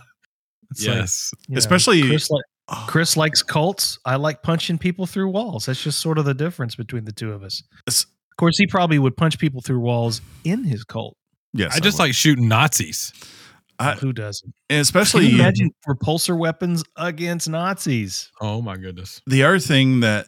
[0.70, 1.30] It's like, yes.
[1.48, 3.98] know, Especially- Chris, li- Oh, Chris likes cults.
[4.06, 5.66] I like punching people through walls.
[5.66, 7.62] That's just sort of the difference between the two of us.
[7.86, 11.16] It's- Of course, he probably would punch people through walls in his cult.
[11.52, 12.04] yes, I just would.
[12.04, 13.12] like shooting Nazis.
[13.78, 14.52] I- Who doesn't?
[14.68, 18.30] and Can especially you imagine repulsor weapons against Nazis?
[18.40, 19.20] Oh my goodness.
[19.26, 20.26] the other thing that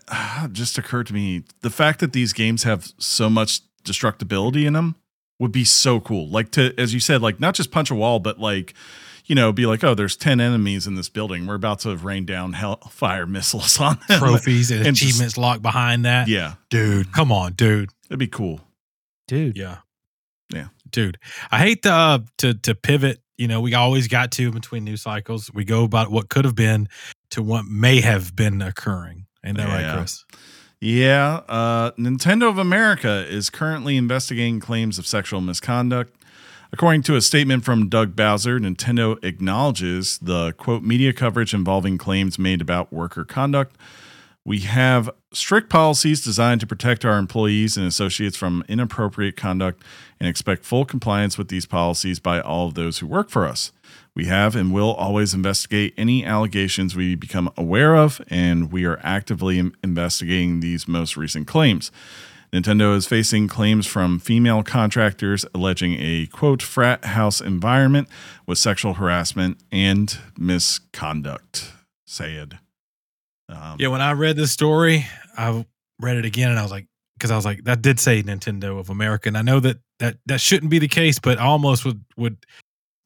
[0.53, 4.97] just occurred to me: the fact that these games have so much destructibility in them
[5.39, 6.29] would be so cool.
[6.29, 8.75] Like to, as you said, like not just punch a wall, but like
[9.29, 11.47] you know, be like, oh, there's ten enemies in this building.
[11.47, 14.21] We're about to rain down hellfire missiles on them.
[14.21, 16.29] Trophies and, And just- achievements locked behind that.
[16.29, 17.91] yeah, Dude, come on, dude.
[18.09, 18.61] it'd be cool.
[19.29, 19.79] Dude, Yeah.
[20.55, 20.69] Yeah.
[20.91, 21.19] Dude,
[21.51, 23.21] I hate to, uh, to to pivot.
[23.39, 25.51] You know, we always got to between news cycles.
[25.53, 26.89] We go about what could have been
[27.31, 29.27] to what may have been occurring.
[29.45, 29.87] Ain't that Yeah.
[29.89, 30.25] right, Chris?
[30.81, 36.15] Yeah, uh, Nintendo of America is currently investigating claims of sexual misconduct.
[36.73, 42.39] According to a statement from Doug Bowser, Nintendo acknowledges the quote media coverage involving claims
[42.39, 43.77] made about worker conduct
[44.47, 49.83] We have strict policies designed to protect our employees and associates from inappropriate conduct
[50.21, 53.73] and expect full compliance with these policies by all of those who work for us.
[54.15, 59.01] We have and will always investigate any allegations we become aware of, and we are
[59.03, 61.91] actively investigating these most recent claims.
[62.53, 68.09] Nintendo is facing claims from female contractors alleging a quote frat house environment
[68.47, 71.73] with sexual harassment and misconduct.
[72.05, 72.61] Said.
[73.49, 75.07] Um, Yeah, when I read this story,
[75.37, 75.65] I
[76.01, 76.87] read it again and I was like,
[77.17, 80.19] because I was like, that did say Nintendo of America, and I know that that
[80.27, 82.37] that shouldn't be the case, but I almost would would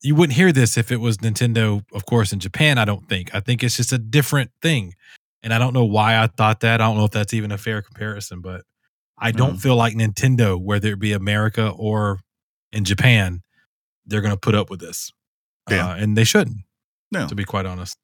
[0.03, 2.79] you wouldn't hear this if it was Nintendo, of course, in Japan.
[2.79, 3.33] I don't think.
[3.35, 4.95] I think it's just a different thing,
[5.45, 6.81] and I don't know why I thought that.
[6.81, 8.63] I don't know if that's even a fair comparison, but
[9.19, 9.61] I don't Mm.
[9.63, 12.19] feel like Nintendo, whether it be America or
[12.73, 13.43] in Japan,
[14.07, 15.13] they're going to put up with this,
[15.71, 15.91] Yeah.
[15.91, 16.63] uh, and they shouldn't.
[17.13, 17.29] No.
[17.29, 17.97] to be quite honest.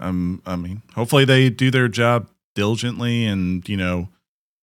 [0.00, 4.08] Um, I mean, hopefully they do their job diligently, and you know,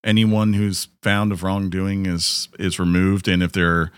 [0.04, 3.92] anyone who's found of wrongdoing is is removed, and if there are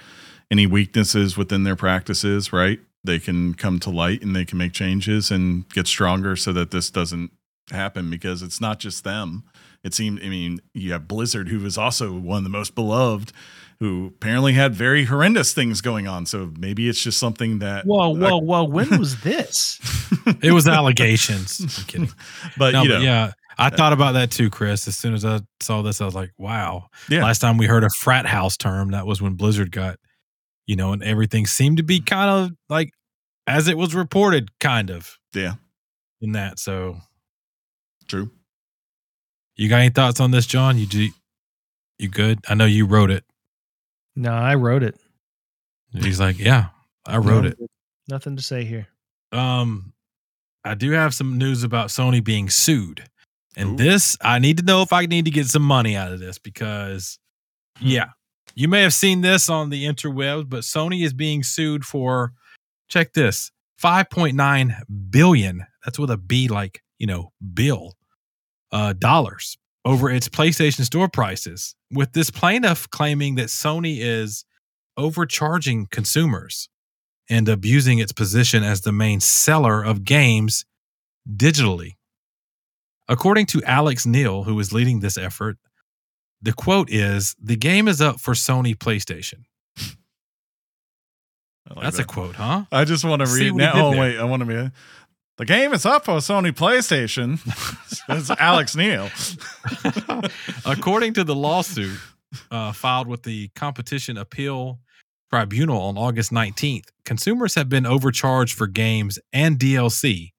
[0.49, 4.73] any weaknesses within their practices, right, they can come to light and they can make
[4.73, 7.31] changes and get stronger so that this doesn't
[7.71, 9.43] happen because it's not just them.
[9.83, 13.31] It seemed, I mean, you have Blizzard, who was also one of the most beloved,
[13.81, 16.27] who apparently had very horrendous things going on.
[16.27, 18.63] So maybe it's just something that, Whoa, whoa, whoa!
[18.63, 19.79] When was this?
[20.43, 21.59] It was allegations.
[21.59, 22.09] I'm kidding.
[22.57, 24.87] but no, you know, but yeah, I thought about that too, Chris.
[24.87, 26.89] As soon as I saw this, I was like, wow.
[27.09, 27.23] Yeah.
[27.23, 29.97] Last time we heard a frat house term, that was when Blizzard got,
[30.67, 32.91] you know, and everything seemed to be kind of like
[33.47, 35.53] as it was reported, kind of yeah,
[36.21, 36.59] in that.
[36.59, 36.97] So,
[38.07, 38.29] true.
[39.55, 40.77] you got any thoughts on this, John?
[40.77, 41.09] You do,
[41.97, 42.39] you good?
[42.47, 43.23] I know you wrote it.
[44.15, 44.95] No, I wrote it.
[45.93, 46.67] He's like, yeah,
[47.05, 47.57] I wrote it.
[48.07, 48.87] Nothing to say here.
[49.31, 49.93] Um,
[50.63, 53.03] I do have some news about Sony being sued.
[53.55, 53.83] And Ooh.
[53.83, 56.37] this, I need to know if I need to get some money out of this
[56.37, 57.19] because,
[57.79, 58.09] yeah,
[58.55, 62.33] you may have seen this on the interwebs, but Sony is being sued for,
[62.87, 63.51] check this,
[63.81, 65.65] 5.9 billion.
[65.83, 67.95] That's with a B, like, you know, bill,
[68.71, 74.45] uh, dollars over its PlayStation Store prices, with this plaintiff claiming that Sony is
[74.97, 76.69] overcharging consumers
[77.29, 80.65] and abusing its position as the main seller of games
[81.27, 81.93] digitally.
[83.07, 85.57] According to Alex Neill, who is leading this effort,
[86.41, 89.43] the quote is The game is up for Sony PlayStation.
[91.69, 92.03] Like That's that.
[92.03, 92.65] a quote, huh?
[92.69, 93.71] I just want to read now.
[93.75, 94.71] Oh wait, I want to be.
[95.41, 97.41] The game is up for Sony PlayStation.
[98.07, 99.09] That's Alex Neill.
[100.65, 101.97] According to the lawsuit
[102.51, 104.77] uh, filed with the Competition Appeal
[105.31, 110.33] Tribunal on August 19th, consumers have been overcharged for games and DLC,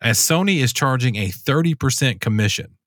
[0.00, 2.78] as Sony is charging a 30% commission.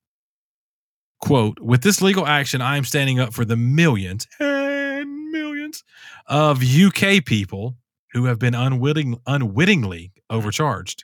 [1.21, 5.83] Quote, with this legal action, I am standing up for the millions and millions
[6.25, 7.77] of UK people
[8.13, 11.03] who have been unwitting, unwittingly overcharged.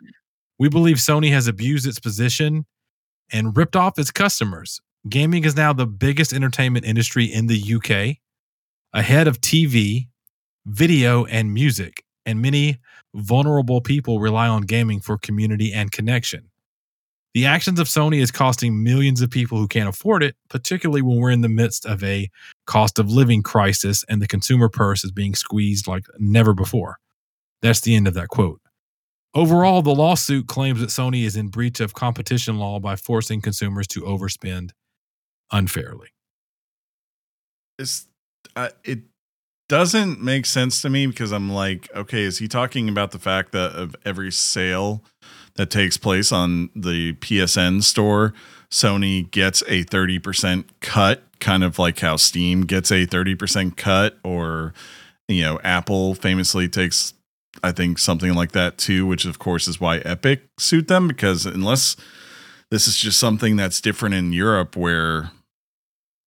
[0.62, 2.68] We believe Sony has abused its position
[3.32, 4.80] and ripped off its customers.
[5.10, 8.18] Gaming is now the biggest entertainment industry in the UK,
[8.94, 10.10] ahead of TV,
[10.68, 12.04] video, and music.
[12.28, 12.80] And many
[13.16, 16.52] vulnerable people rely on gaming for community and connection.
[17.34, 21.18] The actions of Sony is costing millions of people who can't afford it, particularly when
[21.18, 22.30] we're in the midst of a
[22.68, 27.00] cost of living crisis and the consumer purse is being squeezed like never before.
[27.64, 28.61] That's the end of that quote.
[29.34, 33.88] Overall, the lawsuit claims that Sony is in breach of competition law by forcing consumers
[33.88, 34.72] to overspend
[35.52, 36.10] unfairly.
[37.80, 38.08] It's
[38.56, 39.00] uh, it
[39.70, 43.54] doesn't make sense to me because I'm like, okay, is he talking about the fact
[43.54, 45.02] that of every sale
[45.56, 48.34] that takes place on the PSN store,
[48.70, 54.74] Sony gets a 30% cut, kind of like how Steam gets a 30% cut, or
[55.30, 57.14] you know, Apple famously takes
[57.64, 61.46] I think something like that too, which of course is why Epic sued them because
[61.46, 61.96] unless
[62.70, 65.32] this is just something that's different in Europe where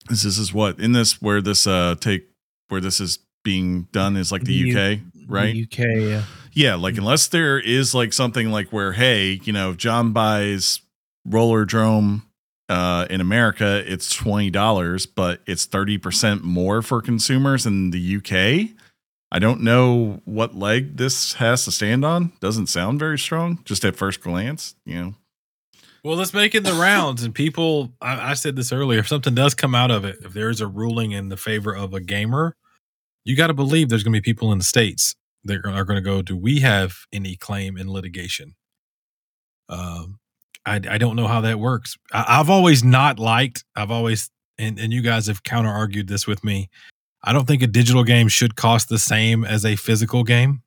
[0.09, 2.29] this is, is what in this where this uh take
[2.69, 5.53] where this is being done is like the, UK, right?
[5.55, 6.01] The UK.
[6.01, 6.23] Yeah.
[6.53, 10.81] Yeah, like unless there is like something like where, hey, you know, if John buys
[11.29, 12.23] Rollerdrome
[12.69, 18.17] uh, in America, it's twenty dollars, but it's thirty percent more for consumers in the
[18.17, 18.71] UK.
[19.35, 22.31] I don't know what leg this has to stand on.
[22.39, 24.77] Doesn't sound very strong, just at first glance.
[24.87, 25.15] You know,
[26.05, 27.25] Well, let's make it the rounds.
[27.25, 30.35] And people, I, I said this earlier, if something does come out of it, if
[30.35, 32.55] there is a ruling in the favor of a gamer,
[33.25, 35.97] you got to believe there's going to be people in the States that are going
[35.97, 38.55] to go, do we have any claim in litigation?
[39.69, 40.21] Um,
[40.65, 41.97] I, I don't know how that works.
[42.13, 43.65] I, I've always not liked.
[43.75, 46.71] I've always and and you guys have counter argued this with me.
[47.27, 50.61] I don't think a digital game should cost the same as a physical game.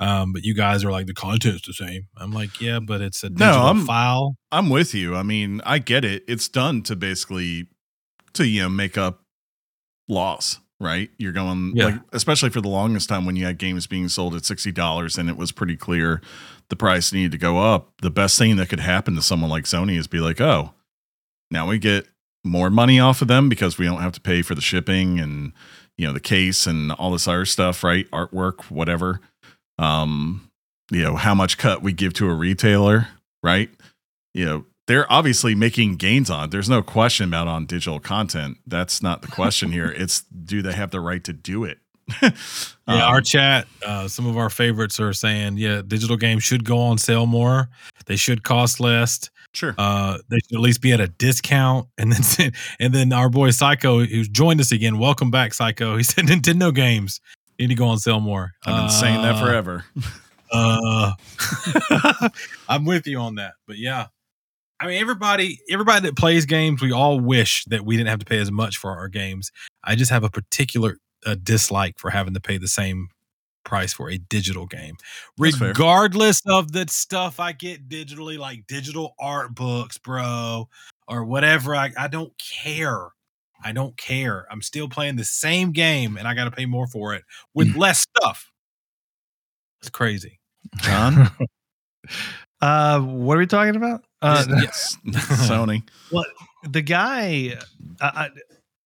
[0.00, 2.06] Um, but you guys are like the content's the same.
[2.16, 4.36] I'm like, yeah, but it's a No, digital I'm- file.
[4.52, 5.16] I'm with you.
[5.16, 6.22] I mean, I get it.
[6.28, 7.66] It's done to basically
[8.34, 9.24] to you know make up
[10.08, 11.10] loss, right?
[11.18, 11.86] You're going Yeah.
[11.86, 15.18] like especially for the longest time when you had games being sold at sixty dollars
[15.18, 16.22] and it was pretty clear
[16.68, 17.92] the price needed to go up.
[18.00, 20.74] The best thing that could happen to someone like Sony is be like, oh,
[21.50, 22.06] now we get
[22.44, 25.52] more money off of them because we don't have to pay for the shipping and
[25.96, 28.10] you know the case and all this other stuff, right?
[28.10, 29.20] Artwork, whatever.
[29.78, 30.50] Um,
[30.90, 33.08] you know how much cut we give to a retailer,
[33.42, 33.70] right?
[34.34, 36.50] you know they're obviously making gains on it.
[36.50, 40.72] there's no question about on digital content that's not the question here it's do they
[40.72, 41.78] have the right to do it
[42.22, 42.30] Yeah,
[42.86, 46.78] Um, our chat, uh, some of our favorites are saying, yeah, digital games should go
[46.78, 47.68] on sale more.
[48.06, 49.28] They should cost less.
[49.58, 51.86] Sure Uh, they should at least be at a discount.
[51.98, 54.98] And then, and then our boy Psycho, who's joined us again.
[54.98, 55.96] Welcome back, Psycho.
[55.98, 57.20] He said Nintendo games
[57.58, 58.52] need to go on sale more.
[58.64, 59.84] i've been saying that Uh, forever
[60.50, 61.12] Uh,
[62.68, 63.52] I'm with you on that.
[63.66, 64.06] But yeah,
[64.80, 68.24] I mean, everybody, everybody that plays games, we all wish that we didn't have to
[68.24, 69.50] pay as much for our games.
[69.84, 73.08] I just have a particular uh, dislike for having to pay the same
[73.64, 74.96] price for a digital game,
[75.38, 75.68] That's fair.
[75.68, 80.68] regardless of the stuff I get digitally, like digital art books, bro,
[81.06, 81.74] or whatever.
[81.76, 83.08] I, I don't care.
[83.62, 84.46] I don't care.
[84.50, 87.24] I'm still playing the same game, and I got to pay more for it
[87.54, 88.50] with less stuff.
[89.80, 90.38] It's crazy.
[90.78, 91.30] john
[92.60, 94.04] Uh, what are we talking about?
[94.20, 96.26] Uh, yes sony What
[96.68, 97.56] the guy,
[98.00, 98.30] I, I,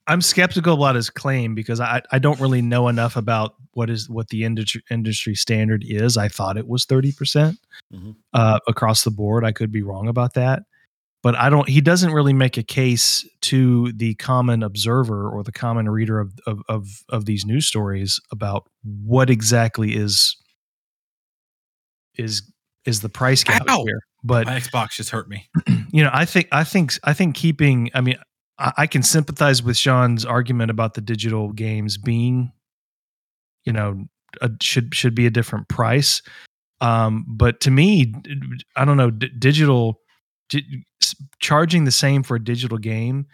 [0.09, 4.09] I'm skeptical about his claim because I, I don't really know enough about what is
[4.11, 6.17] what the industry industry standard is.
[6.17, 7.59] I thought it was 30 percent
[7.95, 8.17] Mhm.
[8.33, 9.45] uh, across the board.
[9.45, 10.65] I could be wrong about that,
[11.23, 11.69] but I don't.
[11.69, 16.33] He doesn't really make a case to the common observer or the common reader of
[16.47, 20.37] of of, of these news stories about what exactly is
[22.17, 22.43] is
[22.85, 23.85] is the price gap Ow!
[23.85, 24.01] here.
[24.25, 25.49] But My Xbox just hurt me.
[25.93, 27.91] you know, I think I think I think keeping.
[27.95, 28.17] I mean,
[28.59, 32.53] I, I can sympathize with Sean's argument about the digital games being,
[33.65, 34.05] you know,
[34.41, 36.23] a, should should be a different price.
[36.81, 38.13] Um, but to me,
[38.77, 39.11] I don't know.
[39.11, 40.01] D- digital
[40.49, 43.27] di- s- charging the same for a digital game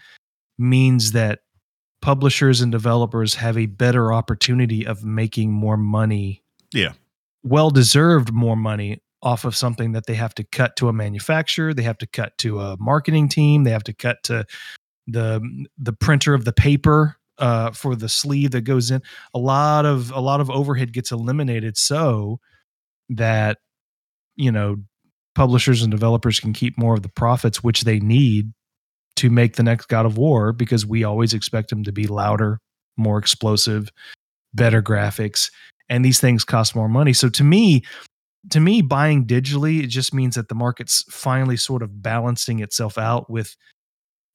[0.59, 1.41] means that
[2.03, 6.43] publishers and developers have a better opportunity of making more money.
[6.75, 6.93] Yeah.
[7.45, 11.73] well deserved more money off of something that they have to cut to a manufacturer,
[11.73, 14.45] they have to cut to a marketing team, they have to cut to
[15.09, 19.03] the the printer of the paper uh, for the sleeve that goes in.
[19.35, 22.39] A lot of a lot of overhead gets eliminated so
[23.09, 23.59] that
[24.37, 24.77] you know
[25.35, 28.53] publishers and developers can keep more of the profits which they need
[29.17, 32.61] to make the next God of War because we always expect them to be louder,
[32.97, 33.91] more explosive,
[34.55, 35.51] better graphics,
[35.89, 37.13] and these things cost more money.
[37.13, 37.85] So to me,
[38.51, 42.99] to me, buying digitally, it just means that the market's finally sort of balancing itself
[42.99, 43.57] out with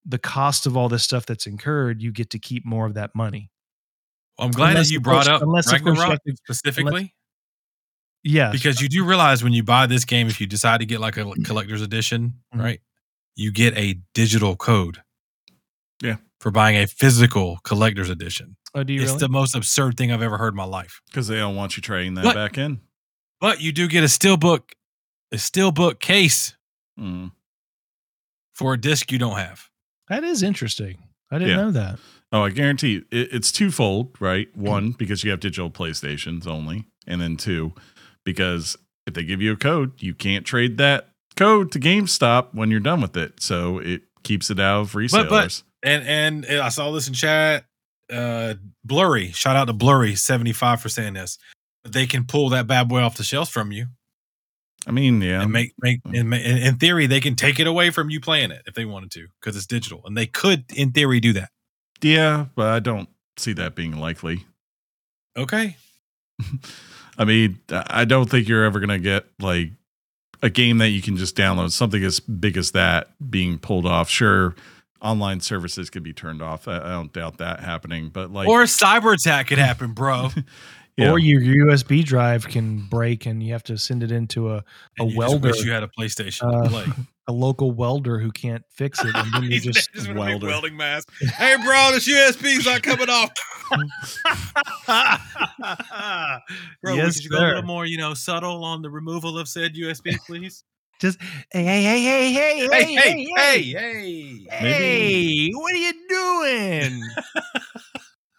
[0.06, 2.02] the cost of all this stuff that's incurred.
[2.02, 3.50] You get to keep more of that money.
[4.38, 6.36] Well, I'm glad Unless, that you brought course- up unless, of course, you Ragnarok have
[6.36, 7.16] to- specifically
[8.24, 11.00] Yeah, because you do realize when you buy this game, if you decide to get
[11.02, 12.62] like a collector's edition, Mhm.
[12.64, 12.82] right,
[13.36, 15.04] you get a digital code.
[16.02, 16.18] Yeah.
[16.40, 18.58] For buying a physical collector's edition.
[18.76, 19.20] oh, do you it's really?
[19.20, 21.02] the most absurd thing I've ever heard in my life.
[21.06, 22.36] because they don't want you trading that What?
[22.36, 22.82] back in
[23.40, 24.72] But you do get a steelbook,
[25.32, 26.56] a steelbook case
[27.00, 27.32] Mm.
[28.54, 29.70] for a disc you don't have.
[30.14, 30.98] That is interesting.
[31.32, 31.64] I didn't Yeah.
[31.64, 32.00] know that.
[32.32, 34.48] Oh, I guarantee you, it, it's twofold, right?
[34.56, 37.74] One, because you have digital PlayStations only, and then two,
[38.24, 38.76] because
[39.06, 42.80] if they give you a code, you can't trade that code to GameStop when you're
[42.80, 43.42] done with it.
[43.42, 45.12] So it keeps it out of resellers.
[45.12, 47.66] But- but- And and I saw this in chat.
[48.12, 48.54] Uh,
[48.86, 51.38] Blurry, shout out to Blurry seventy five for saying this.
[51.84, 53.88] They can pull that bad boy off the shelves from you
[54.86, 57.90] I mean, yeah, and make make and in, in theory they can take it away
[57.90, 60.92] from you playing it if they wanted to because it's digital and they could in
[60.92, 61.50] theory do that.
[62.02, 64.46] yeah, but I don't see that being likely.
[65.38, 65.78] Okay,
[67.18, 69.72] I mean, I don't think you're ever gonna get like
[70.42, 74.10] a game that you can just download something as big as that being pulled off.
[74.10, 74.54] Sure,
[75.02, 76.68] online services could be turned off.
[76.68, 80.30] I, I don't doubt that happening, but like, or a cyber attack could happen, bro.
[80.98, 81.12] yeah.
[81.12, 84.64] Or your USB drive can break and you have to send it into a,
[85.00, 86.86] a just welder, wish you had a PlayStation Uh, play.
[87.28, 90.48] a local welder who can't fix it, and then you just with welder.
[90.48, 91.10] welding mask.
[91.20, 93.32] Hey, bro, this USB's not coming off.
[96.84, 99.48] Bro, Yes, could you go a little more, you know, subtle on the removal of
[99.48, 100.64] said USB, please?
[101.00, 101.20] Just
[101.52, 104.48] hey, hey, hey, hey, hey, Hey, hey, hey, hey.
[104.50, 105.50] hey!
[105.52, 107.02] What are you doing?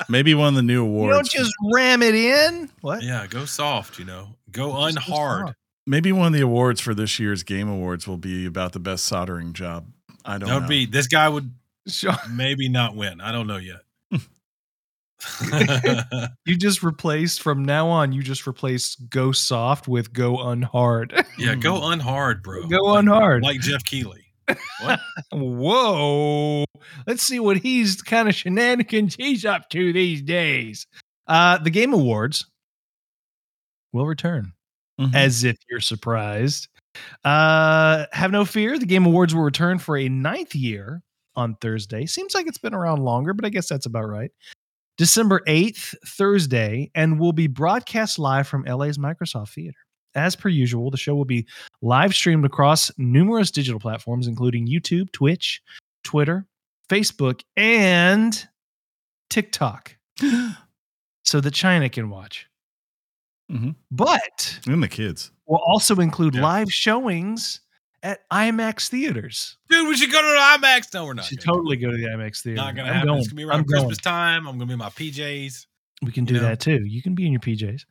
[0.08, 1.14] Maybe one of the new you awards.
[1.16, 2.70] don't just ram it in.
[2.80, 3.02] What?
[3.02, 4.28] Yeah, go soft, you know.
[4.50, 5.54] Go unhard.
[5.86, 9.04] Maybe one of the awards for this year's Game Awards will be about the best
[9.04, 9.86] soldering job.
[10.24, 10.68] I don't That would know.
[10.68, 11.52] be this guy would
[11.86, 12.14] Sure.
[12.30, 13.20] maybe not win.
[13.20, 13.80] I don't know yet.
[16.46, 18.12] You just replaced from now on.
[18.12, 21.24] You just replaced go soft with go unhard.
[21.38, 21.92] yeah, go hmm.
[21.92, 22.66] unhard, bro.
[22.66, 23.42] Go Like- unhard.
[23.42, 24.23] Like Geoff Keighley.
[25.32, 26.64] Whoa!
[27.06, 30.86] Let's see what he's kind of shenanigans he's up to these days.
[31.26, 32.44] Uh, the Game Awards
[33.92, 34.52] will return,
[35.00, 35.14] Mhm.
[35.14, 36.68] as if you're surprised.
[37.24, 38.78] Uh, have no fear.
[38.78, 41.02] The Game Awards will return for a ninth year
[41.36, 42.06] on Thursday.
[42.06, 44.30] Seems like it's been around longer, but I guess that's about right.
[44.96, 49.78] December 8th, Thursday, and will be broadcast live from LA's Microsoft Theater.
[50.14, 51.46] As per usual, the show will be
[51.82, 55.60] live streamed across numerous digital platforms, including YouTube, Twitch,
[56.04, 56.46] Twitter,
[56.88, 58.46] Facebook, and
[59.30, 59.96] TikTok,
[61.24, 62.46] so that China can watch.
[63.50, 63.74] Mhm.
[63.90, 65.30] But and the kids.
[65.46, 66.42] will also include Yeah.
[66.42, 67.60] live showings
[68.02, 69.56] at IMAX theaters.
[69.68, 70.92] Dude, we should go to the IMAX.
[70.94, 71.24] No, we're not.
[71.26, 72.56] should totally go to the IMAX theater.
[72.56, 73.08] Not gonna I'm happen.
[73.08, 73.18] going.
[73.20, 73.80] It's gonna be I'm around going.
[73.86, 74.46] Christmas time.
[74.46, 75.66] I'm gonna be in my PJs.
[76.02, 76.42] We can you do know?
[76.48, 76.84] that too.
[76.84, 77.84] You can be in your PJs.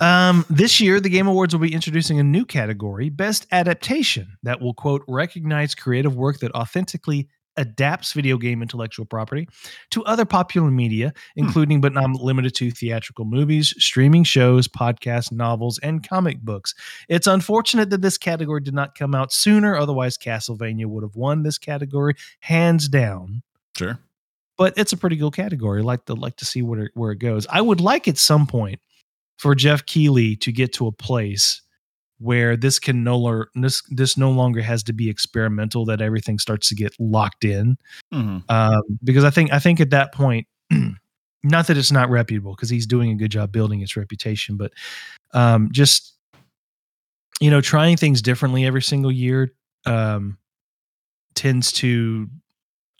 [0.00, 4.60] Um, this year, the Game Awards will be introducing a new category, Best Adaptation, that
[4.60, 9.46] will, quote, recognize creative work that authentically adapts video game intellectual property
[9.90, 15.78] to other popular media, including but not limited to theatrical movies, streaming shows, podcasts, novels,
[15.82, 16.74] and comic books.
[17.08, 21.42] It's unfortunate that this category did not come out sooner, otherwise, Castlevania would have won
[21.42, 23.42] this category hands down
[23.76, 23.98] Sure.
[24.56, 25.82] but it's a pretty good category.
[25.82, 27.46] Like to like to see where it, where it goes.
[27.50, 28.80] I would like at some point
[29.40, 31.62] for Geoff Keighley to get to a place
[32.18, 35.86] where this can no longer this this no longer has to be experimental.
[35.86, 37.78] That everything starts to get locked in.
[38.12, 40.46] hmm Um, because I think I think at that point,
[41.42, 44.72] not that it's not reputable because he's doing a good job building its reputation, but
[45.32, 46.18] um, just
[47.40, 49.54] you know trying things differently every single year
[49.86, 50.36] um,
[51.34, 52.28] tends to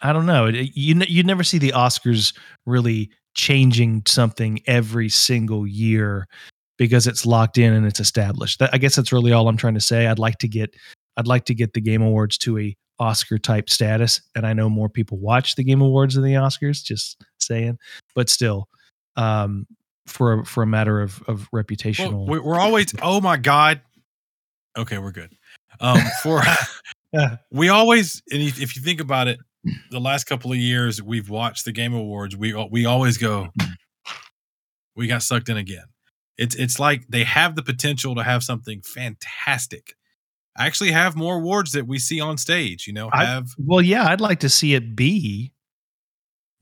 [0.01, 0.47] I don't know.
[0.47, 2.35] It, you you never see the Oscars
[2.65, 6.27] really changing something every single year
[6.79, 8.59] because it's locked in and it's established.
[8.59, 10.07] That, I guess that's really all I'm trying to say.
[10.07, 10.75] I'd like to get
[11.17, 14.69] I'd like to get the Game Awards to a Oscar type status, and I know
[14.71, 16.83] more people watch the Game Awards than the Oscars.
[16.83, 17.79] Just saying,
[18.15, 18.69] but still,
[19.17, 19.67] um,
[20.07, 22.13] for a, for a matter of of reputational.
[22.13, 22.95] Well, we- we're always.
[23.03, 23.81] Oh my god.
[24.79, 25.35] Okay, we're good.
[25.81, 26.43] Um, for
[27.51, 29.39] we always, and if you think about it,
[29.91, 32.37] the last couple of years we've watched the Game Awards.
[32.37, 33.49] We we always go.
[34.97, 35.85] We got sucked in again.
[36.39, 39.95] It's it's like they have the potential to have something fantastic.
[40.57, 42.87] I Actually, have more awards that we see on stage.
[42.87, 45.53] You know, I- have well, yeah, I'd like to see it be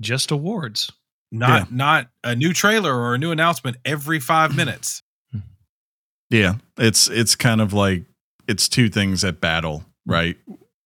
[0.01, 0.93] just awards.
[1.33, 5.03] not not a new trailer or a new announcement every five minutes.
[6.31, 8.05] Yeah, it's it's kind of like
[8.47, 10.37] it's two things at battle, right?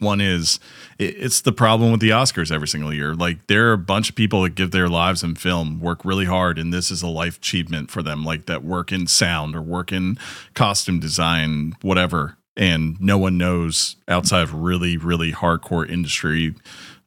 [0.02, 0.60] One is
[0.98, 3.14] it, it's the problem with the Oscars every single year.
[3.14, 6.26] Like there are a bunch of people that give their lives in film, work really
[6.26, 8.24] hard, and this is a life achievement for them.
[8.24, 10.18] Like that work in sound or work in
[10.54, 12.36] costume design, whatever.
[12.54, 16.54] And no one knows outside of really, really hardcore industry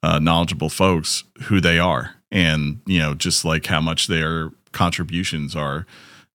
[0.06, 5.56] uh, knowledgeable folks who they are, and you know just like how much their contributions
[5.56, 5.88] are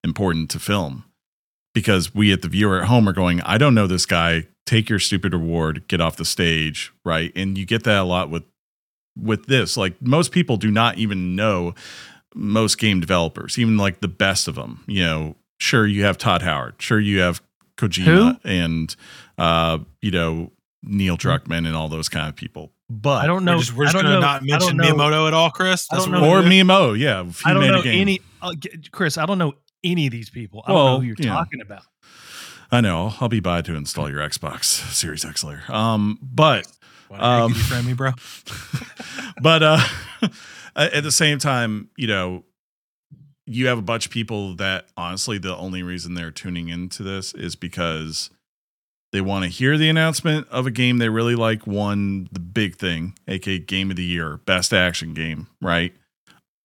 [0.03, 1.05] important to film
[1.73, 4.47] because we at the viewer at home are going, I don't know this guy.
[4.71, 7.33] Take your stupid award, get off the stage, right?
[7.35, 8.45] And you get that a lot with
[9.21, 9.77] with this.
[9.77, 11.75] Like most people do not even know
[12.37, 14.85] most game developers, even like the best of them.
[14.87, 17.43] You know, sure you have Todd Howard, sure you have
[17.79, 18.95] Kojima and
[19.39, 20.53] uh, you know
[20.85, 22.71] Neil Druckmann and all those kind of people.
[22.89, 23.55] But I don't know.
[23.55, 25.89] we're just, we're just gonna know, not mention Miyamoto at all, Chris.
[25.91, 26.43] I That's don't know- or?
[26.43, 27.25] Miyamoto, yeah.
[27.25, 28.21] he I don't made a know any.
[28.41, 28.55] Uh,
[28.93, 30.63] Chris, I don't know any of these people.
[30.65, 31.31] I don't know who you're yeah.
[31.33, 31.83] talking about.
[32.73, 33.15] I know.
[33.21, 35.63] I'll be by to install your Xbox Series X later.
[35.69, 36.67] Um, but
[37.09, 38.13] Why don't you Um, friend me, bro?
[39.43, 39.81] but uh
[40.77, 42.45] at the same time you know
[43.47, 47.35] you have a bunch of people that honestly the only reason they're tuning into this
[47.35, 48.31] is because
[49.13, 52.77] they want to hear the announcement of a game they really like won the big
[52.77, 55.93] thing aka game of the year best action game right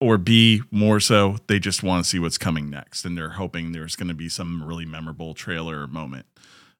[0.06, 3.72] or b more so they just want to see what's coming next and they're hoping
[3.72, 6.26] there's going to be some really memorable trailer moment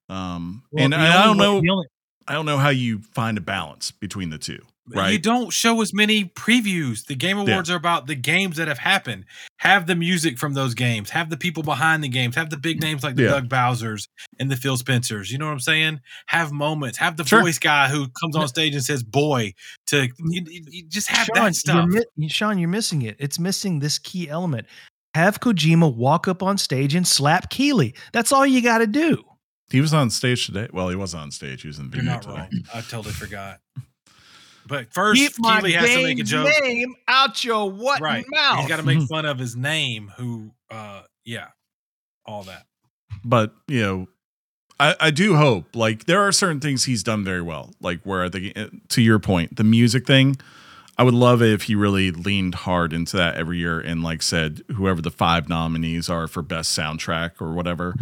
[0.08, 1.86] um and the i don't know only-
[2.28, 4.58] I don't know how you find a balance between the two.
[4.94, 5.12] Right?
[5.12, 7.06] You don't show as many previews.
[7.06, 7.44] The Game Yeah.
[7.54, 9.24] Awards are about the games that have happened.
[9.58, 11.10] Have the music from those games.
[11.10, 12.36] Have the people behind the games.
[12.36, 13.30] Have the big names like the Yeah.
[13.30, 14.06] Doug Bowsers
[14.38, 15.30] and the Phil Spencers.
[15.32, 16.00] You know what I'm saying?
[16.26, 16.98] Have moments.
[16.98, 17.40] Have the Sure.
[17.42, 19.54] voice guy who comes on stage and says "boy."
[19.88, 21.88] To you, you- you just have Sean, that you're stuff.
[22.16, 23.16] mi- Sean, you're missing it.
[23.18, 24.66] It's missing this key element.
[25.14, 27.94] Have Kojima walk up on stage and slap Keighley.
[28.12, 29.24] That's all you got to do.
[29.68, 30.68] he was on stage today.
[30.72, 31.62] Well, he was on stage.
[31.62, 32.34] He was in the You're video not today.
[32.36, 32.50] wrong.
[32.72, 33.58] I totally forgot.
[34.68, 36.48] But first, Keep my Keighley has to make a joke.
[36.62, 38.24] name out your what Right.
[38.28, 38.60] mouth.
[38.60, 40.12] He's got to make fun of his name.
[40.16, 40.50] Who?
[40.70, 41.48] uh Yeah.
[42.24, 42.66] All that.
[43.24, 44.06] but you know
[44.80, 48.24] I, I do hope like there are certain things he's done very well like where
[48.24, 50.36] I think uh, to your point the music thing
[50.98, 54.22] i would love it if he really leaned hard into that every year and like
[54.22, 57.94] said whoever the five nominees are for best soundtrack or whatever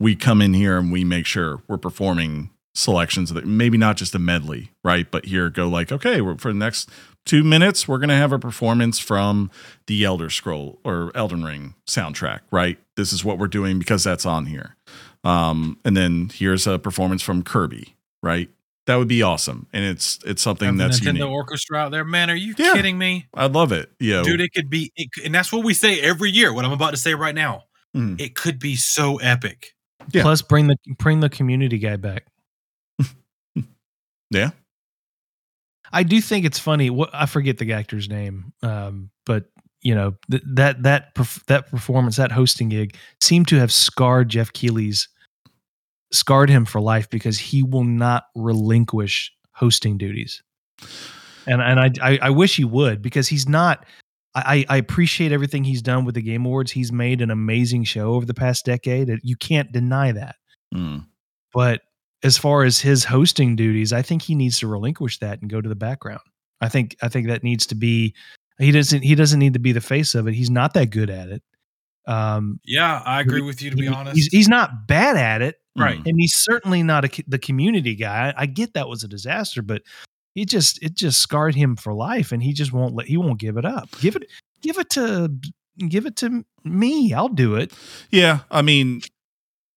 [0.00, 4.14] we come in here and we make sure we're performing selections that maybe not just
[4.14, 6.88] a medley right but here go like okay we're, for the next
[7.26, 9.50] two minutes we're going to have a performance from
[9.88, 14.24] the elder scroll or elden ring soundtrack right this is what we're doing because that's
[14.24, 14.76] on here
[15.24, 18.48] um, and then here's a performance from kirby right
[18.86, 22.04] that would be awesome and it's it's something Have that's Nintendo unique Orchestra out there,
[22.04, 22.30] man.
[22.30, 22.72] Are you Yeah.
[22.72, 24.40] kidding me, i'd love it yeah dude?
[24.40, 26.52] It could be, it, and that's what we say every year.
[26.52, 27.64] What I'm about to say right now,
[27.96, 28.20] Mhm.
[28.20, 29.74] it could be so epic.
[30.12, 30.22] Yeah.
[30.22, 32.24] Plus, bring the bring the community guy back.
[34.30, 34.50] Yeah.
[35.92, 36.90] I do think it's funny.
[36.90, 39.46] What I forget the actor's name, um, but
[39.82, 44.28] you know th- that that perf- that performance, that hosting gig, seemed to have scarred
[44.28, 45.08] Geoff Keighley's
[46.12, 50.42] scarred him for life because he will not relinquish hosting duties.
[51.46, 53.84] And and I I, I wish he would because he's not.
[54.32, 56.70] I, I appreciate everything he's done with the Game Awards.
[56.70, 59.10] He's made an amazing show over the past decade.
[59.24, 60.36] You can't deny that.
[60.72, 61.06] Mm.
[61.52, 61.80] But
[62.22, 65.60] as far as his hosting duties, I think he needs to relinquish that and go
[65.60, 66.20] to the background.
[66.60, 68.14] I think I think that needs to be
[68.58, 70.34] he doesn't he doesn't need to be the face of it.
[70.34, 71.42] He's not that good at it.
[72.06, 73.70] Um, Yeah, I agree with you.
[73.70, 76.00] To be he- honest, he's, he's not bad at it, Right.
[76.04, 78.34] And he's certainly not a, the community guy.
[78.36, 79.82] I get that was a disaster, but
[80.34, 83.38] he just it just scarred him for life, and he just won't let he won't
[83.40, 83.88] give it up.
[84.00, 84.24] Give it
[84.62, 85.32] give it to
[85.78, 87.12] give it to me.
[87.14, 87.72] I'll do it.
[88.10, 89.02] Yeah, I mean,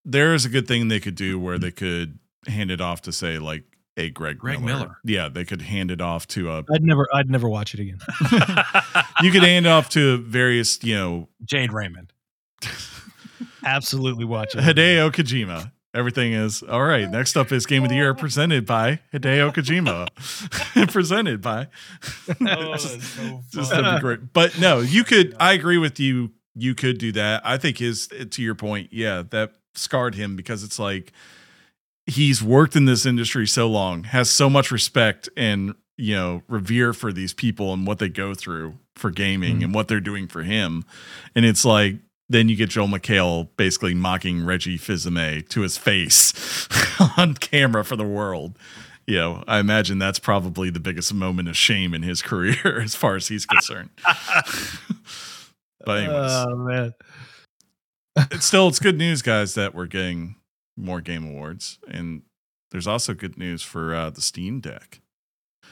[0.03, 3.11] there is a good thing they could do where they could hand it off to
[3.11, 3.63] say like
[3.97, 4.79] a Greg, Greg Miller.
[4.79, 4.97] Miller.
[5.03, 6.63] Yeah, they could hand it off to a.
[6.71, 7.99] I'd never I'd never watch it again.
[9.21, 12.13] you could hand it off to various, you know, Jade Raymond.
[13.65, 14.61] Absolutely watch it.
[14.61, 15.71] Hideo Kojima.
[15.95, 17.07] Everything is all right.
[17.09, 20.07] Next up is Game of the Year presented by Hideo Kojima.
[20.91, 21.67] presented by.
[22.29, 23.83] Oh, that's so just funny.
[23.83, 24.33] that'd be great.
[24.33, 25.35] But no, you could.
[25.39, 26.31] I agree with you.
[26.55, 27.45] You could do that.
[27.45, 28.91] I think his to your point.
[28.91, 31.13] Yeah, that scarred him because it's like
[32.07, 36.91] he's worked in this industry so long, has so much respect and you know revere
[36.93, 39.63] for these people and what they go through for gaming Mhm.
[39.65, 40.83] and what they're doing for him.
[41.35, 41.97] And it's like
[42.29, 46.67] then you get Joel McHale basically mocking Reggie Fils-Aimé to his face
[47.17, 48.57] on camera for the world.
[49.05, 52.95] You know, I imagine that's probably the biggest moment of shame in his career as
[52.95, 53.89] far as he's concerned.
[55.85, 56.93] but anyways, Oh man.
[58.31, 60.35] it's still it's good news, guys, that we're getting
[60.77, 62.23] more game awards, and
[62.71, 65.01] there's also good news for uh, the Steam Deck.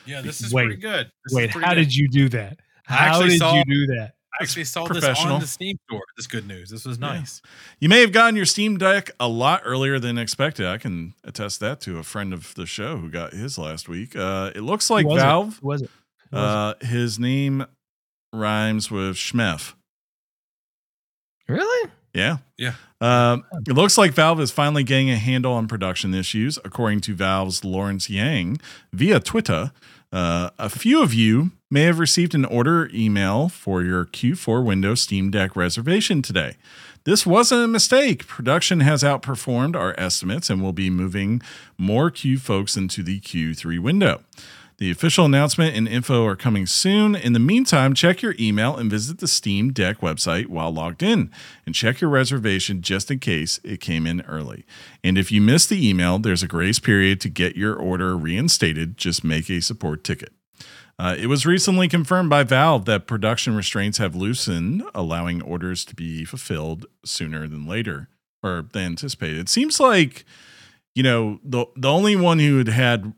[0.05, 1.11] Yeah, this is Wait, pretty good.
[1.25, 1.81] This Wait, pretty how good.
[1.81, 2.59] did you do that?
[2.87, 4.13] I How actually did saw- you do that?
[4.39, 6.01] I actually saw this on the Steam store?
[6.15, 6.69] This good news.
[6.69, 7.07] This was Yeah.
[7.07, 7.41] nice.
[7.79, 10.65] You may have gotten your Steam Deck a lot earlier than expected.
[10.65, 14.15] I can attest that to a friend of the show who got his last week.
[14.15, 15.25] Uh, it looks like Who was it?
[15.25, 15.59] Valve.
[15.61, 15.89] Who was it?
[16.31, 17.65] Who was Uh, his name
[18.31, 19.73] rhymes with Schmef.
[21.47, 21.51] it?
[21.53, 21.91] Really?
[22.13, 22.37] Yeah.
[22.57, 22.73] Yeah.
[22.99, 27.15] Um, it looks like Valve is finally getting a handle on production issues, according to
[27.15, 28.59] Valve's Lawrence Yang
[28.93, 29.71] via Twitter.
[30.11, 35.01] Uh, a few of you may have received an order email for your Q4 Windows
[35.01, 36.57] Steam Deck reservation today.
[37.05, 38.27] This wasn't a mistake.
[38.27, 41.41] Production has outperformed our estimates and we will be moving
[41.77, 44.21] more Q folks into the Q3 window.
[44.81, 47.13] The official announcement and info are coming soon.
[47.13, 51.29] In the meantime, check your email and visit the Steam Deck website while logged in
[51.67, 54.65] and check your reservation just in case it came in early.
[55.03, 58.97] And if you missed the email, there's a grace period to get your order reinstated.
[58.97, 60.33] Just make a support ticket.
[60.97, 65.93] Uh, it was recently confirmed by Valve that production restraints have loosened, allowing orders to
[65.93, 68.09] be fulfilled sooner than later
[68.41, 69.41] or than anticipated.
[69.41, 70.25] It seems like,
[70.95, 73.13] you know, the the only one who had had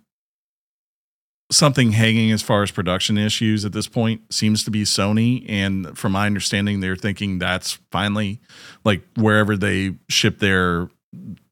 [1.52, 5.45] something hanging as far as production issues at this point seems to be Sony.
[5.48, 8.40] And from my understanding, they're thinking that's finally
[8.84, 10.90] like wherever they ship their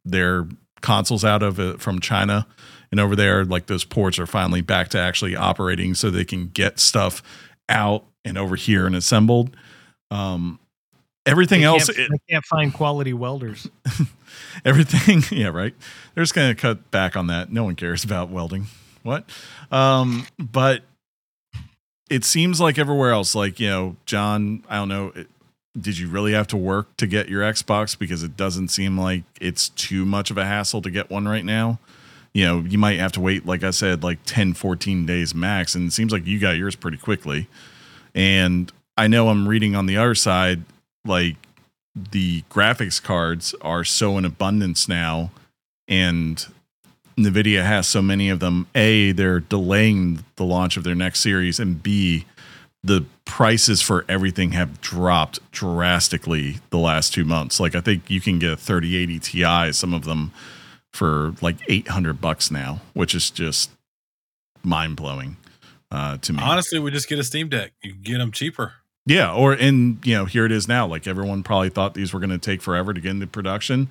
[0.03, 0.47] their
[0.81, 2.47] consoles out of uh, from China
[2.91, 6.47] and over there, like those ports are finally back to actually operating, so they can
[6.47, 7.23] get stuff
[7.69, 9.55] out and over here and assembled.
[10.09, 10.59] Um,
[11.25, 13.69] everything They else, can't, can't find quality welders.
[14.65, 15.73] everything yeah right
[16.13, 18.65] they're just gonna cut back on that no one cares about welding
[19.03, 19.29] what?
[19.71, 20.83] Um but
[22.09, 25.27] it seems like everywhere else like you know john i don't know it,
[25.79, 27.97] did you really have to work to get your xbox?
[27.97, 31.45] Because it doesn't seem like it's too much of a hassle to get one right
[31.45, 31.79] now.
[32.33, 35.75] You know you might have to wait like i said like 10 14 days max
[35.75, 37.47] and it seems like you got yours pretty quickly.
[38.15, 40.63] And i know i'm reading on the other side
[41.05, 41.35] like
[41.95, 45.31] the graphics cards are so in abundance now
[45.87, 46.47] and
[47.25, 51.59] nvidia has so many of them a they're delaying the launch of their next series
[51.59, 52.25] and b
[52.83, 58.19] the prices for everything have dropped drastically the last two months like i think you
[58.21, 60.31] can get a 3080 ti some of them
[60.91, 63.71] for like 800 bucks now which is just
[64.63, 65.37] mind-blowing
[65.91, 67.73] uh, to me Honestly, we just get a Steam Deck.
[67.83, 68.75] You can get them cheaper.
[69.05, 70.87] yeah, or and you know, here it is now.
[70.87, 73.89] Like everyone probably thought these were going to take forever to get into production.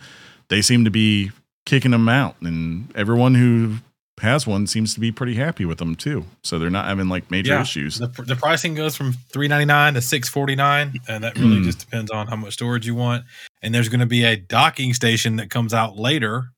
[0.49, 1.31] They seem to be
[1.67, 3.77] kicking them out, and everyone who
[4.21, 6.27] has one seems to be pretty happy with them too.
[6.43, 7.63] So they're not having like major Yeah.
[7.63, 7.99] issues.
[7.99, 11.57] The, the pricing goes from three ninety nine to six forty nine, and that really
[11.59, 11.65] Hmm.
[11.65, 13.25] just depends on how much storage you want.
[13.63, 16.51] And there's going to be a docking station that comes out later,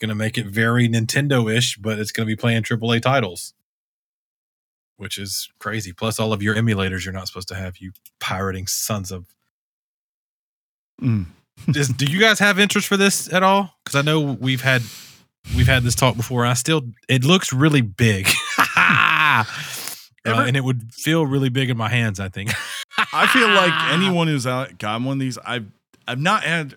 [0.00, 3.52] going to make it very Nintendo ish, but it's going to be playing AAA titles,
[4.96, 5.92] which is crazy.
[5.92, 7.78] Plus, all of your emulators you're not supposed to have.
[7.78, 9.26] You pirating sons of.
[11.00, 11.26] Mm.
[11.68, 13.74] Is, do you guys have interest for this at all?
[13.84, 14.82] Because I know we've had
[15.56, 16.44] we've had this talk before.
[16.44, 18.28] I still it looks really big.
[20.24, 22.20] Uh, and it would feel really big in my hands.
[22.20, 22.52] I think.
[23.12, 25.36] I feel like anyone who's out got one of these.
[25.38, 25.66] I've
[26.06, 26.76] I've not had.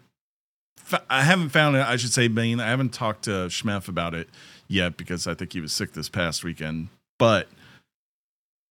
[1.09, 1.85] I haven't found it.
[1.85, 2.59] I should say, Bane.
[2.59, 4.29] I haven't talked to Schmeff about it
[4.67, 6.87] yet because I think he was sick this past weekend.
[7.19, 7.47] But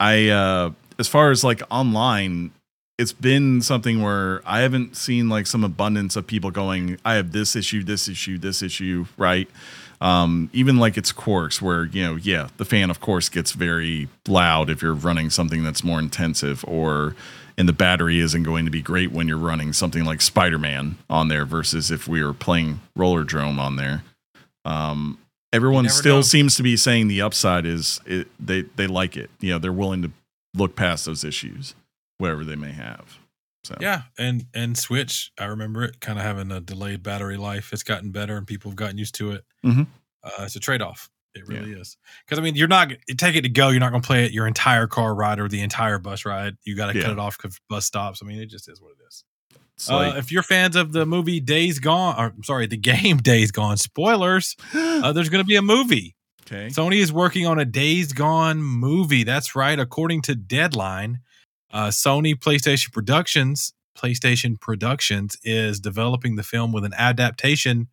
[0.01, 2.51] I, uh as far as like online,
[2.99, 6.99] it's been something where I haven't seen like some abundance of people going.
[7.05, 9.49] I have this issue, this issue, this issue, right?
[10.01, 14.09] Um, even like it's quirks where you know, yeah, the fan of course gets very
[14.29, 17.17] loud if you're running something that's more intensive, or
[17.57, 21.29] and the battery isn't going to be great when you're running something like Spider-Man on
[21.29, 24.03] there versus if we were playing Rollerdrome on there.
[24.65, 25.19] Um,
[25.53, 26.23] everyone still know.
[26.23, 29.31] seems to be saying the upside is it, they they like it.
[29.41, 30.11] You know, they're willing to
[30.55, 31.75] look past those issues,
[32.19, 33.19] whatever they may have.
[33.65, 37.73] So Yeah, and and Switch, I remember it kind of having a delayed battery life.
[37.73, 39.45] It's gotten better, and people have gotten used to it.
[39.65, 39.87] Mhm.
[40.23, 41.09] Uh, it's a trade off.
[41.35, 41.97] It really is.
[42.25, 43.71] Because I mean, you're not you take it to go.
[43.71, 46.57] You're not going to play it your entire car ride or the entire bus ride.
[46.65, 47.05] You got to Yeah.
[47.05, 48.21] cut it off because bus stops.
[48.23, 49.25] I mean, it just is what it is.
[49.91, 53.17] Uh, like if you're fans of the movie Days Gone, or I'm sorry, the game
[53.23, 54.55] Days Gone, spoilers.
[54.75, 56.15] Uh, there's going to be a movie.
[56.47, 59.25] okay, Sony is working on a Days Gone movie.
[59.25, 59.79] That's right.
[59.79, 61.19] According to Deadline,
[61.75, 67.89] uh, Sony PlayStation Productions, PlayStation Productions is developing the film with an adaptation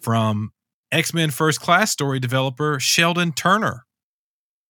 [0.00, 0.52] from
[0.90, 3.84] X Men First Class story developer Sheldon Turner.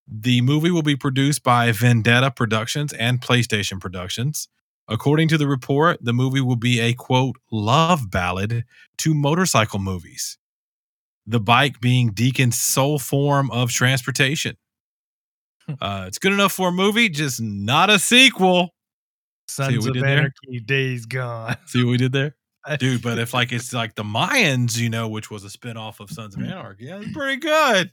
[0.07, 4.48] The movie will be produced by Vendetta Productions and PlayStation Productions.
[4.89, 8.65] According to the report, the movie will be a quote love ballad
[8.98, 10.36] to motorcycle movies
[11.27, 14.57] the bike being Deacon's sole form of transportation.
[15.80, 18.74] Uh, it's good enough for a movie, just not a sequel.
[19.48, 20.18] Sons we of did there?
[20.18, 21.56] Anarchy, days gone.
[21.66, 22.36] See what we did there?
[22.78, 26.10] Dude, but if like it's like the Mayans, you know, which was a spinoff of
[26.10, 27.93] Sons of Anarchy, yeah, it's pretty good.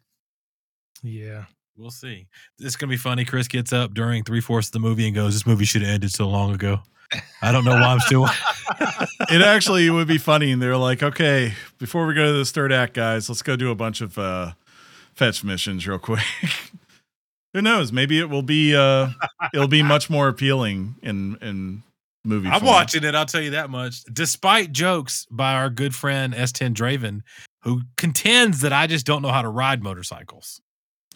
[1.03, 1.45] Yeah.
[1.75, 2.27] We'll see.
[2.59, 3.25] It's gonna be funny.
[3.25, 5.91] Chris gets up during three fourths of the movie and goes, "This movie should have
[5.91, 6.81] ended so long ago."
[7.41, 8.25] I don't know why I'm still.
[9.29, 10.51] it actually would be funny.
[10.51, 13.71] And they're like, okay, before we go to this third act, guys, let's go do
[13.71, 14.51] a bunch of uh,
[15.13, 16.23] fetch missions real quick.
[17.53, 17.91] Who knows?
[17.91, 19.09] Maybe it will be uh,
[19.53, 21.84] it'll be much more appealing in in
[22.25, 22.47] movie.
[22.47, 22.65] I'm form.
[22.71, 23.13] watching it.
[23.15, 24.03] I'll tell you that much.
[24.11, 27.21] Despite jokes by our good friend S10 Draven,
[27.61, 30.61] who contends that I just don't know how to ride motorcycles.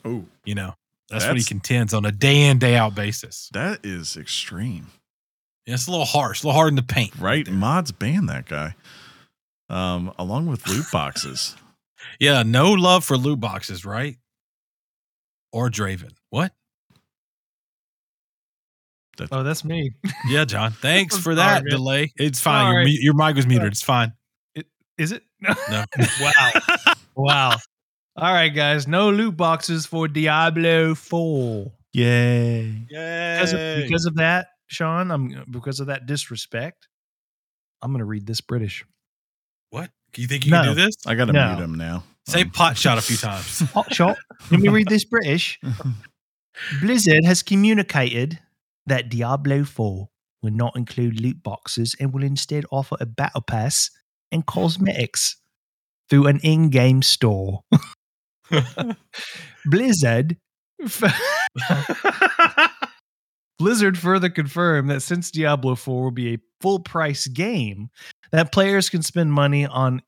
[0.05, 0.73] Oh, You know,
[1.09, 3.49] that's, what he contends on a day in day out basis.
[3.53, 4.87] that is extreme,
[5.65, 7.15] Yeah, it's a little harsh, a little hard in the paint.
[7.19, 7.49] right?
[7.49, 8.75] Mods ban that guy,
[9.69, 11.55] um, along with loot boxes.
[12.19, 14.17] Yeah, no love for loot boxes, right?
[15.51, 16.11] Or Draven.
[16.29, 16.51] What?
[19.31, 19.91] Oh, that's me.
[20.29, 20.71] Yeah, John.
[20.81, 22.11] Thanks for that sorry, delay.
[22.17, 22.73] It's fine.
[22.73, 22.97] Your, Sorry.
[23.01, 23.71] your mic was muted.
[23.71, 24.13] It's fine.
[24.97, 25.23] Is it?
[25.69, 25.83] No.
[26.21, 26.51] wow.
[27.15, 27.55] wow.
[28.15, 28.87] All right, guys.
[28.87, 31.71] No loot boxes for Diablo 4.
[31.93, 32.85] Yay!
[32.89, 36.87] Because of, because of that, Sean, I'm because of that disrespect,
[37.81, 38.83] I'm going to read this British.
[39.69, 39.89] what?
[40.15, 40.63] You think you No.
[40.63, 40.95] can do this?
[41.05, 41.53] I got to No.
[41.55, 42.03] mute him now.
[42.27, 43.61] Say Um, pot shot a few times.
[43.71, 44.17] Pot shot.
[44.51, 45.59] Let me read this British.
[46.81, 48.39] Blizzard has communicated
[48.85, 50.09] that Diablo 4
[50.41, 53.89] will not include loot boxes and will instead offer a battle pass
[54.31, 55.37] and cosmetics
[56.09, 57.63] through an in-game store.
[59.65, 60.37] Blizzard
[63.57, 67.89] Blizzard further confirmed that since Diablo 4 will be a full price game,
[68.31, 70.01] that players can spend money on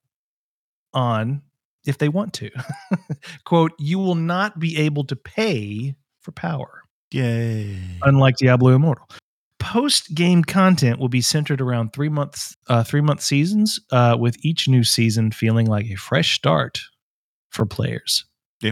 [0.93, 1.41] on
[1.85, 2.51] if they want to.
[3.45, 6.81] Quote, you will not be able to pay for power,
[7.11, 7.77] Yay.
[8.03, 9.07] unlike Diablo Immortal.
[9.59, 14.37] Post game content will be centered around three months, uh, three month seasons, uh, with
[14.43, 16.79] each new season feeling like a fresh start
[17.49, 18.25] for players.
[18.61, 18.71] Yeah.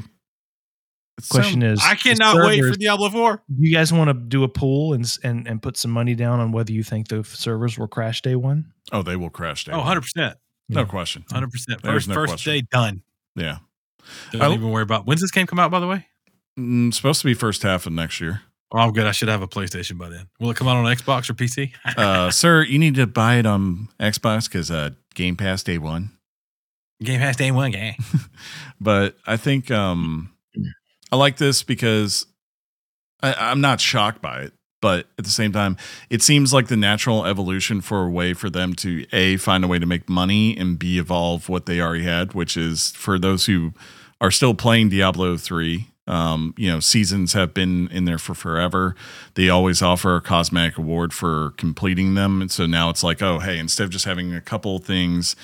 [1.29, 3.43] Question is, I the cannot wait for Diablo 4.
[3.49, 6.39] Do you guys want to do a pool and, and and put some money down
[6.39, 8.71] on whether you think the servers will crash day one?
[8.91, 9.65] Oh, they will crash.
[9.65, 9.87] Day Oh, one.
[9.97, 10.35] 100%.
[10.69, 10.85] No Yeah.
[10.85, 11.23] question.
[11.31, 11.81] 100%.
[11.81, 12.53] First, no first question.
[12.53, 13.01] day done.
[13.35, 13.57] Yeah.
[14.31, 16.05] Don't I- even worry about When's this game come out, by the way?
[16.57, 18.41] Mm, supposed to be first half of next year.
[18.73, 19.05] Oh, I'm good.
[19.05, 20.27] I should have a PlayStation by then.
[20.39, 21.71] Will it come out on Xbox or PC?
[21.97, 26.11] Uh, sir, you need to buy it on Xbox because uh, Game Pass day one.
[27.01, 27.95] game Pass day one game.
[28.79, 30.29] But I think um,
[31.11, 32.27] I like this because
[33.23, 34.53] I, I'm not shocked by it.
[34.79, 35.77] But at the same time,
[36.11, 39.67] it seems like the natural evolution for a way for them to A, find a
[39.67, 43.47] way to make money and B, evolve what they already had, which is for those
[43.47, 43.73] who
[44.21, 45.87] are still playing Diablo 3.
[46.07, 48.95] Um, you know, seasons have been in there for forever.
[49.35, 52.41] They always offer a cosmetic award for completing them.
[52.41, 55.35] And so now it's like, oh, hey, instead of just having a couple things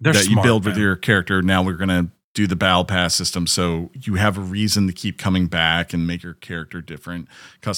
[0.00, 1.40] They're that you smart, build with your character.
[1.42, 4.92] Now we're going to do the battle pass system, so you have a reason to
[4.92, 7.26] keep coming back and make your character different.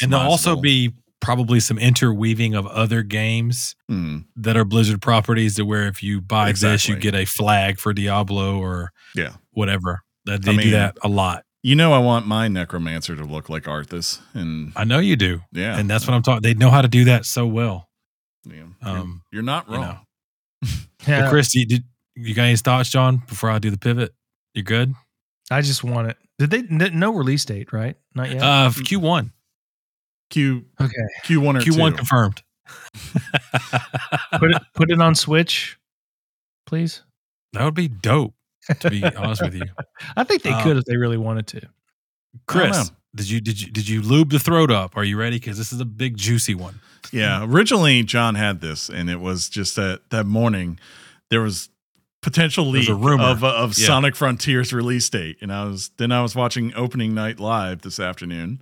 [0.03, 5.55] And there'll also be probably some interweaving of other games Mm, that are Blizzard properties
[5.57, 9.35] to where if you buy this, you get a flag for Diablo or Yeah.
[9.53, 10.03] whatever.
[10.27, 11.45] That I they do that a lot.
[11.63, 15.41] You know, I want my necromancer to look like Arthas, and I know you do.
[15.53, 16.43] yeah, And that's what I'm talking.
[16.43, 17.89] They know how to do that so well.
[18.47, 19.83] yeah, you're- um, you're, not you wrong.
[19.83, 19.99] know.
[21.09, 21.85] Yeah, Well, Chris, you, did
[22.15, 23.23] you got any thoughts, John?
[23.29, 24.13] Before I do the pivot,
[24.55, 24.95] you're good?
[25.51, 26.17] I just want it.
[26.39, 27.73] Did they n- no release date?
[27.73, 27.97] Right?
[28.15, 28.43] Not yet.
[28.43, 29.33] Uh, Q one,
[30.29, 30.93] Q okay.
[31.25, 31.97] Q one or Q one two.
[31.99, 32.43] confirmed.
[34.39, 35.79] Put it put it on Switch,
[36.67, 37.03] please.
[37.53, 38.35] that would be dope.
[38.81, 39.63] To be honest with you,
[40.17, 41.63] I think they Um, could if they really wanted to.
[42.47, 44.97] Chris, did you did you did you lube the throat up?
[44.97, 45.37] Are you ready?
[45.37, 46.81] Because this is a big juicy one.
[47.13, 50.79] Yeah, originally John had this, and it was just that that morning
[51.31, 51.69] there was
[52.23, 53.25] potential There's leak a rumor.
[53.25, 53.87] of uh, of Yeah.
[53.87, 57.99] Sonic Frontiers release date, and I was then I was watching opening night live this
[57.99, 58.61] afternoon,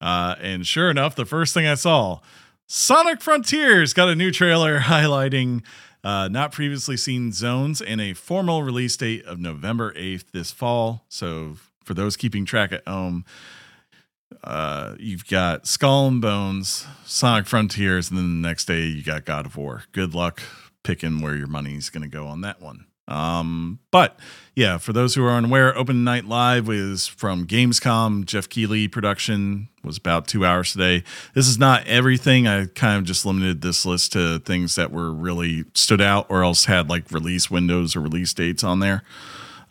[0.00, 2.20] uh, and sure enough, the first thing I saw,
[2.68, 5.62] Sonic Frontiers got a new trailer highlighting.
[6.04, 11.04] Uh, not previously seen zones and a formal release date of November 8th this fall.
[11.08, 13.24] So, for those keeping track at home,
[14.44, 19.24] uh, you've got Skull and Bones, Sonic Frontiers, and then the next day you got
[19.24, 19.84] God of War.
[19.92, 20.42] Good luck
[20.82, 22.86] picking where your money's going to go on that one.
[23.08, 24.18] Um, but
[24.54, 28.24] yeah, for those who are unaware, Open Night Live is from Gamescom.
[28.26, 31.02] Geoff Keighley production was about two hours today.
[31.34, 32.46] This is not everything.
[32.46, 36.44] I kind of just limited this list to things that were really stood out or
[36.44, 39.02] else had like release windows or release dates on there.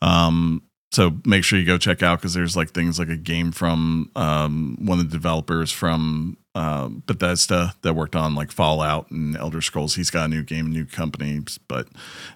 [0.02, 3.52] Um, so make sure you go check out because there's like things like a game
[3.54, 9.38] from um, one of the developers from uh, Bethesda that worked on like Fallout and
[9.38, 9.96] Elder Scrolls.
[9.96, 11.40] He's got a new game, new company,
[11.70, 11.88] but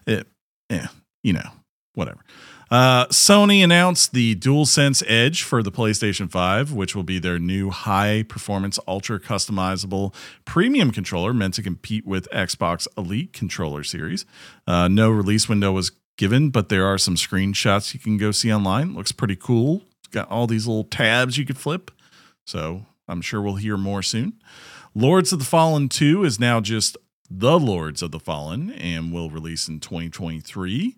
[0.07, 0.27] it,
[0.69, 0.87] yeah,
[1.23, 1.49] you know,
[1.93, 2.19] whatever.
[2.71, 7.69] Uh, Sony announced the DualSense Edge for the PlayStation 5, which will be their new
[7.69, 10.13] high performance, ultra customizable
[10.45, 14.25] premium controller meant to compete with Xbox Elite controller series.
[14.65, 18.51] Uh, no release window was given, but there are some screenshots you can go see
[18.51, 18.95] online.
[18.95, 19.83] Looks pretty cool.
[19.99, 21.91] It's got all these little tabs you could flip.
[22.45, 24.33] So I'm sure we'll hear more soon.
[24.95, 26.97] Lords of the Fallen 2 is now just
[27.29, 30.95] The Lords of the Fallen and will release in 2023.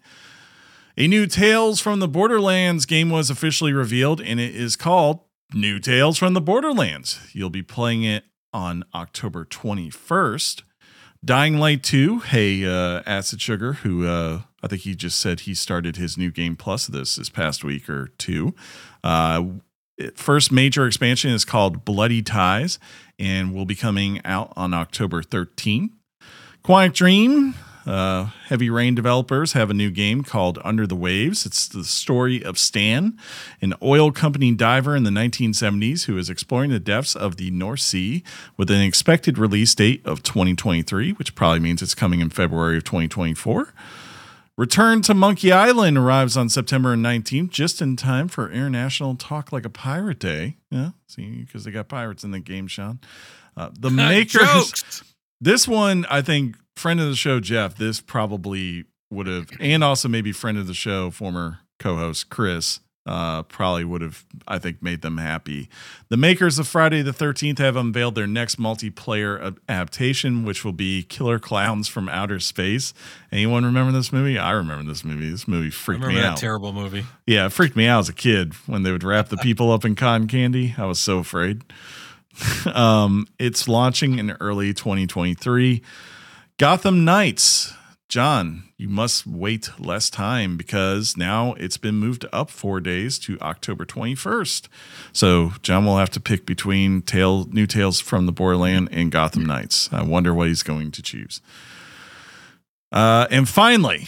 [0.97, 5.21] A new Tales from the Borderlands game was officially revealed, and it is called
[5.53, 7.19] New Tales from the Borderlands.
[7.33, 10.63] You'll be playing it on October 21st.
[11.23, 15.53] Dying Light 2, hey, uh, Acid Sugar, who uh, I think he just said he
[15.53, 18.53] started his new game plus this this past week or two.
[19.03, 19.43] Uh,
[20.15, 22.79] first major expansion is called Bloody Ties
[23.17, 25.91] and will be coming out on October 13th.
[26.67, 31.45] Quantic Dream, uh, Heavy Rain developers have a new game called Under the Waves.
[31.45, 33.17] It's the story of Stan,
[33.61, 37.79] an oil company diver in the 1970s who is exploring the depths of the North
[37.79, 38.21] Sea
[38.57, 42.83] with an expected release date of 2023, which probably means it's coming in February of
[42.83, 43.73] 2024.
[44.57, 49.63] Return to Monkey Island arrives on September 19th, just in time for International Talk Like
[49.63, 50.57] a Pirate Day.
[50.69, 52.99] Yeah, see, because they got pirates in the game, Sean.
[53.55, 54.83] Uh, the makers.
[55.39, 60.07] This one, I think, friend of the show, Jeff, this probably would have, and also
[60.07, 64.83] maybe friend of the show, former co host Chris, uh, probably would have, I think,
[64.83, 65.69] made them happy.
[66.09, 71.03] The makers of Friday the 13th have unveiled their next multiplayer adaptation, which will be
[71.03, 72.93] Killer Clowns from Outer Space.
[73.31, 74.37] Anyone remember this movie?
[74.37, 75.29] I remember this movie.
[75.29, 76.37] This movie freaked remember me that out.
[76.37, 77.05] terrible movie.
[77.25, 79.85] Yeah, it freaked me out as a kid when they would wrap the people up
[79.85, 80.75] in cotton candy.
[80.77, 81.61] I was so afraid.
[82.73, 85.81] um, it's launching in early 2023.
[86.57, 87.73] Gotham Knights.
[88.09, 93.37] John, you must wait less time because now it's been moved up four days to
[93.41, 94.69] October 21st.
[95.11, 99.45] So John will have to pick between tale, new tales from the Borderland and Gotham
[99.45, 99.89] Knights.
[99.91, 101.41] I wonder what he's going to choose.
[102.89, 104.07] Uh, and finally,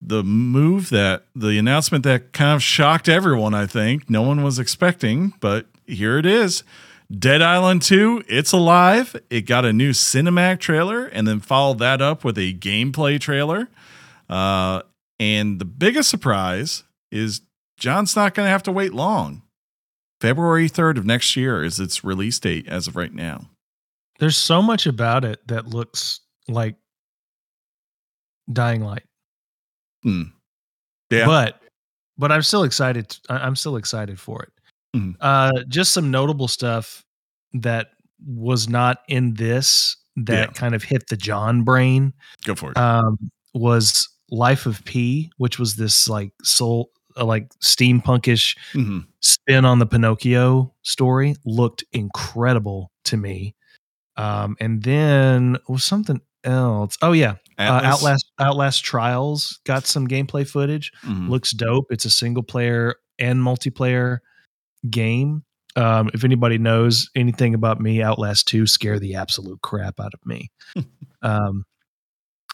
[0.00, 4.08] the move that the announcement that kind of shocked everyone, I think.
[4.08, 6.62] No one was expecting, but here it is.
[7.10, 9.14] Dead Island 2, it's alive.
[9.30, 13.68] It got a new cinematic trailer and then followed that up with a gameplay trailer.
[14.28, 14.82] Uh,
[15.20, 17.42] and the biggest surprise is
[17.78, 19.42] John's not going to have to wait long.
[20.20, 23.50] February 3rd of next year is its release date as of right now.
[24.18, 26.76] There's so much about it that looks like
[28.50, 29.04] Dying Light.
[30.02, 30.22] Hmm.
[31.10, 31.26] Yeah.
[31.26, 31.60] But
[32.18, 33.16] but I'm still excited.
[33.28, 34.52] I'm still excited for it.
[34.96, 35.14] Mhm.
[35.20, 37.04] Uh, just some notable stuff
[37.54, 37.88] that
[38.26, 40.52] was not in this that Yeah.
[40.54, 42.14] kind of hit the John brain
[42.44, 42.78] Go for it.
[42.78, 43.18] um,
[43.54, 49.06] was Life of P, which was this like soul, uh, like steampunkish Mhm.
[49.20, 51.36] spin on the Pinocchio story.
[51.44, 53.54] Looked incredible to me.
[54.16, 56.96] Um, and then was something else.
[57.02, 60.90] Oh yeah, uh, Outlast Outlast Trials got some gameplay footage.
[61.04, 61.28] Mhm.
[61.28, 61.86] Looks dope.
[61.90, 64.18] It's a single player and multiplayer
[64.90, 65.42] game.
[65.76, 70.20] Um, if anybody knows anything about me, Outlast 2 scare the absolute crap out of
[70.24, 70.50] me.
[71.22, 71.64] um,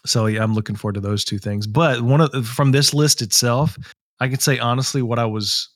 [0.05, 1.65] so yeah, I'm looking forward to those two things.
[1.65, 3.77] But one of the- from this list itself,
[4.19, 5.69] I can say honestly, what I was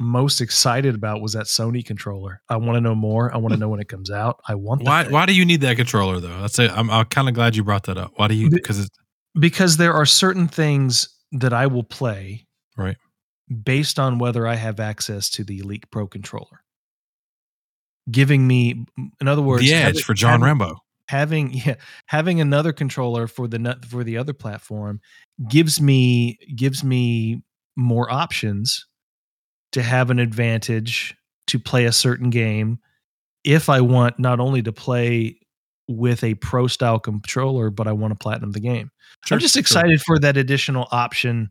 [0.00, 2.42] most excited about was that Sony controller.
[2.50, 3.32] I want to know more.
[3.32, 4.40] I want to know when it comes out.
[4.46, 5.04] I want Why?
[5.04, 5.12] thing.
[5.12, 6.40] Why do you need that controller though?
[6.42, 6.70] That's it.
[6.70, 8.12] I'm, I'm kind of glad you brought that up.
[8.16, 8.50] Why do you?
[8.50, 8.90] Because it's
[9.38, 12.46] because there are certain things that I will play
[12.76, 12.96] Right.
[13.48, 16.62] Based on whether I have access to the Elite Pro controller.
[18.10, 18.84] Giving me,
[19.20, 20.76] in other words, the edge having- for John having, Rambo.
[21.08, 21.74] Having yeah,
[22.06, 25.00] having another controller for the nut for the other platform
[25.48, 27.42] gives me gives me
[27.76, 28.86] more options
[29.72, 31.16] to have an advantage
[31.48, 32.78] to play a certain game
[33.42, 35.38] if I want not only to play
[35.88, 38.90] with a pro style controller, but I want to platinum the game.
[39.26, 39.60] Sure, I'm just sure.
[39.60, 41.50] excited for that additional option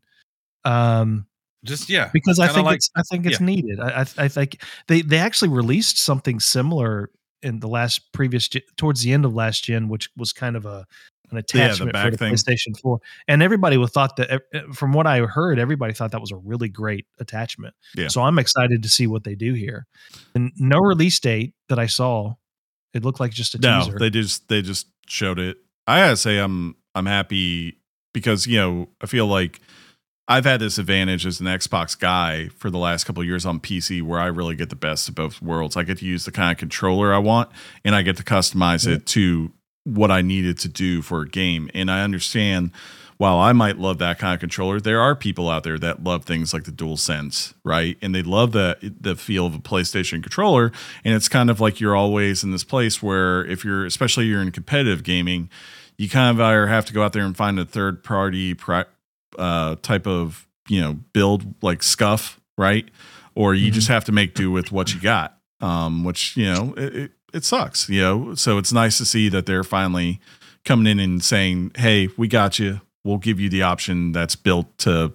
[0.66, 1.28] um,
[1.64, 2.10] Just yeah.
[2.12, 3.80] because I think like- it's I think it's needed.
[3.80, 7.10] I, I I think they they actually released something similar
[7.42, 10.86] in the last previous towards the end of last gen, which was kind of a
[11.34, 12.34] an attachment back for the thing.
[12.34, 13.00] PlayStation 4.
[13.28, 14.42] And everybody would thought that,
[14.74, 17.74] from what I heard, everybody thought that was a really great attachment.
[17.96, 18.08] Yeah.
[18.08, 19.88] So I'm excited to see what they do here.
[20.36, 22.36] And no release date that I saw.
[22.94, 23.98] It looked like just a no, teaser.
[23.98, 25.58] they just they just showed it.
[25.88, 27.80] I gotta say I'm I'm happy
[28.14, 29.60] because you know I feel like
[30.28, 33.60] I've had this advantage as an Xbox guy for the last couple of years on
[33.60, 35.76] PC where I really get the best of both worlds.
[35.76, 37.50] I get to use the kind of controller I want
[37.84, 39.52] and I get to customize it to
[39.84, 41.70] what I needed to do for a game.
[41.74, 42.72] And I understand
[43.18, 46.24] while I might love that kind of controller, there are people out there that love
[46.24, 47.98] things like the DualSense, right?
[48.02, 50.72] And they love the the feel of a PlayStation controller.
[51.04, 54.42] And it's kind of like you're always in this place where if you're, especially you're
[54.42, 55.50] in competitive gaming,
[55.98, 58.86] you kind of either have to go out there and find a third party pri-
[59.38, 62.88] uh, type of you know build like scuff, right?
[63.36, 63.76] Or you Mhm.
[63.76, 67.12] just have to make do with what you got, um, which you know it, it,
[67.34, 68.36] it sucks, you know.
[68.36, 70.20] So it's nice to see that they're finally
[70.66, 72.82] coming in and saying, "Hey, we got you.
[73.04, 75.14] We'll give you the option that's built to."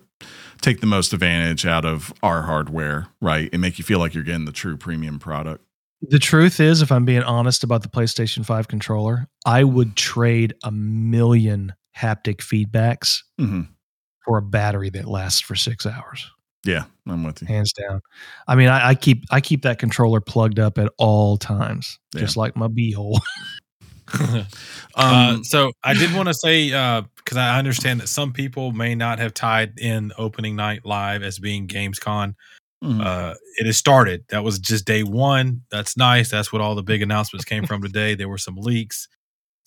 [0.60, 3.48] Take the most advantage out of our hardware, right?
[3.52, 5.62] And make you feel like you're getting the true premium product.
[6.02, 10.54] The truth is, if I'm being honest about the PlayStation 5 controller, I would trade
[10.64, 13.62] a million haptic feedbacks hmm
[14.24, 16.30] for a battery that lasts for six hours,
[16.64, 17.48] Yeah, I'm with you.
[17.48, 18.00] hands down.
[18.46, 22.20] I mean, I, I keep I keep that controller plugged up at all times, Yeah.
[22.20, 23.18] just like my beehole.
[24.20, 24.44] uh,
[24.96, 29.18] Um, so I did want to say because I understand that some people may not
[29.18, 32.34] have tied in opening night live as being Gamescom.
[32.82, 33.04] mhm.
[33.04, 34.24] Uh, it has started.
[34.30, 35.62] That was just day one.
[35.70, 36.30] That's nice.
[36.30, 38.14] That's what all the big announcements came from today.
[38.14, 39.08] There were some leaks.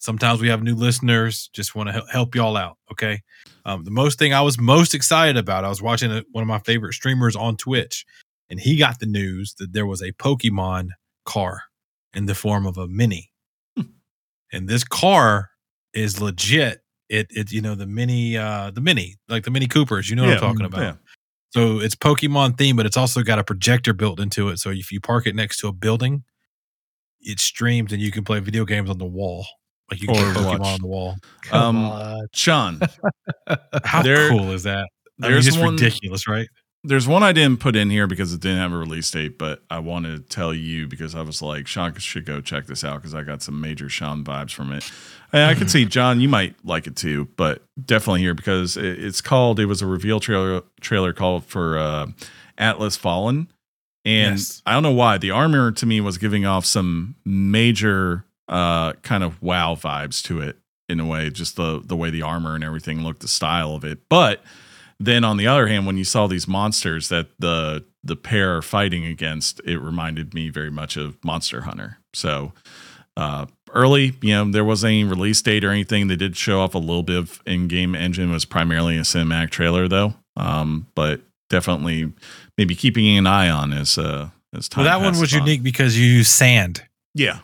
[0.01, 1.47] Sometimes we have new listeners.
[1.53, 2.77] Just want to help y'all out.
[2.91, 3.21] Okay.
[3.65, 6.47] Um, the most thing I was most excited about, I was watching a, one of
[6.47, 8.03] my favorite streamers on Twitch,
[8.49, 10.89] and he got the news that there was a Pokemon
[11.25, 11.61] car
[12.15, 13.31] in the form of a mini,
[14.51, 15.51] and this car
[15.93, 16.81] is legit.
[17.07, 20.09] It it you know the mini uh the mini like the mini Coopers.
[20.09, 20.81] You know what I'm talking mm, about.
[20.81, 20.93] yeah.
[21.51, 24.57] So it's Pokemon themed, but it's also got a projector built into it.
[24.57, 26.23] So if you park it next to a building,
[27.19, 29.45] it streams and you can play video games on the wall.
[29.91, 30.67] Like you can Or play Pokemon watch.
[30.67, 31.15] on the wall.
[31.43, 32.27] Come Um, on.
[32.33, 32.79] Sean,
[33.83, 34.87] How There- cool is that?
[35.21, 36.47] I mean, there's it's one- ridiculous, right?
[36.83, 39.61] there's one I didn't put in here because it didn't have a release date, but
[39.69, 42.95] I wanted to tell you because I was like, Sean should go check this out
[42.95, 44.91] because I got some major Sean vibes from it.
[45.31, 49.03] And I could see John, you might like it too, but definitely here because it,
[49.03, 49.59] it's called.
[49.59, 52.07] It was a reveal trailer trailer called for uh,
[52.57, 53.47] Atlas Fallen,
[54.03, 54.63] and Yes.
[54.65, 59.23] I don't know why the armor to me was giving off some major uh, kind
[59.23, 60.57] of wow vibes to it
[60.87, 63.83] in a way, just the the way the armor and everything looked, the style of
[63.83, 64.43] it, but
[64.99, 68.61] then on the other hand when you saw these monsters that the the pair are
[68.61, 71.97] fighting against it reminded me very much of monster hunter.
[72.13, 72.51] So
[73.17, 76.07] uh early you know there wasn't any release date or anything.
[76.07, 78.29] They did show off a little bit of in-game engine.
[78.29, 80.13] It was primarily a cinematic trailer though.
[80.37, 82.11] Um but definitely
[82.57, 85.39] maybe keeping an eye on as uh as time Well, that one was on.
[85.39, 86.83] unique because you use sand.
[87.15, 87.39] yeah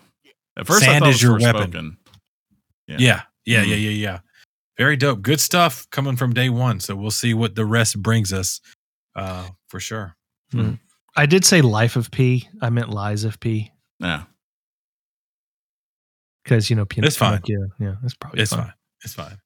[0.58, 1.72] at first Sand I thought is it your weapon.
[1.72, 1.98] Forspoken.
[2.88, 2.98] Yeah.
[3.00, 3.22] Yeah.
[3.46, 3.64] Yeah.
[3.64, 3.70] Mhm.
[3.84, 3.90] Yeah.
[3.90, 4.20] Yeah.
[4.78, 5.22] Very dope.
[5.22, 6.80] Good stuff coming from day one.
[6.80, 8.60] So we'll see what the rest brings us
[9.16, 10.16] uh, for sure.
[11.16, 12.48] I did say Life of P.
[12.62, 14.24] I meant Lies of P yeah
[16.44, 17.42] because you know Pin- It's fine.
[17.42, 17.68] Pinocchio.
[17.80, 18.72] Yeah, it's probably It's fine.
[19.04, 19.38] It's fine.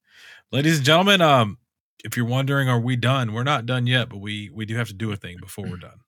[0.52, 1.58] Ladies and gentlemen, um,
[2.04, 3.32] if you're wondering, are we done?
[3.34, 5.78] We're not done yet, but we we do have to do a thing before we're
[5.78, 6.01] done.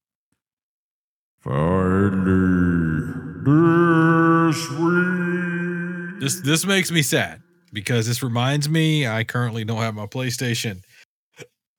[6.20, 7.42] This this makes me sad
[7.74, 10.82] because this reminds me I currently don't have my PlayStation.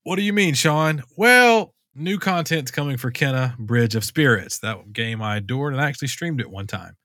[0.03, 1.03] What do you mean, Sean?
[1.17, 4.59] Well, new content's coming for Kena Bridge of Spirits.
[4.59, 6.97] That game I adored and I actually streamed it one time.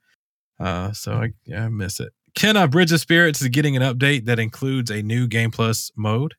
[0.60, 2.12] Uh, so I, yeah, I miss it.
[2.38, 6.36] Kena Bridge of Spirits is getting an update that includes a new Game Plus mode.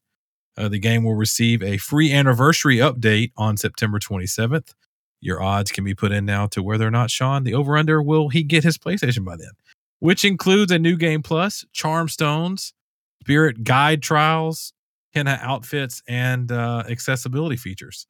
[0.58, 4.74] Uh, the game will receive a free anniversary update on September 27th.
[5.20, 8.02] Your odds can be put in now to whether or not Sean, the over under,
[8.02, 9.50] will he get his PlayStation by then,
[9.98, 12.72] which includes a new game plus, charm stones,
[13.20, 14.72] spirit guide trials,
[15.14, 18.06] Kena outfits, and uh, accessibility features.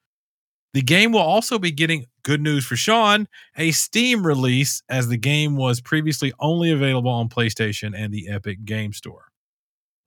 [0.72, 3.26] The game will also be getting good news for Sean
[3.56, 8.64] a Steam release, as the game was previously only available on PlayStation and the Epic
[8.64, 9.24] Game Store.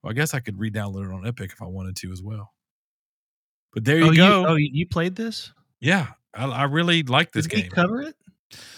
[0.02, 2.22] Well, I guess I could re download it on Epic if I wanted to as
[2.22, 2.54] well.
[3.74, 4.40] But there you oh, go.
[4.40, 5.52] You, oh, you you played this?
[5.80, 7.70] Yeah, I, I really like this Did we game.
[7.70, 8.16] cover it?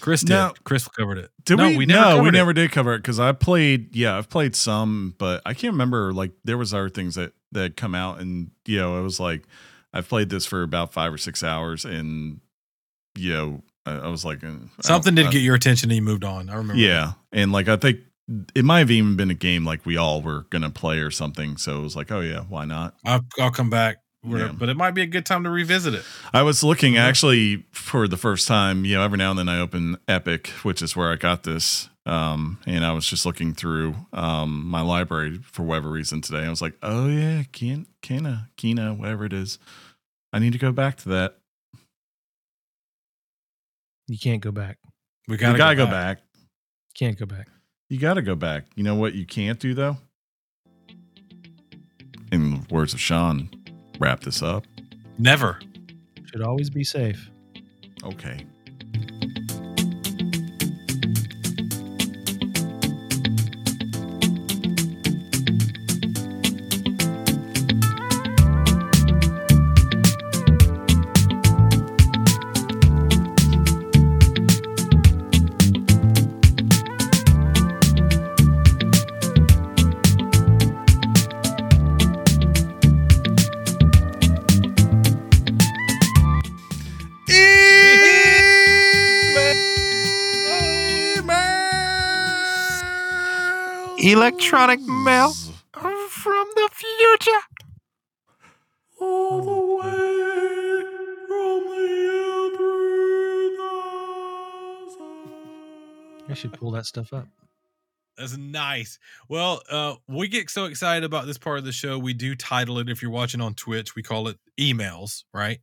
[0.01, 0.31] Chris did.
[0.31, 0.53] No.
[0.65, 1.31] Chris covered it.
[1.45, 1.77] Did no, we?
[1.79, 2.33] we never no, we it.
[2.33, 3.95] never did cover it because I played.
[3.95, 6.13] Yeah, I've played some, but I can't remember.
[6.13, 9.43] Like there was other things that that come out, and you know, it was like
[9.93, 12.41] I've played this for about five or six hours, and
[13.19, 16.03] you know, I, I was like, uh, Something did I- get your attention and you
[16.03, 16.49] moved on.
[16.49, 16.81] I remember.
[16.81, 17.99] Yeah, and like I think
[18.55, 21.57] it might have even been a game like we all were gonna play or something.
[21.59, 22.95] So it was like, oh yeah, why not?
[23.05, 23.99] I'll, I'll come back.
[24.25, 24.53] Yeah.
[24.53, 26.05] But it might be a good time to revisit it.
[26.35, 27.07] I was looking Yeah.
[27.07, 28.85] actually for the first time.
[28.85, 31.89] You know, every now and then I open Epic, which is where I got this.
[32.07, 36.45] Um, and I was just looking through um my library for whatever reason today.
[36.45, 39.59] I was like, oh yeah, Ken, Kena, Kena, whatever it is.
[40.33, 41.39] I need to go back to that.
[44.09, 44.79] You can't go back.
[45.29, 46.19] We gotta, gotta, go, back.
[46.95, 47.49] Can't go back.
[47.89, 48.67] You gotta go back.
[48.77, 49.97] You know what you can't do though?
[52.33, 53.51] In the words of Sean,
[53.99, 54.65] wrap this up.
[55.19, 55.59] Never.
[56.27, 57.31] Should always be safe.
[58.05, 58.45] Okay.
[94.07, 97.41] Electronic mail from the future.
[99.01, 100.83] All the way
[101.27, 101.83] from the
[106.29, 107.27] I should pull that stuff up.
[108.17, 109.01] That's nice.
[109.29, 111.99] Well, uh, we get so excited about this part of the show.
[111.99, 115.59] We do title it, if you're watching on Twitch, we call it emails, right?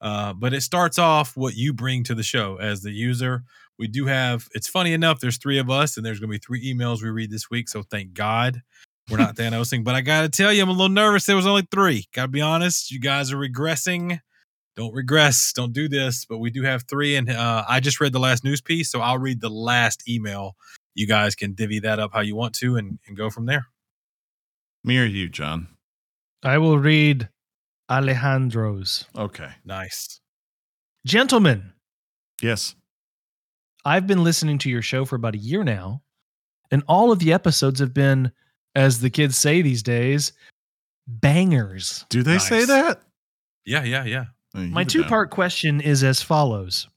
[0.00, 3.42] Uh, but it starts off what you bring to the show as the user.
[3.82, 4.48] We do have.
[4.52, 5.18] It's funny enough.
[5.18, 7.68] There's three of us, and there's going to be three emails we read this week.
[7.68, 8.62] So thank God
[9.10, 9.82] we're not Thanosing.
[9.82, 11.26] But I got to tell you, I'm a little nervous.
[11.26, 12.06] There was only three.
[12.14, 12.92] Got to be honest.
[12.92, 14.20] You guys are regressing.
[14.76, 15.52] Don't regress.
[15.52, 16.24] Don't do this.
[16.24, 19.00] But we do have three, and uh, I just read the last news piece, so
[19.00, 20.54] I'll read the last email.
[20.94, 23.66] You guys can divvy that up how you want to, and, and go from there.
[24.84, 25.66] Me or you, John?
[26.44, 27.30] I will read
[27.90, 29.06] Alejandro's.
[29.18, 29.48] Okay.
[29.64, 30.20] Nice.
[31.04, 31.72] Gentlemen,
[32.40, 32.76] Yes.
[33.84, 36.02] I've been listening to your show for about a year now,
[36.70, 38.32] and all of the episodes have been,
[38.74, 40.32] as the kids say these days,
[41.06, 42.04] bangers.
[42.08, 43.02] Do they say that?
[43.64, 44.24] Yeah, yeah, yeah.
[44.54, 46.88] You My two part question is as follows.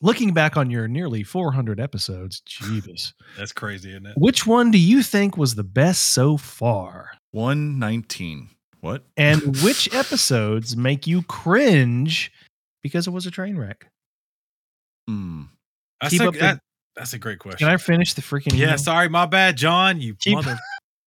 [0.00, 3.14] Looking back on your nearly 400 episodes, Jesus.
[3.38, 4.14] That's crazy, isn't it?
[4.18, 7.10] which one do you think was the best so far?
[7.30, 8.50] 119.
[8.80, 9.04] What?
[9.16, 12.32] And which episodes make you cringe
[12.82, 13.86] because it was a train wreck?
[15.08, 15.42] Hmm.
[16.00, 16.60] That's, Keep a, up the- that-
[16.96, 17.58] that's a great question.
[17.66, 18.78] Can I finish the freaking yeah, email?
[18.78, 20.00] sorry, my bad, John.
[20.00, 20.58] You Keep- mother.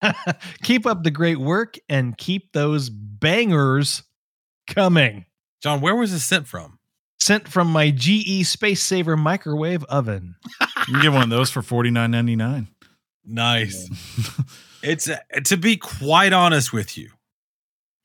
[0.64, 4.03] keep up the great work and keep those bangers
[4.68, 5.26] coming.
[5.64, 6.78] John, where was this sent from?
[7.19, 10.36] Sent from my GE Space Saver microwave oven.
[10.88, 12.68] You can get one of those for forty nine ninety nine.
[13.26, 13.90] Nice.
[14.84, 17.10] It's uh, to be quite honest with you,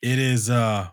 [0.01, 0.89] it is uh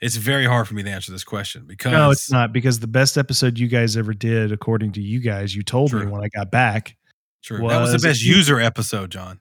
[0.00, 2.86] it's very hard for me to answer this question because No, it's not because the
[2.86, 6.28] best episode you guys ever did, according to you guys, you told me when I
[6.28, 6.96] got back.
[7.42, 7.66] True.
[7.68, 9.40] that was the best user episode, John.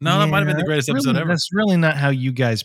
[0.00, 1.28] No, that might have been the greatest really- episode ever.
[1.30, 2.64] That's really not how you guys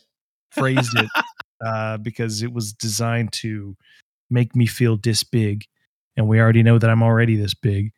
[0.51, 1.09] phrased it,
[1.65, 3.75] uh, because it was designed to
[4.29, 5.65] make me feel this big,
[6.17, 7.91] and we already know that I'm already this big.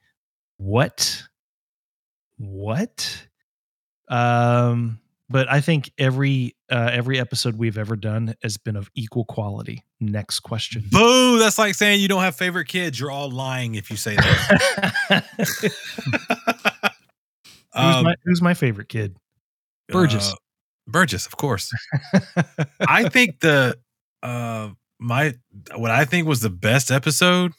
[0.57, 1.23] What?
[2.37, 3.27] What?
[4.09, 4.99] Um,
[5.30, 9.84] but I think every uh, every episode we've ever done has been of equal quality.
[9.99, 10.85] Next question.
[10.91, 11.39] Boo!
[11.39, 12.99] That's like saying you don't have favorite kids.
[12.99, 15.26] You're all lying if you say that.
[17.73, 19.15] who's, Um, my, who's my favorite kid?
[19.89, 20.31] Burgess.
[20.31, 20.35] uh,
[20.88, 21.72] Burgess, of course.
[22.80, 23.77] I think the
[24.23, 24.69] uh
[24.99, 25.34] my
[25.76, 27.53] what I think was the best episode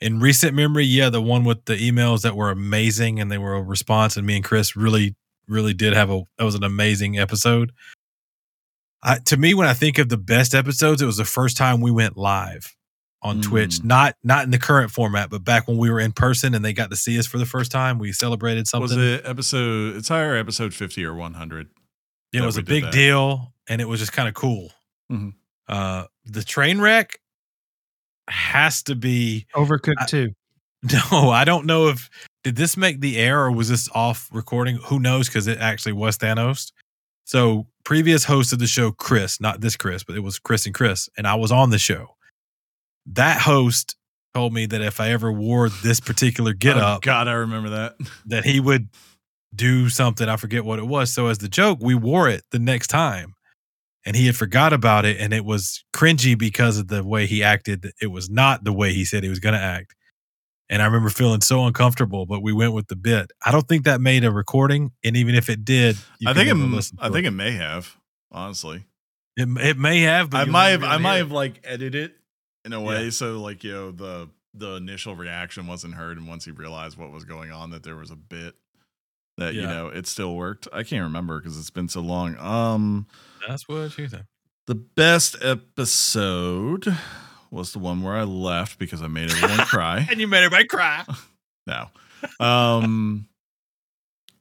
[0.00, 3.54] in recent memory, yeah, the one with the emails that were amazing and they were
[3.54, 5.16] a response, and me and Chris really,
[5.48, 7.72] really did have a that was an amazing episode.
[9.02, 11.80] I, to me, when I think of the best episodes, it was the first time
[11.80, 12.74] we went live
[13.22, 13.84] on Twitch, Mm.
[13.84, 16.72] not not in the current format, but back when we were in person and they
[16.72, 17.98] got to see us for the first time.
[17.98, 18.96] We celebrated something.
[18.96, 19.96] Was it episode?
[19.96, 21.68] It's either episode fifty or one hundred.
[22.32, 22.92] it was a big that.
[22.92, 24.70] deal and it was just kind of cool
[25.10, 25.32] Mhm.
[25.68, 27.18] uh the train wreck
[28.28, 30.30] has to be Overcooked I- too.
[31.12, 32.08] no i don't know if
[32.48, 35.92] did this make the air or was this off recording who knows because it actually
[35.92, 36.72] was thanos
[37.24, 40.74] so previous host of the show chris not this chris but it was chris and
[40.74, 42.16] chris and i was on the show
[43.06, 43.96] that host
[44.34, 47.70] told me that if i ever wore this particular get Oh, up God, I remember
[47.70, 47.94] that.
[48.26, 48.88] that he would
[49.54, 50.28] do something.
[50.28, 51.12] I forget what it was.
[51.12, 53.34] So as the joke, we wore it the next time,
[54.04, 57.42] and he had forgot about it, and it was cringy because of the way he
[57.42, 57.90] acted.
[58.00, 59.94] It was not the way he said he was going to act,
[60.70, 62.26] and I remember feeling so uncomfortable.
[62.26, 63.30] But we went with the bit.
[63.44, 66.48] I don't think that made a recording, and even if it did, you I think
[66.48, 66.54] it.
[66.54, 67.96] never m- listen I think it may have.
[68.30, 68.84] Honestly,
[69.36, 69.48] it.
[69.58, 70.30] it may have.
[70.30, 70.84] But I might have.
[70.84, 72.16] I might have like edited it
[72.64, 72.86] in a Yeah.
[72.88, 76.96] way so like you know the the initial reaction wasn't heard, and once he realized
[76.98, 78.54] what was going on, that there was a bit
[79.36, 80.66] that you know it still worked.
[80.72, 82.36] I can't remember because it's been so long.
[82.38, 83.06] Um.
[83.46, 84.24] That's what you think.
[84.66, 86.94] the best episode
[87.50, 90.06] was the one where I left because I made everyone cry.
[90.10, 91.04] And you made everybody cry.
[91.66, 91.88] No.
[92.40, 93.28] Um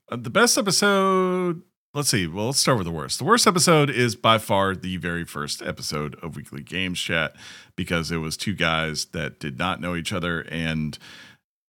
[0.09, 1.61] uh, the best episode,
[1.93, 2.25] let's see.
[2.25, 3.19] Well, let's start with the worst.
[3.19, 7.35] The worst episode is by far the very first episode of Weekly Games Chat
[7.75, 10.97] because it was two guys that did not know each other and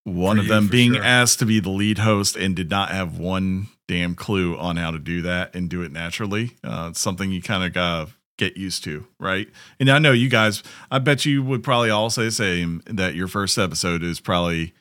[0.04, 1.02] one For of you, them being sure.
[1.02, 4.92] asked to be the lead host and did not have one damn clue on how
[4.92, 6.56] to do that and do it naturally.
[6.62, 9.48] Uh, something you kind of gotta get used to, right?
[9.78, 13.14] And I know you guys, I bet you would probably all say the same that
[13.14, 14.72] your first episode is probably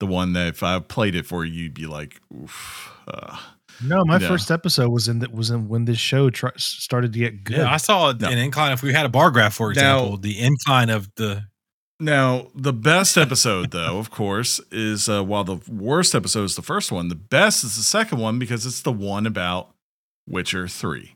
[0.00, 2.90] the one that if I played it for you, you'd be like, oof.
[3.06, 3.36] Uh,
[3.84, 4.28] No, my Yeah.
[4.28, 7.56] first episode was in that was in when this show tr- started to get good.
[7.58, 8.28] Yeah, I saw No.
[8.28, 8.72] an incline.
[8.72, 11.44] If we had a bar graph, for example, Now- example, the incline of the
[12.00, 16.62] now, the best episode, though, of course, is uh, while the worst episode is the
[16.62, 19.70] first one, the best is the second one because it's the one about
[20.28, 21.14] Witcher 3.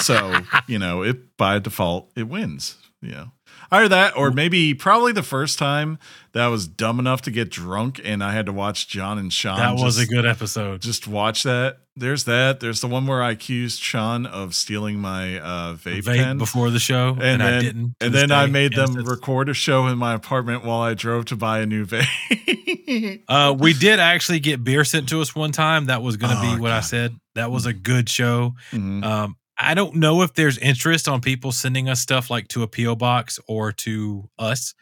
[0.00, 3.30] So, you know, it by default, it wins, you know.
[3.70, 5.98] Either that, or maybe probably the first time
[6.32, 9.32] that I was dumb enough to get drunk and I had to watch John and
[9.32, 9.56] Sean.
[9.56, 10.80] that was a good episode.
[10.82, 11.78] Just watch that.
[11.96, 12.60] There's that.
[12.60, 16.38] There's the one where I accused Sean of stealing my uh, vape, Vape pen.
[16.38, 17.94] before the show, and, and, I then, didn't.
[18.00, 21.24] and then I made And them record a show in my apartment while I drove
[21.26, 22.06] to buy a new vape.
[23.28, 25.86] Uh, we did actually get beer sent to us one time.
[25.86, 27.16] That was going to Oh, be what I said.
[27.34, 28.54] That was a good show.
[28.70, 29.02] Mhm.
[29.04, 32.66] Um, I don't know if there's interest on people sending us stuff like to a
[32.68, 34.74] PO box or to us.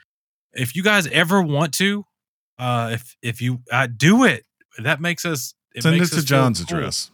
[0.55, 2.05] If you guys ever want to,
[2.59, 4.45] uh, if if you uh, do it,
[4.79, 6.79] that makes us it Send it makes to us feel John's cool.
[6.79, 7.11] address.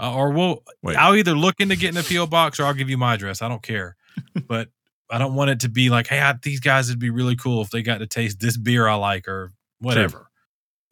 [0.00, 0.62] uh, or we'll.
[0.82, 0.96] Wait.
[0.96, 3.40] I'll either look into getting a PO box or I'll give you my address.
[3.42, 3.96] I don't care,
[4.48, 4.68] but
[5.10, 7.62] I don't want it to be like, hey, I, these guys would be really cool
[7.62, 10.28] if they got to taste this beer I like or whatever.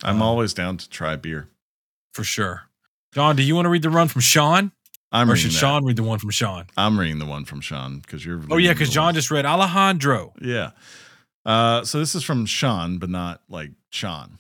[0.02, 1.48] I'm Um, always down to try beer.
[2.12, 2.62] for sure.
[3.12, 4.72] John, do you want to read the run from Sean,
[5.12, 5.56] I'm or should that.
[5.56, 6.66] Sean read the one from Sean?
[6.76, 8.40] I'm reading the one from Sean because you're.
[8.50, 10.32] Oh yeah, because John one- just read Alejandro.
[10.40, 10.70] Yeah.
[11.44, 14.38] Uh, so this is from Sean, but not like Sean,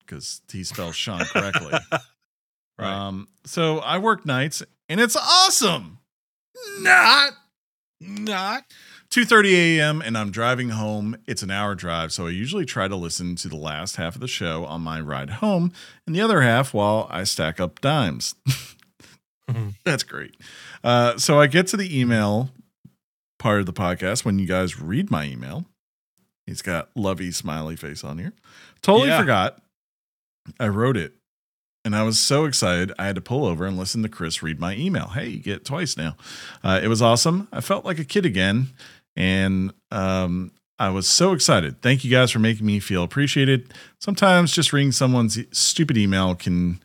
[0.00, 1.72] because he spells Sean correctly.
[2.78, 2.90] Right.
[2.90, 5.98] Um, so I work nights, and it's awesome.
[6.80, 7.32] Not
[8.00, 8.64] Not.
[9.10, 10.00] 2:30 a.m.
[10.02, 11.16] and I'm driving home.
[11.26, 14.20] It's an hour drive, so I usually try to listen to the last half of
[14.22, 15.72] the show on my ride home,
[16.06, 18.34] and the other half while I stack up dimes.
[19.52, 19.74] Mhm.
[19.84, 20.36] That's great.
[20.84, 22.50] Uh, so I get to the email
[23.38, 25.66] part of the podcast when you guys read my email.
[26.46, 28.32] He's got lovey smiley face on here.
[28.82, 29.20] Totally Yeah.
[29.20, 29.62] forgot.
[30.58, 31.14] I wrote it.
[31.84, 34.60] And I was so excited, I had to pull over and listen to Chris read
[34.60, 35.08] my email.
[35.08, 36.16] Hey, you get it twice now.
[36.62, 37.48] Uh, it was awesome.
[37.52, 38.68] I felt like a kid again.
[39.16, 41.82] And um, I was so excited.
[41.82, 43.74] Thank you guys for making me feel appreciated.
[44.00, 46.80] Sometimes just reading someone's stupid email can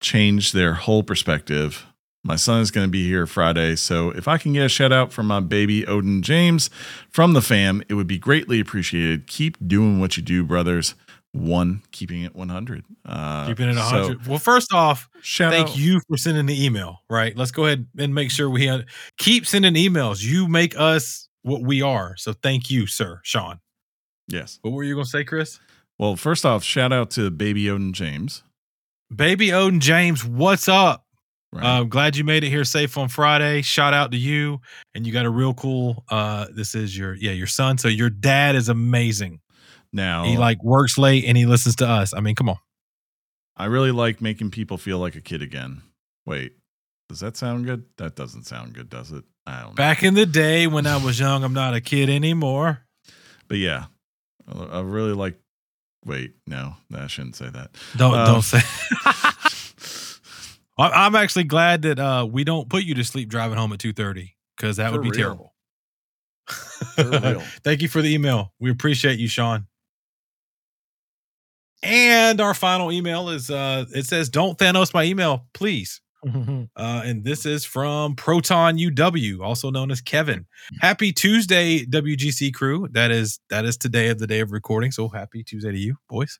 [0.00, 1.84] change their whole perspective.
[2.22, 4.92] My son is going to be here Friday, so if I can get a shout
[4.92, 6.68] out from my baby Odin James
[7.10, 9.26] from the fam, it would be greatly appreciated.
[9.26, 10.94] Keep doing what you do, brothers.
[11.32, 12.84] One, keeping it 100.
[13.06, 14.26] Uh, Keeping it a so, hundred.
[14.26, 15.78] well, first off, shout thank out.
[15.78, 16.98] you for sending the email.
[17.08, 17.36] Right.
[17.36, 18.82] Let's go ahead and make sure we uh,
[19.16, 20.22] keep sending emails.
[20.22, 22.16] You make us what we are.
[22.16, 23.60] So thank you, sir, Sean.
[24.28, 24.58] Yes.
[24.62, 25.60] What were you gonna say, Chris?
[25.98, 28.42] Well, first off, shout out to baby Odin James.
[29.14, 31.06] Baby Odin James, what's up?
[31.52, 31.64] Right.
[31.64, 33.62] Uh, glad you made it here safe on Friday.
[33.62, 34.60] Shout out to you,
[34.94, 36.04] and you got a real cool.
[36.08, 37.76] Uh, this is your yeah your son.
[37.78, 39.40] So your dad is amazing.
[39.92, 42.14] now, He like works late and he listens to us.
[42.14, 42.58] I mean, come on.
[43.56, 45.82] I really like making people feel like a kid again.
[46.24, 46.52] Wait,
[47.08, 47.84] does that sound good?
[47.98, 49.24] That doesn't sound good, does it?
[49.44, 49.74] I don't know.
[49.74, 52.84] Back in the day when I was young, I'm not a kid anymore.
[53.48, 53.86] But yeah,
[54.46, 55.36] I I really like.
[56.06, 57.72] Wait, no, I shouldn't say that.
[57.96, 58.60] Don't Um, don't say.
[60.80, 64.30] I'm actually glad that uh, we don't put you to sleep driving home at 2:30
[64.56, 65.18] because that For would be real.
[65.18, 65.54] terrible.
[67.64, 68.52] Thank you for the email.
[68.58, 69.66] We appreciate you, Sean.
[71.82, 76.00] And our final email is uh it says don't Thanos my email, please.
[76.76, 80.46] Uh, and this is from Proton UW, also known as Kevin.
[80.80, 82.88] Happy Tuesday, WGC crew.
[82.92, 84.92] That is that is today of the day of recording.
[84.92, 86.38] So happy Tuesday to you, boys.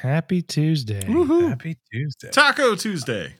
[0.00, 1.02] Happy Tuesday.
[1.02, 1.48] Woohoo.
[1.48, 2.30] Happy Tuesday.
[2.30, 3.34] Taco Tuesday.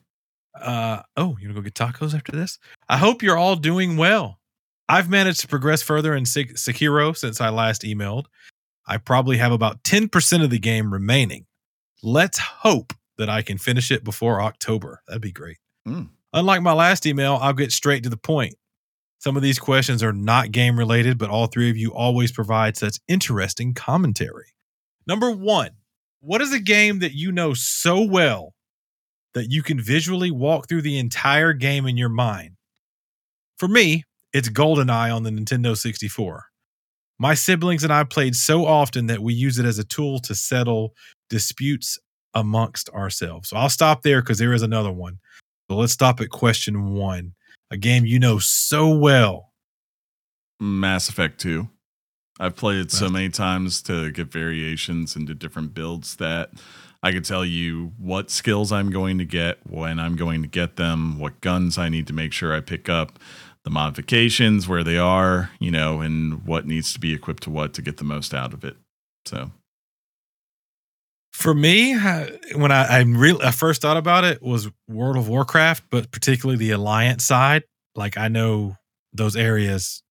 [0.58, 2.58] Uh oh, you gonna go get tacos after this?
[2.88, 4.40] I hope you're all doing well.
[4.88, 8.26] I've managed to progress further in Sek- Sekiro since I last emailed.
[8.86, 11.46] I probably have about 10% of the game remaining.
[12.02, 15.02] Let's hope that I can finish it before October.
[15.08, 15.58] That'd be great.
[15.88, 16.10] Mm.
[16.32, 18.54] Unlike my last email, I'll get straight to the point.
[19.18, 22.76] Some of these questions are not game related, but all three of you always provide
[22.76, 24.52] such interesting commentary.
[25.06, 25.70] Number one,
[26.20, 28.52] what is a game that you know so well
[29.34, 32.56] that you can visually walk through the entire game in your mind?
[33.58, 36.44] For me, it's GoldenEye on the Nintendo 64.
[37.18, 40.34] My siblings and I played so often that we use it as a tool to
[40.34, 40.92] settle
[41.30, 41.98] disputes
[42.34, 43.48] amongst ourselves.
[43.48, 45.18] So I'll stop there because there is another one.
[45.70, 47.32] So let's stop at question one.
[47.70, 49.52] A game you know so well.
[50.60, 51.68] Mass Effect 2.
[52.38, 56.50] I've played it so many times to get variations into different builds that
[57.02, 60.76] I could tell you what skills I'm going to get, when I'm going to get
[60.76, 63.18] them, what guns I need to make sure I pick up,
[63.64, 67.72] the modifications, where they are, you know, and what needs to be equipped to what
[67.74, 68.76] to get the most out of it.
[69.24, 69.50] So,
[71.32, 71.94] For me,
[72.54, 76.58] when I, I really I first thought about it was World of Warcraft, but particularly
[76.58, 77.64] the Alliance side.
[77.94, 78.76] Like I know
[79.12, 80.02] those areas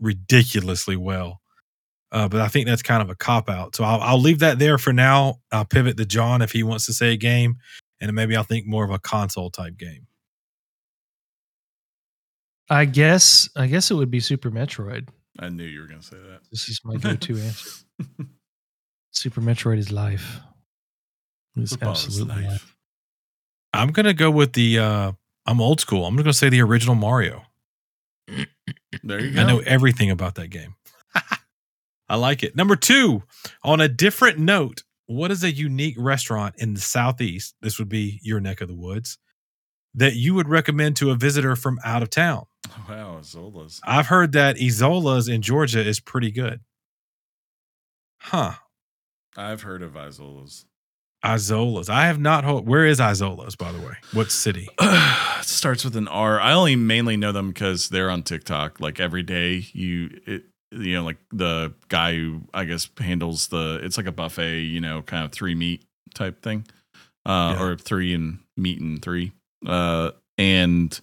[0.00, 1.40] ridiculously well.
[2.10, 3.76] Uh, but I think that's kind of a cop out.
[3.76, 5.40] So I'll, I'll leave that there for now.
[5.52, 7.56] I'll pivot to John if he wants to say a game,
[8.00, 10.06] and maybe I'll think more of a console type game.
[12.70, 15.08] I guess I guess it would be Super Metroid.
[15.38, 16.40] I knew you were going to say that.
[16.50, 17.84] This is my go-to answer.
[19.12, 20.40] Super Metroid is life.
[21.56, 22.46] It's Football absolutely life.
[22.46, 22.76] life.
[23.72, 24.78] I'm gonna go with the.
[24.78, 25.12] uh
[25.46, 26.04] I'm old school.
[26.06, 27.42] I'm gonna say the original Mario.
[29.02, 29.40] There you go.
[29.40, 30.74] I know everything about that game.
[32.08, 32.56] I like it.
[32.56, 33.22] Number two,
[33.62, 37.54] on a different note, what is a unique restaurant in the Southeast?
[37.60, 39.18] This would be your neck of the woods
[39.94, 42.44] that you would recommend to a visitor from out of town.
[42.88, 43.80] Wow, Zola's.
[43.84, 46.60] I've heard that Izola's in Georgia is pretty good.
[48.20, 48.52] Huh.
[49.36, 50.66] I've heard of Izola's.
[51.24, 51.88] Izola's.
[51.88, 52.44] I have not.
[52.44, 53.94] Ho- Where is Izola's, by the way?
[54.12, 54.68] What city?
[54.80, 56.40] it starts with an R.
[56.40, 58.80] I only mainly know them because they're on TikTok.
[58.80, 63.80] Like every day, you it, you know, like the guy who I guess handles the.
[63.82, 65.82] It's like a buffet, you know, kind of three meat
[66.14, 66.66] type thing,
[67.26, 67.62] uh, Yeah.
[67.62, 69.32] or three and meat and three.
[69.66, 70.98] Uh, and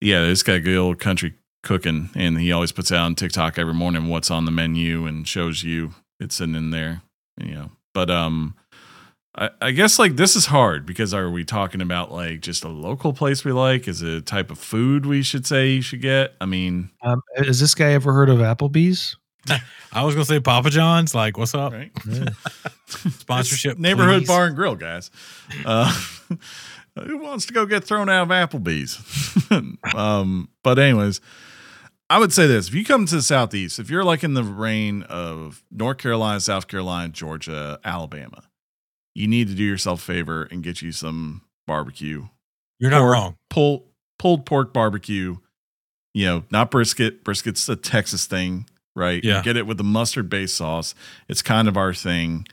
[0.00, 3.74] yeah, this guy good old country cooking, and he always puts out on TikTok every
[3.74, 7.02] morning what's on the menu and shows you it's sitting in there,
[7.38, 7.70] you know.
[7.94, 8.54] But um,
[9.34, 12.68] I, I guess like this is hard because are we talking about like just a
[12.68, 13.86] local place we like?
[13.86, 16.34] Is it a type of food we should say you should get?
[16.40, 19.16] I mean, Um, has this guy ever heard of Applebee's?
[19.92, 21.14] I was gonna say Papa John's.
[21.14, 21.72] Like, what's up?
[21.72, 21.90] right?
[22.86, 24.28] Sponsorship, It's neighborhood please.
[24.28, 25.10] bar and grill, guys.
[25.64, 25.92] Uh,
[26.98, 28.98] who wants to go get thrown out of Applebee's?
[29.94, 31.20] um, but anyways,
[32.10, 34.44] I would say this: if you come to the southeast, if you're like in the
[34.44, 38.42] reign of North Carolina, South Carolina, Georgia, Alabama,
[39.14, 42.26] you need to do yourself a favor and get you some barbecue
[42.78, 43.36] You're not Or- wrong.
[43.50, 43.84] pulled
[44.18, 45.36] pulled pork barbecue.
[46.12, 47.24] You know, not brisket.
[47.24, 48.66] Brisket's a Texas thing,
[48.96, 49.22] right?
[49.22, 49.42] You Yeah.
[49.42, 50.94] get it with the mustard based sauce.
[51.28, 52.46] It's kind of our thing.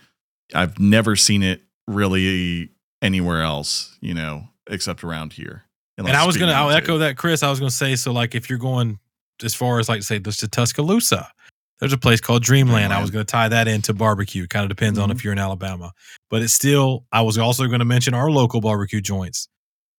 [0.53, 2.69] I've never seen it really
[3.01, 5.63] anywhere else, you know, except around here.
[5.97, 7.41] And I was gonna, I'll echo that, Chris.
[7.43, 8.99] I was gonna say, so like, if you're going
[9.43, 11.31] as far as like, say, this to Tuscaloosa,
[11.79, 12.91] there's a place called Dreamland.
[12.93, 14.47] I was gonna tie that into barbecue.
[14.47, 15.15] Kind of depends on Mhm.
[15.15, 15.91] if you're in Alabama,
[16.29, 17.05] but it's still.
[17.11, 19.47] I was also going to mention our local barbecue joints.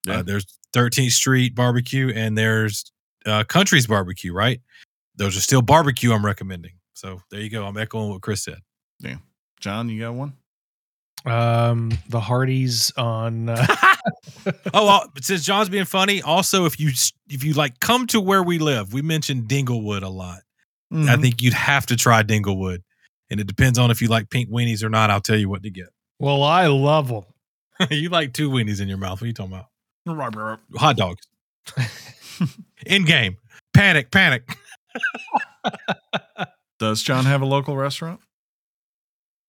[0.06, 0.18] Yeah.
[0.18, 2.90] Uh, there's 13th Street Barbecue and there's
[3.26, 4.32] uh, Country's Barbecue.
[4.32, 4.60] Right?
[5.16, 6.12] Those are still barbecue.
[6.12, 6.72] I'm recommending.
[6.94, 7.64] So there you go.
[7.66, 8.58] I'm echoing what Chris said.
[9.00, 9.16] Yeah,
[9.60, 10.32] John, you got one?
[11.26, 13.48] Um, the Hardee's on.
[13.48, 13.66] Uh,
[14.74, 16.90] oh, well, since John's being funny, also if you
[17.28, 20.40] if you like come to where we live, we mentioned Dinglewood a lot.
[20.90, 21.20] I Mhm.
[21.22, 22.82] think you'd have to try Dinglewood,
[23.30, 25.10] and it depends on if you like pink weenies or not.
[25.10, 25.88] I'll tell you what to get.
[26.18, 27.24] well, I love them.
[27.90, 29.20] you like two weenies in your mouth.
[29.20, 30.60] What are you talking about?
[30.76, 31.26] Hot dogs.
[32.86, 33.36] in game.
[33.74, 34.48] Panic, panic.
[36.78, 38.20] Does John have a local restaurant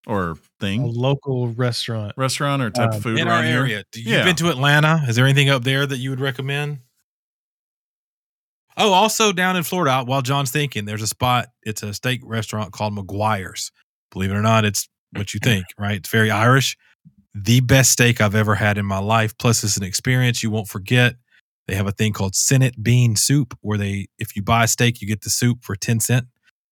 [0.06, 0.82] or A thing?
[0.84, 2.12] local restaurant.
[2.16, 3.60] Restaurant or type Um, of food in our around here?
[3.60, 3.84] area.
[3.92, 4.24] Do you Yeah.
[4.24, 5.04] been to Atlanta?
[5.08, 6.80] Is there anything up there that you would recommend?
[8.76, 11.48] Oh, also down in Florida, while John's thinking, there's a spot.
[11.62, 13.72] It's a steak restaurant called McGuire's.
[14.10, 15.96] Believe it or not, it's what you think, right?
[15.96, 16.76] It's very Irish.
[17.34, 19.36] The best steak I've ever had in my life.
[19.38, 21.14] Plus, it's an experience you won't forget.
[21.68, 25.00] They have a thing called Senate bean soup, where they, if you buy a steak,
[25.00, 26.26] you get the soup for 10 cent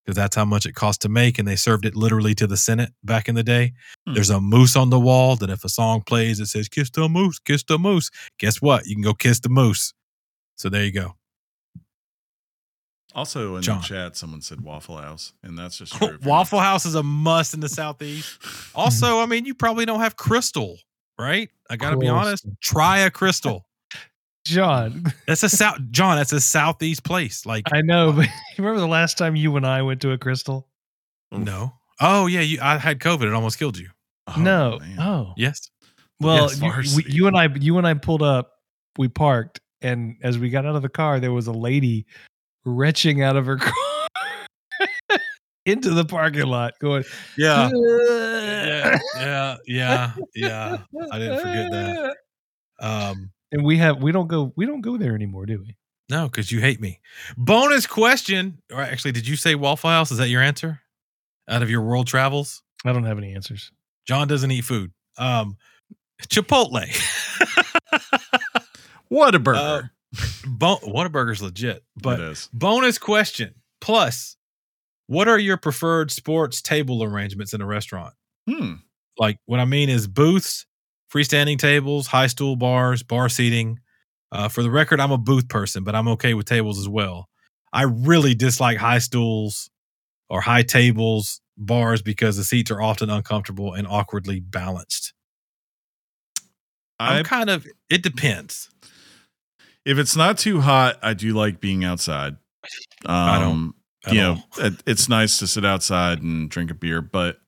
[0.09, 1.39] because that's how much it costs to make.
[1.39, 3.75] And they served it literally to the Senate back in the day.
[4.07, 4.15] Hmm.
[4.15, 7.09] There's a moose on the wall that if a song plays, it says, Kiss the
[7.11, 8.11] moose, kiss the moose.
[8.39, 8.87] Guess what?
[8.87, 9.93] You can go kiss the moose.
[10.57, 11.15] So there you go.
[13.19, 13.79] Also in John.
[13.81, 16.19] the chat, someone said Waffle House, and that's just oh, true.
[16.23, 18.39] Waffle House is a must in the Southeast.
[18.77, 20.77] Also, I mean, you probably don't have Krystal,
[21.19, 21.51] right?
[21.69, 22.47] I got to be honest.
[22.61, 23.63] Try a Krystal.
[24.45, 27.45] John, That's a South, John, that's a Southeast place.
[27.45, 30.19] Like, I know, but you remember the last time you and I went to a
[30.19, 30.65] Krystal?
[31.33, 31.73] No.
[32.01, 32.41] Oh, yeah.
[32.41, 33.25] You, I had COVID.
[33.25, 33.89] It almost killed you.
[34.29, 34.79] Oh, no.
[34.79, 35.01] man.
[35.01, 35.35] Oh.
[35.37, 35.69] Yes.
[36.21, 38.53] Well, Yes, you, we, you and I, you and I pulled up.
[38.97, 42.07] We parked, and as we got out of the car, there was a lady
[42.75, 43.73] retching out of her car
[45.67, 47.05] into the parking lot, going,
[47.37, 47.71] Yeah.
[47.75, 48.99] yeah.
[49.17, 49.57] Yeah.
[49.67, 50.13] Yeah.
[50.35, 50.79] Yeah.
[51.13, 52.17] I didn't forget that.
[52.81, 55.77] Um, And we have we don't go we don't go there anymore, do we?
[56.11, 57.01] No, because you hate me.
[57.37, 58.63] Bonus question.
[58.73, 60.11] Or actually, did you say Waffle House?
[60.11, 60.81] Is that your answer?
[61.49, 62.63] Out of your world travels?
[62.87, 63.73] I don't have any answers.
[64.07, 64.93] John doesn't eat food.
[65.19, 65.57] Um,
[66.23, 66.87] Chipotle.
[69.13, 69.91] Whataburger!
[70.47, 71.85] Bo- Whataburger's legit.
[71.97, 73.55] But bonus question.
[73.81, 74.37] Plus,
[75.07, 78.15] what are your preferred sports table arrangements in a restaurant?
[78.49, 78.75] Hmm.
[79.19, 80.67] Like, what I mean is booths,
[81.13, 83.81] freestanding tables, high stool bars, bar seating.
[84.31, 87.29] Uh, for the record, I'm a booth person, but I'm okay with tables as well.
[87.73, 89.71] I really dislike high stools
[90.29, 95.15] or high tables, bars, because the seats are often uncomfortable and awkwardly balanced.
[97.01, 98.71] I I'm kind of, it depends.
[99.89, 102.37] If it's not too hot, I do like being outside.
[103.07, 103.75] Um, I don't-
[104.07, 107.41] at you know, it, it's nice to sit outside and drink a beer, but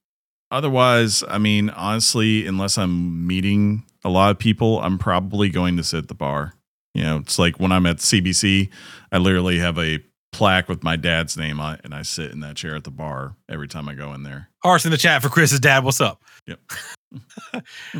[0.51, 5.85] otherwise, I mean, honestly, unless I'm meeting a lot of people, I'm probably going to
[5.85, 6.55] sit at the bar.
[6.95, 8.69] You know, it's like when I'm at CBC,
[9.12, 10.01] I literally have a
[10.33, 12.91] plaque with my dad's name on it, and I sit in that chair at the
[12.91, 14.49] bar every time I go in there.
[14.65, 15.85] Hearts in the chat for Chris's dad.
[15.85, 16.21] What's up?
[16.47, 16.61] Yep.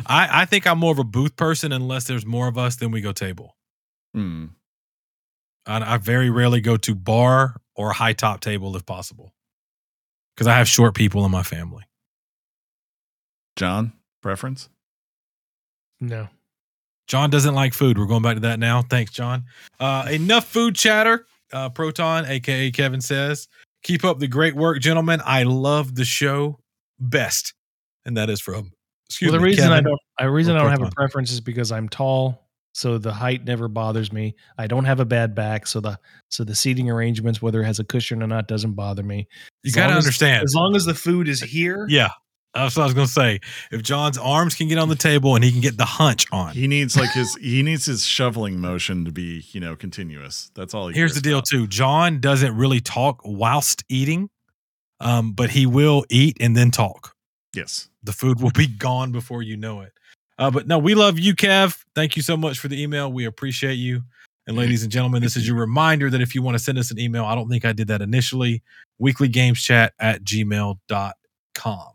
[0.05, 2.91] I, I think I'm more of a booth person unless there's more of us, then
[2.91, 3.55] we go table.
[4.13, 4.45] Hmm.
[5.65, 9.33] I, I very rarely go to bar or high top table if possible
[10.35, 11.83] because I have short people in my family.
[13.55, 14.69] John, preference?
[15.99, 16.29] No.
[17.07, 17.97] John doesn't like food.
[17.97, 18.81] We're going back to that now.
[18.81, 19.45] Thanks, John.
[19.79, 21.25] Uh, enough food chatter.
[21.51, 23.49] Uh, Proton, aka Kevin, says,
[23.83, 25.21] "Keep up the great work, gentlemen.
[25.25, 26.59] I love the show
[26.99, 27.53] best."
[28.05, 28.71] And that is from.
[29.07, 31.41] Excuse well, the me, reason I don't, the reason I don't have a preference is
[31.41, 32.40] because I'm tall,
[32.73, 34.35] so the height never bothers me.
[34.57, 35.99] I don't have a bad back, so the
[36.29, 39.27] so the seating arrangements, whether it has a cushion or not, doesn't bother me.
[39.63, 40.43] You as got to long as- understand.
[40.43, 42.09] As long as the food is here, yeah,
[42.53, 43.39] that's what I was going to say.
[43.71, 46.53] If John's arms can get on the table and he can get the hunch on,
[46.53, 50.51] He needs like his he needs his shoveling motion to be you know continuous.
[50.55, 50.87] That's all.
[50.87, 51.45] He Here's the deal, about.
[51.47, 51.67] too.
[51.67, 54.29] John doesn't really talk whilst eating,
[54.99, 57.15] um, but he will eat and then talk.
[57.55, 57.89] Yes.
[58.03, 59.91] The food will be gone before you know it.
[60.41, 61.77] Uh, but no, we love you, Kev.
[61.93, 63.11] Thank you so much for the email.
[63.13, 64.01] We appreciate you.
[64.47, 66.89] And ladies and gentlemen, this is your reminder that if you want to send us
[66.89, 68.63] an email, I don't think I did that initially,
[68.99, 71.87] weeklygameschat at gmail.com.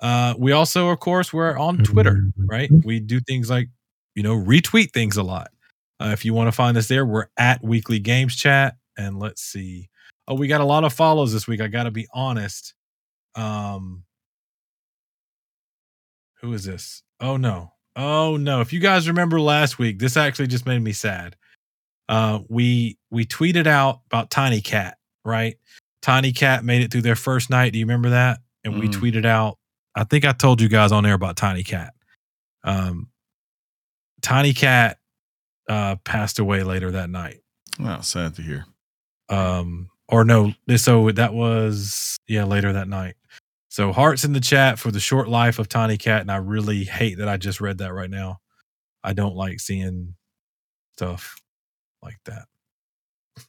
[0.00, 2.68] Uh, we also, of course, we're on Twitter, right?
[2.84, 3.68] We do things like,
[4.16, 5.52] you know, retweet things a lot.
[6.00, 8.74] Uh, if you want to find us there, we're at Weekly Games Chat.
[8.98, 9.88] And let's see.
[10.26, 11.60] Oh, we got a lot of follows this week.
[11.60, 12.74] I got to be honest.
[13.36, 14.02] Um,
[16.42, 17.02] who is this?
[17.20, 17.72] Oh no.
[17.96, 18.60] Oh no.
[18.60, 21.36] If you guys remember last week, this actually just made me sad.
[22.08, 25.56] Uh we we tweeted out about Tiny Cat, right?
[26.02, 27.72] Tiny Cat made it through their first night.
[27.72, 28.40] Do you remember that?
[28.64, 28.92] And we Mm.
[29.00, 29.58] tweeted out,
[29.94, 31.94] I think I told you guys on there about Tiny Cat.
[32.64, 33.08] Um
[34.20, 34.98] Tiny Cat
[35.68, 37.38] uh passed away later that night
[37.78, 38.64] Wow, sad to hear.
[39.28, 43.14] um or no so that was yeah later that night
[43.72, 46.84] so hearts in the chat for the short life of tiny cat and i really
[46.84, 48.36] hate that i just read that right now.
[49.02, 50.14] I don't like seeing
[50.94, 51.36] stuff
[52.02, 52.44] like that.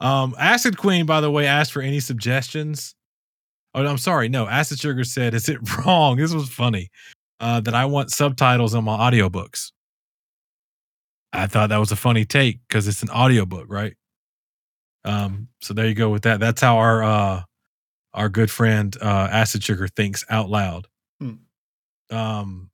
[0.00, 2.94] Um acid queen by the way asked for any suggestions.
[3.74, 4.28] Oh i'm sorry.
[4.28, 6.18] No acid sugar said is it wrong?
[6.18, 6.90] This was funny.
[7.40, 9.72] Uh that i want subtitles on my audiobooks.
[11.32, 13.96] I thought that was a funny take because it's an audiobook right?
[15.04, 16.38] Um, so there you go with that.
[16.38, 17.42] That's how our uh
[18.16, 20.88] our good friend uh Acid Sugar thinks out loud.
[21.20, 21.34] Hmm.
[22.10, 22.70] Um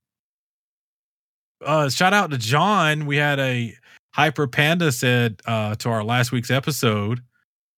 [1.65, 3.07] uh shout out to John.
[3.07, 3.75] We had a
[4.15, 7.21] Hyper Panda said uh to our last week's episode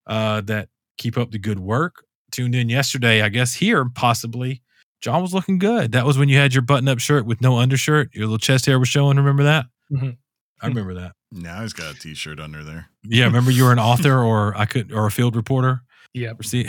[0.06, 0.68] uh that
[0.98, 2.04] keep up the good work.
[2.30, 4.62] Tuned in yesterday, I guess here possibly.
[5.00, 5.92] John was looking good.
[5.92, 8.14] That was when you had your button up shirt with no undershirt.
[8.14, 9.16] Your little chest hair was showing.
[9.18, 9.66] Remember that?
[9.92, 10.16] Mhm.
[10.62, 11.12] I remember that.
[11.30, 12.86] Now he's got a t-shirt under there.
[13.02, 15.82] Yeah, remember you were an author or I could or a field reporter.
[16.14, 16.44] Yep.
[16.44, 16.68] See,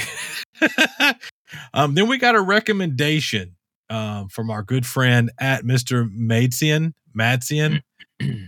[1.74, 3.56] um, then we got a recommendation
[3.90, 6.10] um, from our good friend at Mr.
[6.12, 6.94] Madsian.
[7.18, 7.82] Madsian.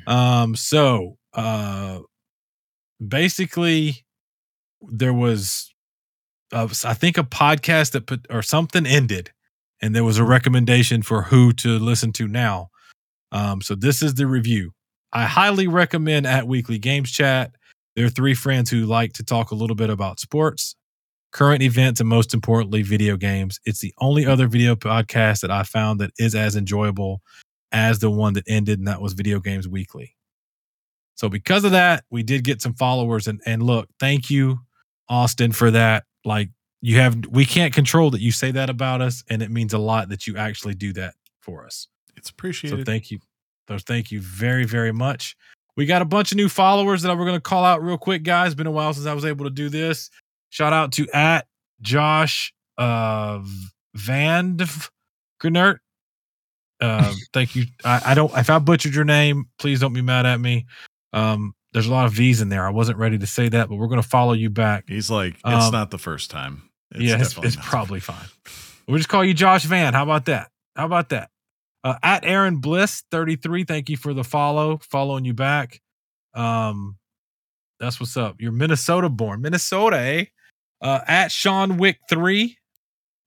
[0.07, 1.99] um, so uh,
[3.05, 4.05] basically,
[4.81, 5.73] there was,
[6.51, 9.31] uh, I think, a podcast that put or something ended,
[9.81, 12.69] and there was a recommendation for who to listen to now.
[13.31, 14.71] Um, so this is the review.
[15.13, 17.51] I highly recommend at Weekly Games Chat.
[17.95, 20.75] They're three friends who like to talk a little bit about sports,
[21.37, 23.59] current events, and most importantly, video games.
[23.63, 27.21] It's the only other video podcast that I found that is as enjoyable
[27.71, 30.15] as the one that ended, and that was Video Games Weekly.
[31.13, 34.61] So because of that, we did get some followers, and and look, thank you,
[35.09, 36.05] Austin, for that.
[36.25, 36.49] Like
[36.81, 39.77] you have, we can't control that you say that about us, and it means a
[39.77, 41.87] lot that you actually do that for us.
[42.15, 42.79] It's appreciated.
[42.79, 43.19] So thank you.
[43.67, 45.37] So thank you very, very much.
[45.75, 48.23] We got a bunch of new followers that we're going to call out real quick,
[48.23, 48.55] guys.
[48.55, 50.09] Been a while since I was able to do this.
[50.49, 51.45] Shout out to at
[51.81, 53.41] Josh uh,
[53.95, 54.57] Van
[55.41, 55.77] Grenert.
[56.79, 57.65] Uh, thank you.
[57.83, 58.31] I, I don't.
[58.37, 60.65] If I butchered your name, please don't be mad at me.
[61.13, 62.65] Um, there's a lot of V's in there.
[62.65, 64.85] I wasn't ready to say that, but we're going to follow you back.
[64.87, 66.63] he's like, it's Um, not the first time.
[66.91, 68.25] It's yeah, it's, it's probably fine.
[68.87, 69.93] We'll just call you Josh Van.
[69.93, 70.49] How about that?
[70.75, 71.29] How about that?
[71.83, 75.81] Uh, at Aaron Bliss 33, thank you for the follow, following you back.
[76.33, 76.97] Um,
[77.79, 78.37] that's what's up.
[78.39, 80.25] You're Minnesota born, Minnesota, eh?
[80.81, 82.55] Uh, at Sean Wick 3,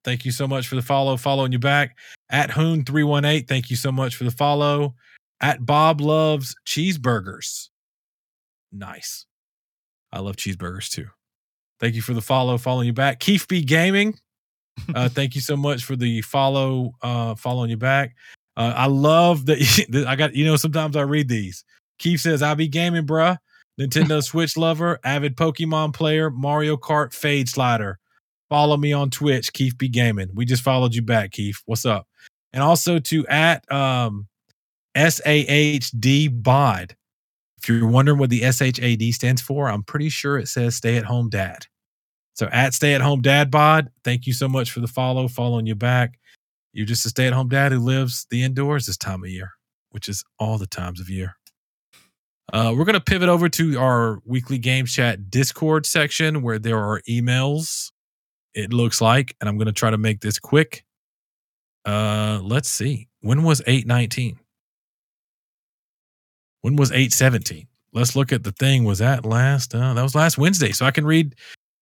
[0.05, 1.97] thank you so much for the follow, following you back.
[2.31, 4.95] At Hoon 318, thank you so much for the follow.
[5.41, 7.69] At Bob Loves Cheeseburgers.
[8.73, 9.27] Nice.
[10.13, 11.07] I love cheeseburgers too.
[11.81, 13.21] Thank you for the follow, following you back.
[13.21, 14.15] Keith B Gaming.
[14.95, 18.15] Uh, thank you so much for the follow, uh, following you back.
[18.57, 21.65] Uh, I love that I got, you know, sometimes I read these.
[21.99, 23.39] Keith says, I be gaming, bruh.
[23.81, 27.99] Nintendo Switch lover, avid Pokemon player, Mario Kart fade slider.
[28.49, 30.29] Follow me on Twitch, Keith be gaming.
[30.35, 31.63] We just followed you back, Keith.
[31.67, 32.07] What's up?
[32.53, 34.27] And also to at um
[34.97, 36.97] SAHD bod.
[37.59, 41.05] If you're wondering what the SHAD stands for, I'm pretty sure it says stay at
[41.05, 41.67] home dad.
[42.35, 45.67] So at stay at home dad bod, thank you so much for the follow, following
[45.67, 46.19] you back.
[46.73, 49.53] You're just a stay at home dad who lives the indoors this time of year,
[49.91, 51.37] which is all the times of year.
[52.53, 56.79] Uh, we're going to pivot over to our weekly game chat Discord section where there
[56.79, 57.93] are emails,
[58.55, 60.85] it looks like, and I'm going to try to make this quick.
[61.85, 63.09] Uh, let's see.
[63.21, 64.39] When was 819?
[66.63, 67.69] When was 817?
[67.93, 68.85] Let's look at the thing.
[68.85, 69.75] Was that last?
[69.75, 70.73] Uh, that was last Wednesday.
[70.73, 71.37] So I can read.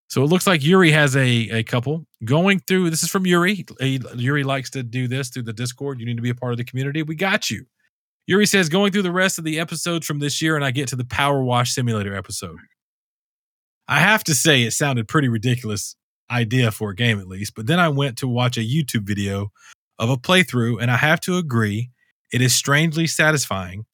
[0.08, 2.90] So it looks like Yuri has a, a couple going through.
[2.90, 3.64] This is from Yuri.
[3.80, 6.00] A, Yuri likes to do this through the Discord.
[6.00, 7.02] You need to be a part of the community.
[7.02, 7.66] We got you.
[8.28, 10.86] Yuri says, going through the rest of the episodes from this year, and I get
[10.88, 12.58] to the PowerWash Simulator episode.
[13.88, 15.96] I have to say, it sounded pretty ridiculous
[16.30, 17.54] idea for a game, at least.
[17.56, 19.50] But then I went to watch a YouTube video
[19.98, 21.88] of a playthrough, and I have to agree,
[22.30, 23.86] it is strangely satisfying,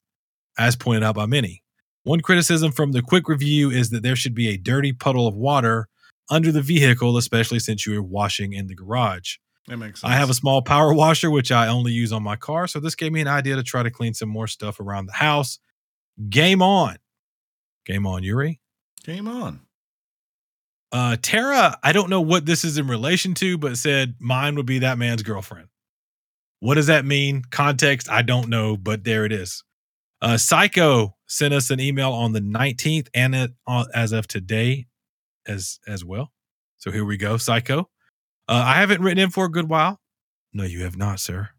[0.59, 1.63] as pointed out by many.
[2.03, 5.37] One criticism from the quick review is that there should be a dirty puddle of
[5.37, 5.87] water
[6.29, 9.37] under the vehicle, especially since you are washing in the garage.
[9.69, 10.13] That makes sense.
[10.13, 12.67] I have a small power washer, which I only use on my car.
[12.67, 15.15] So this gave me an idea to try to clean some more stuff around the
[15.15, 15.59] house.
[16.29, 16.97] Game on.
[17.87, 18.61] Game on, Yuri.
[19.05, 19.61] game on.
[20.93, 24.67] Uh, Tara, I don't know what this is in relation to, but said mine would
[24.67, 25.69] be that man's girlfriend.
[26.61, 27.43] What does that mean?
[27.51, 29.65] Context, I don't know, but there it is.
[30.23, 34.87] Uh, Psycho sent us an email on the 19th and it, uh, as of today
[35.47, 36.33] as as well.
[36.79, 37.91] So here we go, Psycho.
[38.49, 40.01] Uh, I haven't written in for a good while.
[40.53, 41.51] No, you have not, sir.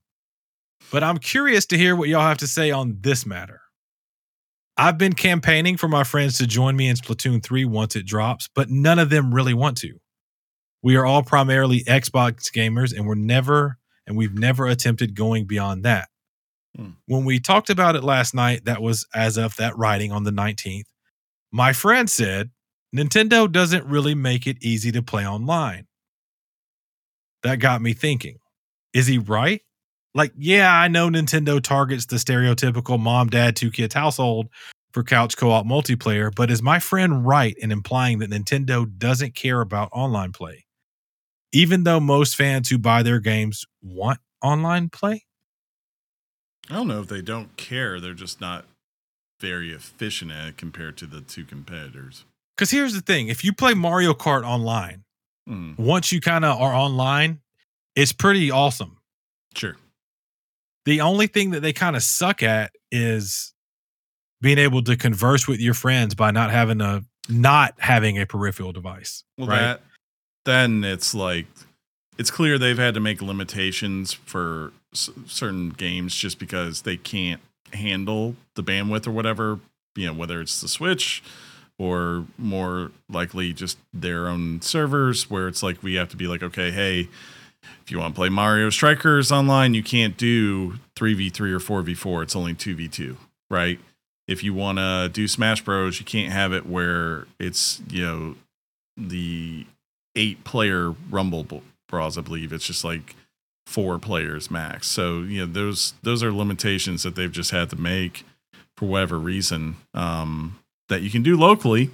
[0.92, 3.62] But I'm curious to hear what y'all have to say on this matter.
[4.78, 8.50] I've been campaigning for my friends to join me in Splatoon 3 once it drops,
[8.54, 10.00] but none of them really want to.
[10.84, 15.84] We are all primarily Xbox gamers and we're never and we've never attempted going beyond
[15.84, 16.10] that.
[16.76, 16.92] Hmm.
[17.08, 20.32] When we talked about it last night, that was as of that writing on the
[20.32, 20.86] 19th.
[21.52, 22.52] My friend said
[22.96, 25.88] Nintendo doesn't really make it easy to play online.
[27.46, 28.40] That got me thinking.
[28.96, 29.62] Is he right?
[30.16, 34.48] Like, yeah, I know Nintendo targets the stereotypical mom, dad, two kids household
[34.94, 39.36] for couch co op multiplayer, but is my friend right in implying that Nintendo doesn't
[39.36, 40.66] care about online play?
[41.52, 45.26] Even though most fans who buy their games want online play?
[46.68, 48.00] I don't know if they don't care.
[48.00, 48.66] They're just not
[49.40, 52.26] very efficient at it compared to the two competitors.
[52.58, 55.04] Because here's the thing if you play Mario Kart online,
[55.48, 57.40] Hmm, once you kind of are online,
[57.96, 58.98] it's pretty awesome.
[59.56, 59.78] sure.
[60.86, 63.54] The only thing that they kind of suck at is
[64.42, 68.72] being able to converse with your friends by not having a not having a peripheral
[68.72, 69.24] device.
[69.38, 69.60] Well, right?
[69.60, 69.82] that
[70.46, 71.48] then it's like
[72.20, 77.42] it's clear they've had to make limitations for s- certain games just because they can't
[77.74, 79.60] handle the bandwidth or whatever.
[79.96, 81.24] You know, whether it's the Switch
[81.78, 86.42] or more likely just their own servers, where it's like we have to be like,
[86.42, 87.10] okay, hey,
[87.84, 91.60] if you want to play Mario Strikers online, you can't do three v three or
[91.60, 92.24] four v four.
[92.24, 93.18] It's only two v two,
[93.50, 93.80] right?
[94.28, 98.36] If you want to do Smash Bros, you can't have it where it's you know
[98.98, 99.66] the
[100.16, 102.18] eight player Rumble Bros.
[102.18, 103.16] I believe it's just like
[103.66, 104.88] four players max.
[104.88, 108.24] So you know those those are limitations that they've just had to make
[108.78, 111.90] for whatever reason um, that you can do locally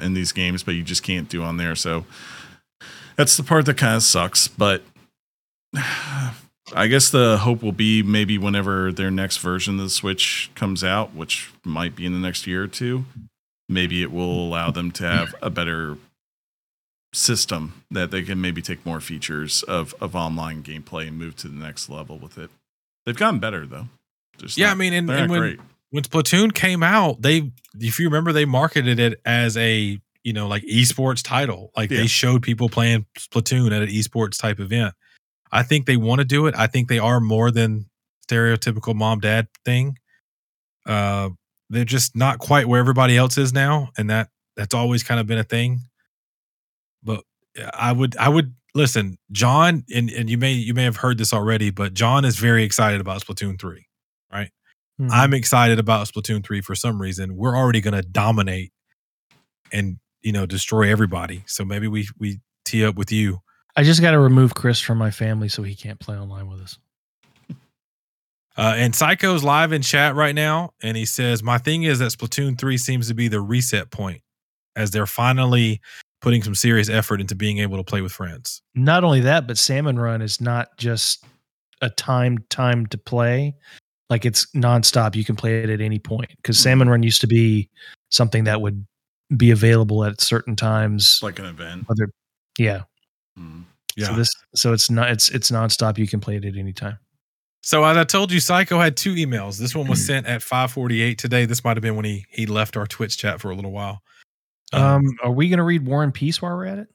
[0.00, 1.74] in these games, but you just can't do on there.
[1.74, 2.04] So
[3.16, 4.48] that's the part that kind of sucks.
[4.48, 4.82] But
[6.74, 10.82] I guess the hope will be maybe whenever their next version of the Switch comes
[10.82, 13.04] out, which might be in the next year or two,
[13.68, 15.96] maybe it will allow them to have a better
[17.12, 21.48] system that they can maybe take more features of, of online gameplay and move to
[21.48, 22.50] the next level with it.
[23.06, 23.86] They've gotten better though.
[24.38, 25.60] Just Yeah, not- I mean, and, and when great.
[25.90, 30.48] When Splatoon came out, they if you remember, they marketed it as a you know
[30.48, 31.70] like esports title.
[31.76, 31.98] Like Yeah.
[31.98, 34.94] they showed people playing Splatoon at an esports type event.
[35.52, 36.54] I think they want to do it.
[36.56, 37.88] I think they are more than
[38.28, 39.96] stereotypical mom dad thing.
[40.84, 41.30] Uh,
[41.70, 45.26] they're just not quite where everybody else is now, and that that's always kind of
[45.26, 45.80] been a thing.
[47.02, 47.22] But
[47.74, 51.32] I would I would listen, John, and and you may you may have heard this
[51.32, 53.85] already, but John is very excited about Splatoon three.
[55.00, 55.10] Mhm.
[55.10, 57.36] I'm excited about Splatoon 3 for some reason.
[57.36, 58.72] We're already going to dominate
[59.72, 61.42] and you know destroy everybody.
[61.46, 63.42] So maybe we we tee up with you.
[63.76, 66.60] I just got to remove Chris from my family so he can't play online with
[66.60, 66.78] us.
[68.58, 72.10] Uh, and Psycho's live in chat right now, and he says, "My thing is that
[72.12, 74.22] Splatoon three seems to be the reset point,
[74.74, 75.82] as they're finally
[76.22, 79.58] putting some serious effort into being able to play with friends." Not only that, but
[79.58, 81.22] Salmon Run is not just
[81.82, 83.54] a timed time to play.
[84.08, 85.14] Like it's nonstop.
[85.14, 87.68] You can play it at any point because Salmon Run used to be
[88.10, 88.86] something that would
[89.36, 91.18] be available at certain times.
[91.22, 91.88] Like an event.
[91.88, 92.10] Whether,
[92.58, 92.82] yeah.
[93.38, 93.64] Mm.
[93.96, 94.06] Yeah.
[94.06, 95.98] So this, so it's not, it's it's nonstop.
[95.98, 96.98] You can play it at any time.
[97.62, 99.58] So as I told you, Psycho had two emails.
[99.58, 101.46] This one was sent at 5:48 today.
[101.46, 104.02] This might have been when he he left our Twitch chat for a little while.
[104.72, 106.88] Um, are we going to read War and Peace while we're at it?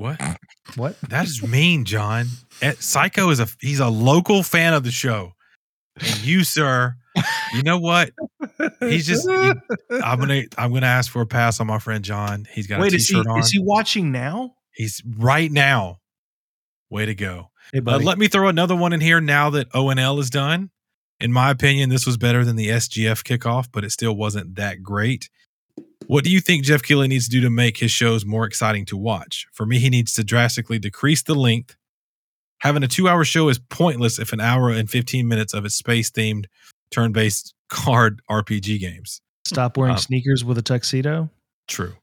[0.00, 0.20] what?
[0.76, 1.00] What?
[1.02, 2.26] That is mean, John.
[2.62, 5.34] Eh, Psycho is a he's a local fan of the show,
[6.00, 6.96] and you, sir,
[7.54, 8.10] you know what?
[8.80, 9.28] He's just.
[9.28, 9.52] he-
[10.02, 12.46] I'm gonna I'm gonna ask for a pass on my friend John.
[12.52, 13.38] He's got Wait, a is he T-shirt on.
[13.40, 14.54] is he watching now?
[14.72, 15.98] He's right now.
[16.90, 17.50] Way to go.
[17.72, 18.04] Hey, Uh, buddy.
[18.04, 20.70] let me throw another one in here now that ONL is done.
[21.20, 24.82] In my opinion, this was better than the SGF kickoff, but it still wasn't that
[24.82, 25.28] great.
[26.06, 28.86] What do you think Geoff Keighley needs to do to make his shows more exciting
[28.86, 29.46] to watch?
[29.52, 31.76] For me, he needs to drastically decrease the length.
[32.60, 35.74] Having a two hour show is pointless if an hour and 15 minutes of it's
[35.74, 36.44] space themed,
[36.90, 39.20] turn based card RPG games.
[39.46, 41.30] Stop wearing uh, sneakers with a tuxedo.
[41.68, 41.94] True.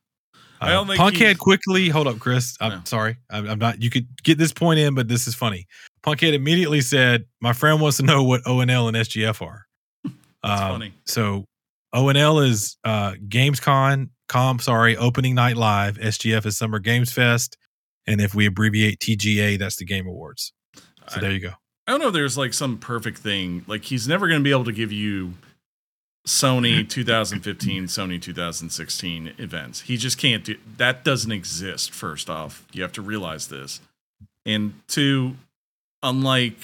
[0.60, 1.90] I Uh, don't think Punkhead he's- quickly.
[1.90, 2.58] Hold up, Chris.
[2.60, 2.82] I'm No.
[2.86, 3.18] sorry.
[3.30, 3.82] I'm, I'm not.
[3.82, 5.68] You could get this point in, but this is funny.
[6.04, 9.66] Punkhead immediately said, "My friend wants to know what ONL and SGF are."
[10.04, 10.94] That's Um, funny.
[11.06, 11.46] So
[11.94, 14.10] ONL is uh, Gamescom.
[14.30, 15.98] Com, sorry, opening night live.
[16.00, 17.56] SGF is Summer Games Fest,
[18.08, 20.54] and if we abbreviate TGA, that's the Game Awards.
[20.76, 21.52] So I- there you go.
[21.86, 23.64] I don't know if there's like some perfect thing.
[23.68, 25.36] Like he's never going to be able to give you
[26.26, 29.82] Sony 2015, Sony 2016 events.
[29.82, 31.06] He just can't do that.
[31.06, 31.92] Doesn't exist.
[31.92, 33.80] First off, you have to realize this.
[34.46, 35.36] And two,
[36.04, 36.58] unlike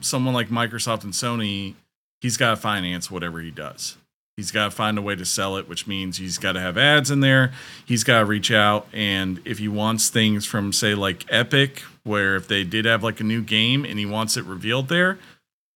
[0.00, 1.74] someone like Microsoft and Sony,
[2.20, 3.96] he's got to finance whatever he does.
[4.40, 6.78] He's got to find a way to sell it, which means he's got to have
[6.78, 7.52] ads in there.
[7.84, 8.86] He's got to reach out.
[8.90, 13.20] And if he wants things from, say, like Epic, where if they did have like
[13.20, 15.18] a new game and he wants it revealed there,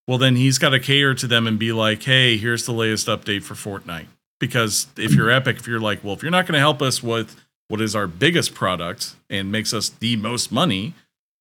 [0.07, 3.05] well, then he's got to cater to them and be like, hey, here's the latest
[3.05, 4.07] update for Fortnite.
[4.39, 7.03] Because if you're Epic, if you're like, well, if you're not going to help us
[7.03, 10.95] with what is our biggest product and makes us the most money,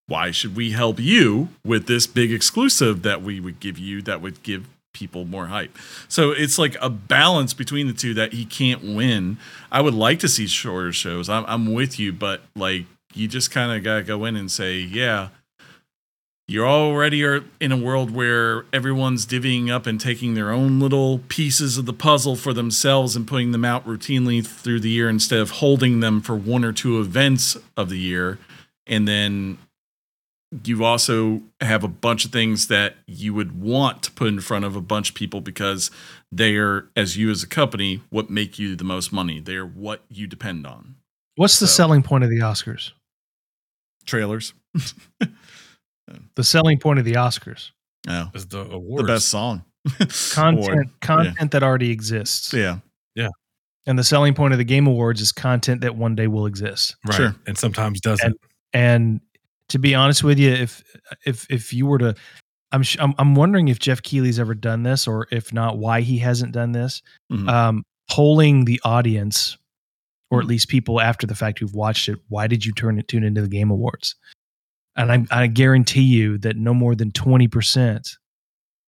[0.09, 4.21] why should we help you with this big exclusive that we would give you that
[4.21, 5.77] would give people more hype?
[6.09, 9.37] So it's like a balance between the two that he can't win.
[9.71, 11.29] I would like to see shorter shows.
[11.29, 14.51] I'm, I'm with you, but like you just kind of got to go in and
[14.51, 15.29] say, yeah,
[16.47, 21.21] you're already are in a world where everyone's divvying up and taking their own little
[21.29, 25.39] pieces of the puzzle for themselves and putting them out routinely through the year instead
[25.39, 28.39] of holding them for one or two events of the year.
[28.87, 29.57] And then
[30.65, 34.65] you also have a bunch of things that you would want to put in front
[34.65, 35.91] of a bunch of people because
[36.31, 39.41] they're, as you as a company, what make you the most money.
[39.41, 40.97] They're what you depend on.
[41.37, 42.93] What's the So- selling point of the Oscars?
[44.07, 44.53] Trailers.
[46.37, 47.71] The selling point of the Oscars.
[48.07, 48.27] Yeah.
[48.35, 49.65] Is the award The best song.
[50.33, 50.89] Content Award.
[51.01, 52.53] content that already exists.
[52.53, 52.79] Yeah.
[53.15, 53.29] Yeah.
[53.87, 56.97] And the selling point of the Game Awards is content that one day will exist.
[57.07, 57.15] right?
[57.17, 57.37] Sure.
[57.47, 58.37] And sometimes doesn't.
[58.75, 59.21] And
[59.71, 60.83] to be honest with you, if
[61.27, 62.15] if if you were to
[62.73, 66.01] I'm sh- I'm, I'm wondering if Geoff Keighley's ever done this or if not why
[66.01, 67.03] he hasn't done this.
[67.33, 67.49] Mhm.
[67.49, 69.57] Um polling the audience
[70.31, 73.09] or at least people after the fact who've watched it, why did you turn it
[73.09, 74.17] tune into the Game Awards?
[74.97, 78.17] And I, I guarantee you that no more than 20%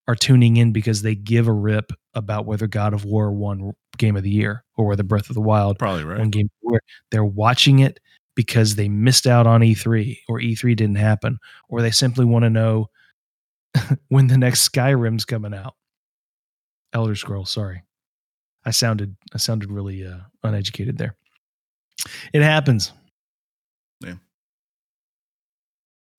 [0.09, 4.17] are tuning in because they give a rip about whether God of War won Game
[4.17, 6.19] of the Year or whether Breath of the Wild Probably right.
[6.19, 6.81] won Game of the Year.
[7.11, 7.99] They're watching it
[8.37, 12.51] because they missed out on E3 or E3 didn't happen or they simply want to
[12.51, 12.89] know
[14.09, 15.75] when the next Skyrim's coming out.
[16.93, 17.83] Elder Scrolls, sorry.
[18.65, 21.17] I sounded I sounded really uh, uneducated there.
[22.33, 22.93] It happens.
[24.05, 24.15] Yeah.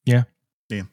[0.06, 0.24] Yeah.
[0.70, 0.84] Yeah.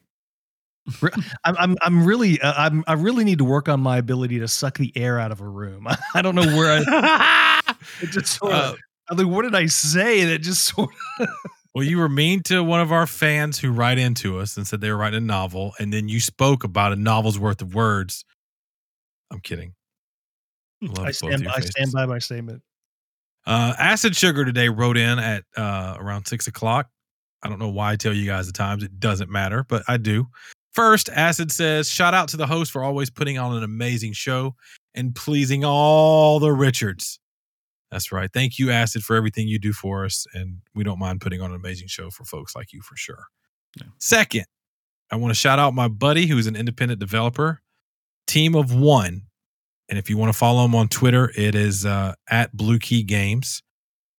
[1.44, 4.48] I'm I'm I'm really uh, I'm I really need to work on my ability to
[4.48, 5.86] suck the air out of a room.
[6.14, 7.62] I don't know where I
[8.02, 8.74] it just sort Uh,
[9.08, 10.20] of I mean, what did I say?
[10.20, 11.28] And it just sort of
[11.74, 14.80] Well, you were mean to one of our fans who write into us and said
[14.80, 18.24] they were writing a novel, and then you spoke about a novel's worth of words.
[19.32, 19.74] I'm kidding.
[20.80, 22.62] Love I stand I stand by my statement.
[23.46, 26.88] Uh, Acid Sugar today wrote in at uh, around six o'clock.
[27.42, 28.84] I don't know why I tell you guys the times.
[28.84, 30.28] It doesn't matter, but I do.
[30.72, 34.54] First, Acid says, shout out to the host for always putting on an amazing show
[34.94, 37.20] and pleasing all the Richards.
[37.90, 38.30] That's right.
[38.32, 40.26] Thank you, Acid, for everything you do for us.
[40.34, 43.26] And we don't mind putting on an amazing show for folks like you for sure.
[43.80, 43.86] Yeah.
[43.98, 44.46] Second,
[45.10, 47.60] I want to shout out my buddy who's an independent developer,
[48.26, 49.22] Team of One.
[49.88, 53.02] And if you want to follow him on Twitter, it is uh, at Blue Key
[53.02, 53.62] Games,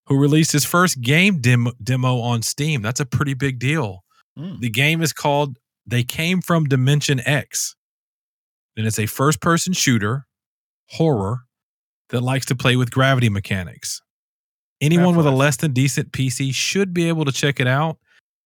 [0.06, 2.82] who released his first game demo, demo on Steam.
[2.82, 4.04] That's a pretty big deal.
[4.38, 4.60] Mm.
[4.60, 7.74] The game is called They Came from Dimension X.
[8.76, 10.26] And it's a first person shooter,
[10.90, 11.40] horror,
[12.10, 14.00] that likes to play with gravity mechanics.
[14.80, 17.98] Anyone with a less than decent PC should be able to check it out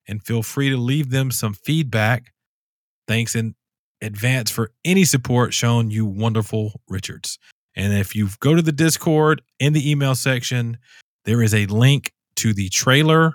[0.06, 2.32] and feel free to leave them some feedback.
[3.08, 3.54] Thanks in
[4.00, 7.38] advance for any support shown, you wonderful Richards.
[7.76, 10.78] And if you go to the Discord in the email section,
[11.24, 13.34] there is a link to the trailer.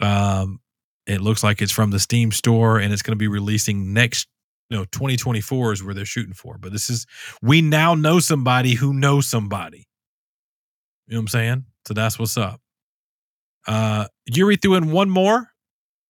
[0.00, 0.60] Um,
[1.06, 4.28] it looks like it's from the Steam store and it's going to be releasing next,
[4.70, 6.58] no, 2024 is where they're shooting for.
[6.58, 7.06] But this is,
[7.42, 9.86] we now know somebody who knows somebody.
[11.06, 11.64] You know what I'm saying?
[11.86, 12.60] So that's what's up.
[13.66, 15.48] Uh, Yuri threw in one more.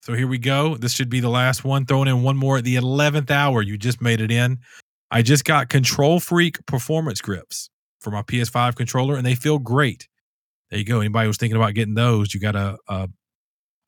[0.02, 0.76] So here we go.
[0.76, 1.84] This should be the last one.
[1.86, 3.62] Throwing in one more at the 11th hour.
[3.62, 4.58] You just made it in.
[5.10, 7.70] I just got KontrolFreek performance grips
[8.00, 10.08] for my PS5 controller, and they feel great.
[10.70, 11.00] There you go.
[11.00, 13.08] Anybody was thinking about getting those, you got a a,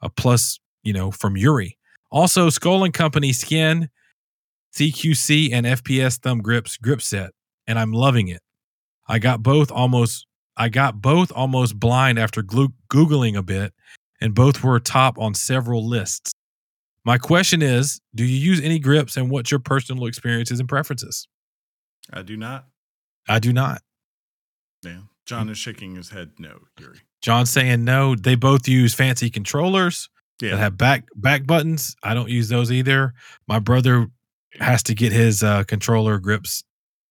[0.00, 1.76] a plus, you know, from Yuri.
[2.10, 3.88] Also, Skull and Company Skin,
[4.74, 7.30] CQC, and FPS thumb grips grip set,
[7.66, 8.40] and I'm loving it.
[9.08, 10.26] I got both almost.
[10.56, 13.72] I got both almost blind after googling a bit,
[14.20, 16.32] and both were top on several lists.
[17.04, 21.26] My question is, do you use any grips, and what's your personal experiences and preferences?
[22.12, 22.66] I do not.
[23.28, 23.80] I do not.
[24.82, 25.00] Yeah.
[25.26, 26.98] John is shaking his head no, Yuri.
[27.22, 28.14] John's saying no.
[28.16, 30.08] They both use fancy controllers
[30.40, 30.50] Yeah.
[30.52, 31.94] that have back back buttons.
[32.02, 33.14] I don't use those either.
[33.46, 34.08] My brother
[34.58, 36.64] has to get his uh, controller grips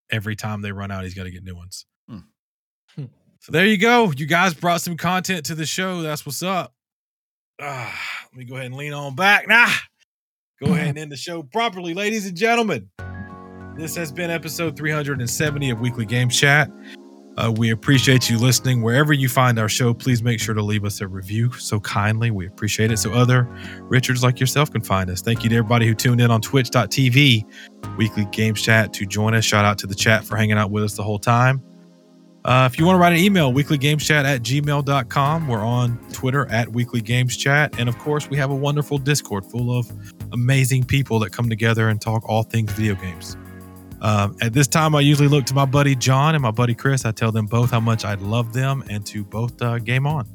[0.10, 1.04] every time they run out.
[1.04, 1.86] He's got to get new ones.
[2.08, 2.18] Hmm.
[2.96, 3.06] Hmm.
[3.40, 4.12] So there you go.
[4.16, 6.02] You guys brought some content to the show.
[6.02, 6.74] That's what's up.
[7.62, 7.98] Ah,
[8.32, 9.48] let me go ahead and lean on back.
[9.48, 9.70] Nah,
[10.64, 12.90] go ahead and end the show properly, ladies and gentlemen.
[13.78, 16.70] This has been episode 370 of Weekly Game Chat.
[17.40, 18.82] Uh, we appreciate you listening.
[18.82, 22.32] Wherever you find our show, please make sure to leave us a review so kindly.
[22.32, 23.48] We appreciate it so other
[23.84, 25.22] Richards like yourself can find us.
[25.22, 27.46] Thank you to everybody who tuned in on twitch.tv,
[27.98, 29.46] weekly games chat to join us.
[29.46, 31.64] Shout out to the chat for hanging out with us the whole time.
[32.44, 35.48] Uh, if you want to write an email, weeklygameschat at gmail.com.
[35.48, 37.78] We're on Twitter at Weekly Games Chat.
[37.80, 39.90] And of course, we have a wonderful Discord full of
[40.32, 43.38] amazing people that come together and talk all things video games.
[44.02, 47.06] Um, at this time, I usually look to my buddy John and my buddy Chris.
[47.06, 50.28] I tell them both how much I love them and to both uh, game on.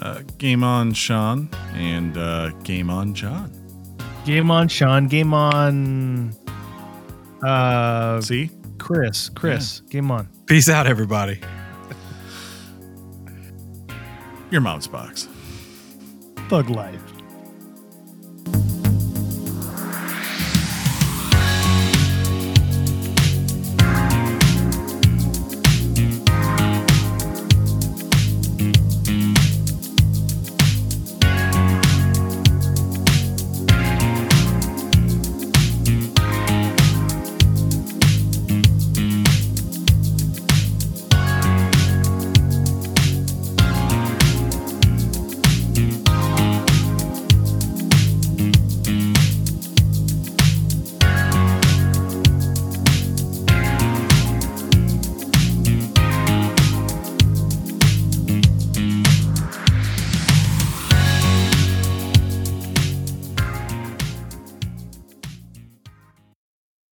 [0.00, 3.52] Uh, game on Sean and uh, game on John.
[4.24, 5.06] Game on Sean.
[5.06, 6.34] Game on
[7.44, 8.50] uh See?
[8.78, 9.28] Chris.
[9.28, 9.80] Chris.
[9.90, 10.28] Game on.
[10.46, 11.40] Peace out, everybody.
[14.50, 15.28] Your mom's box.
[16.48, 17.13] Thug life.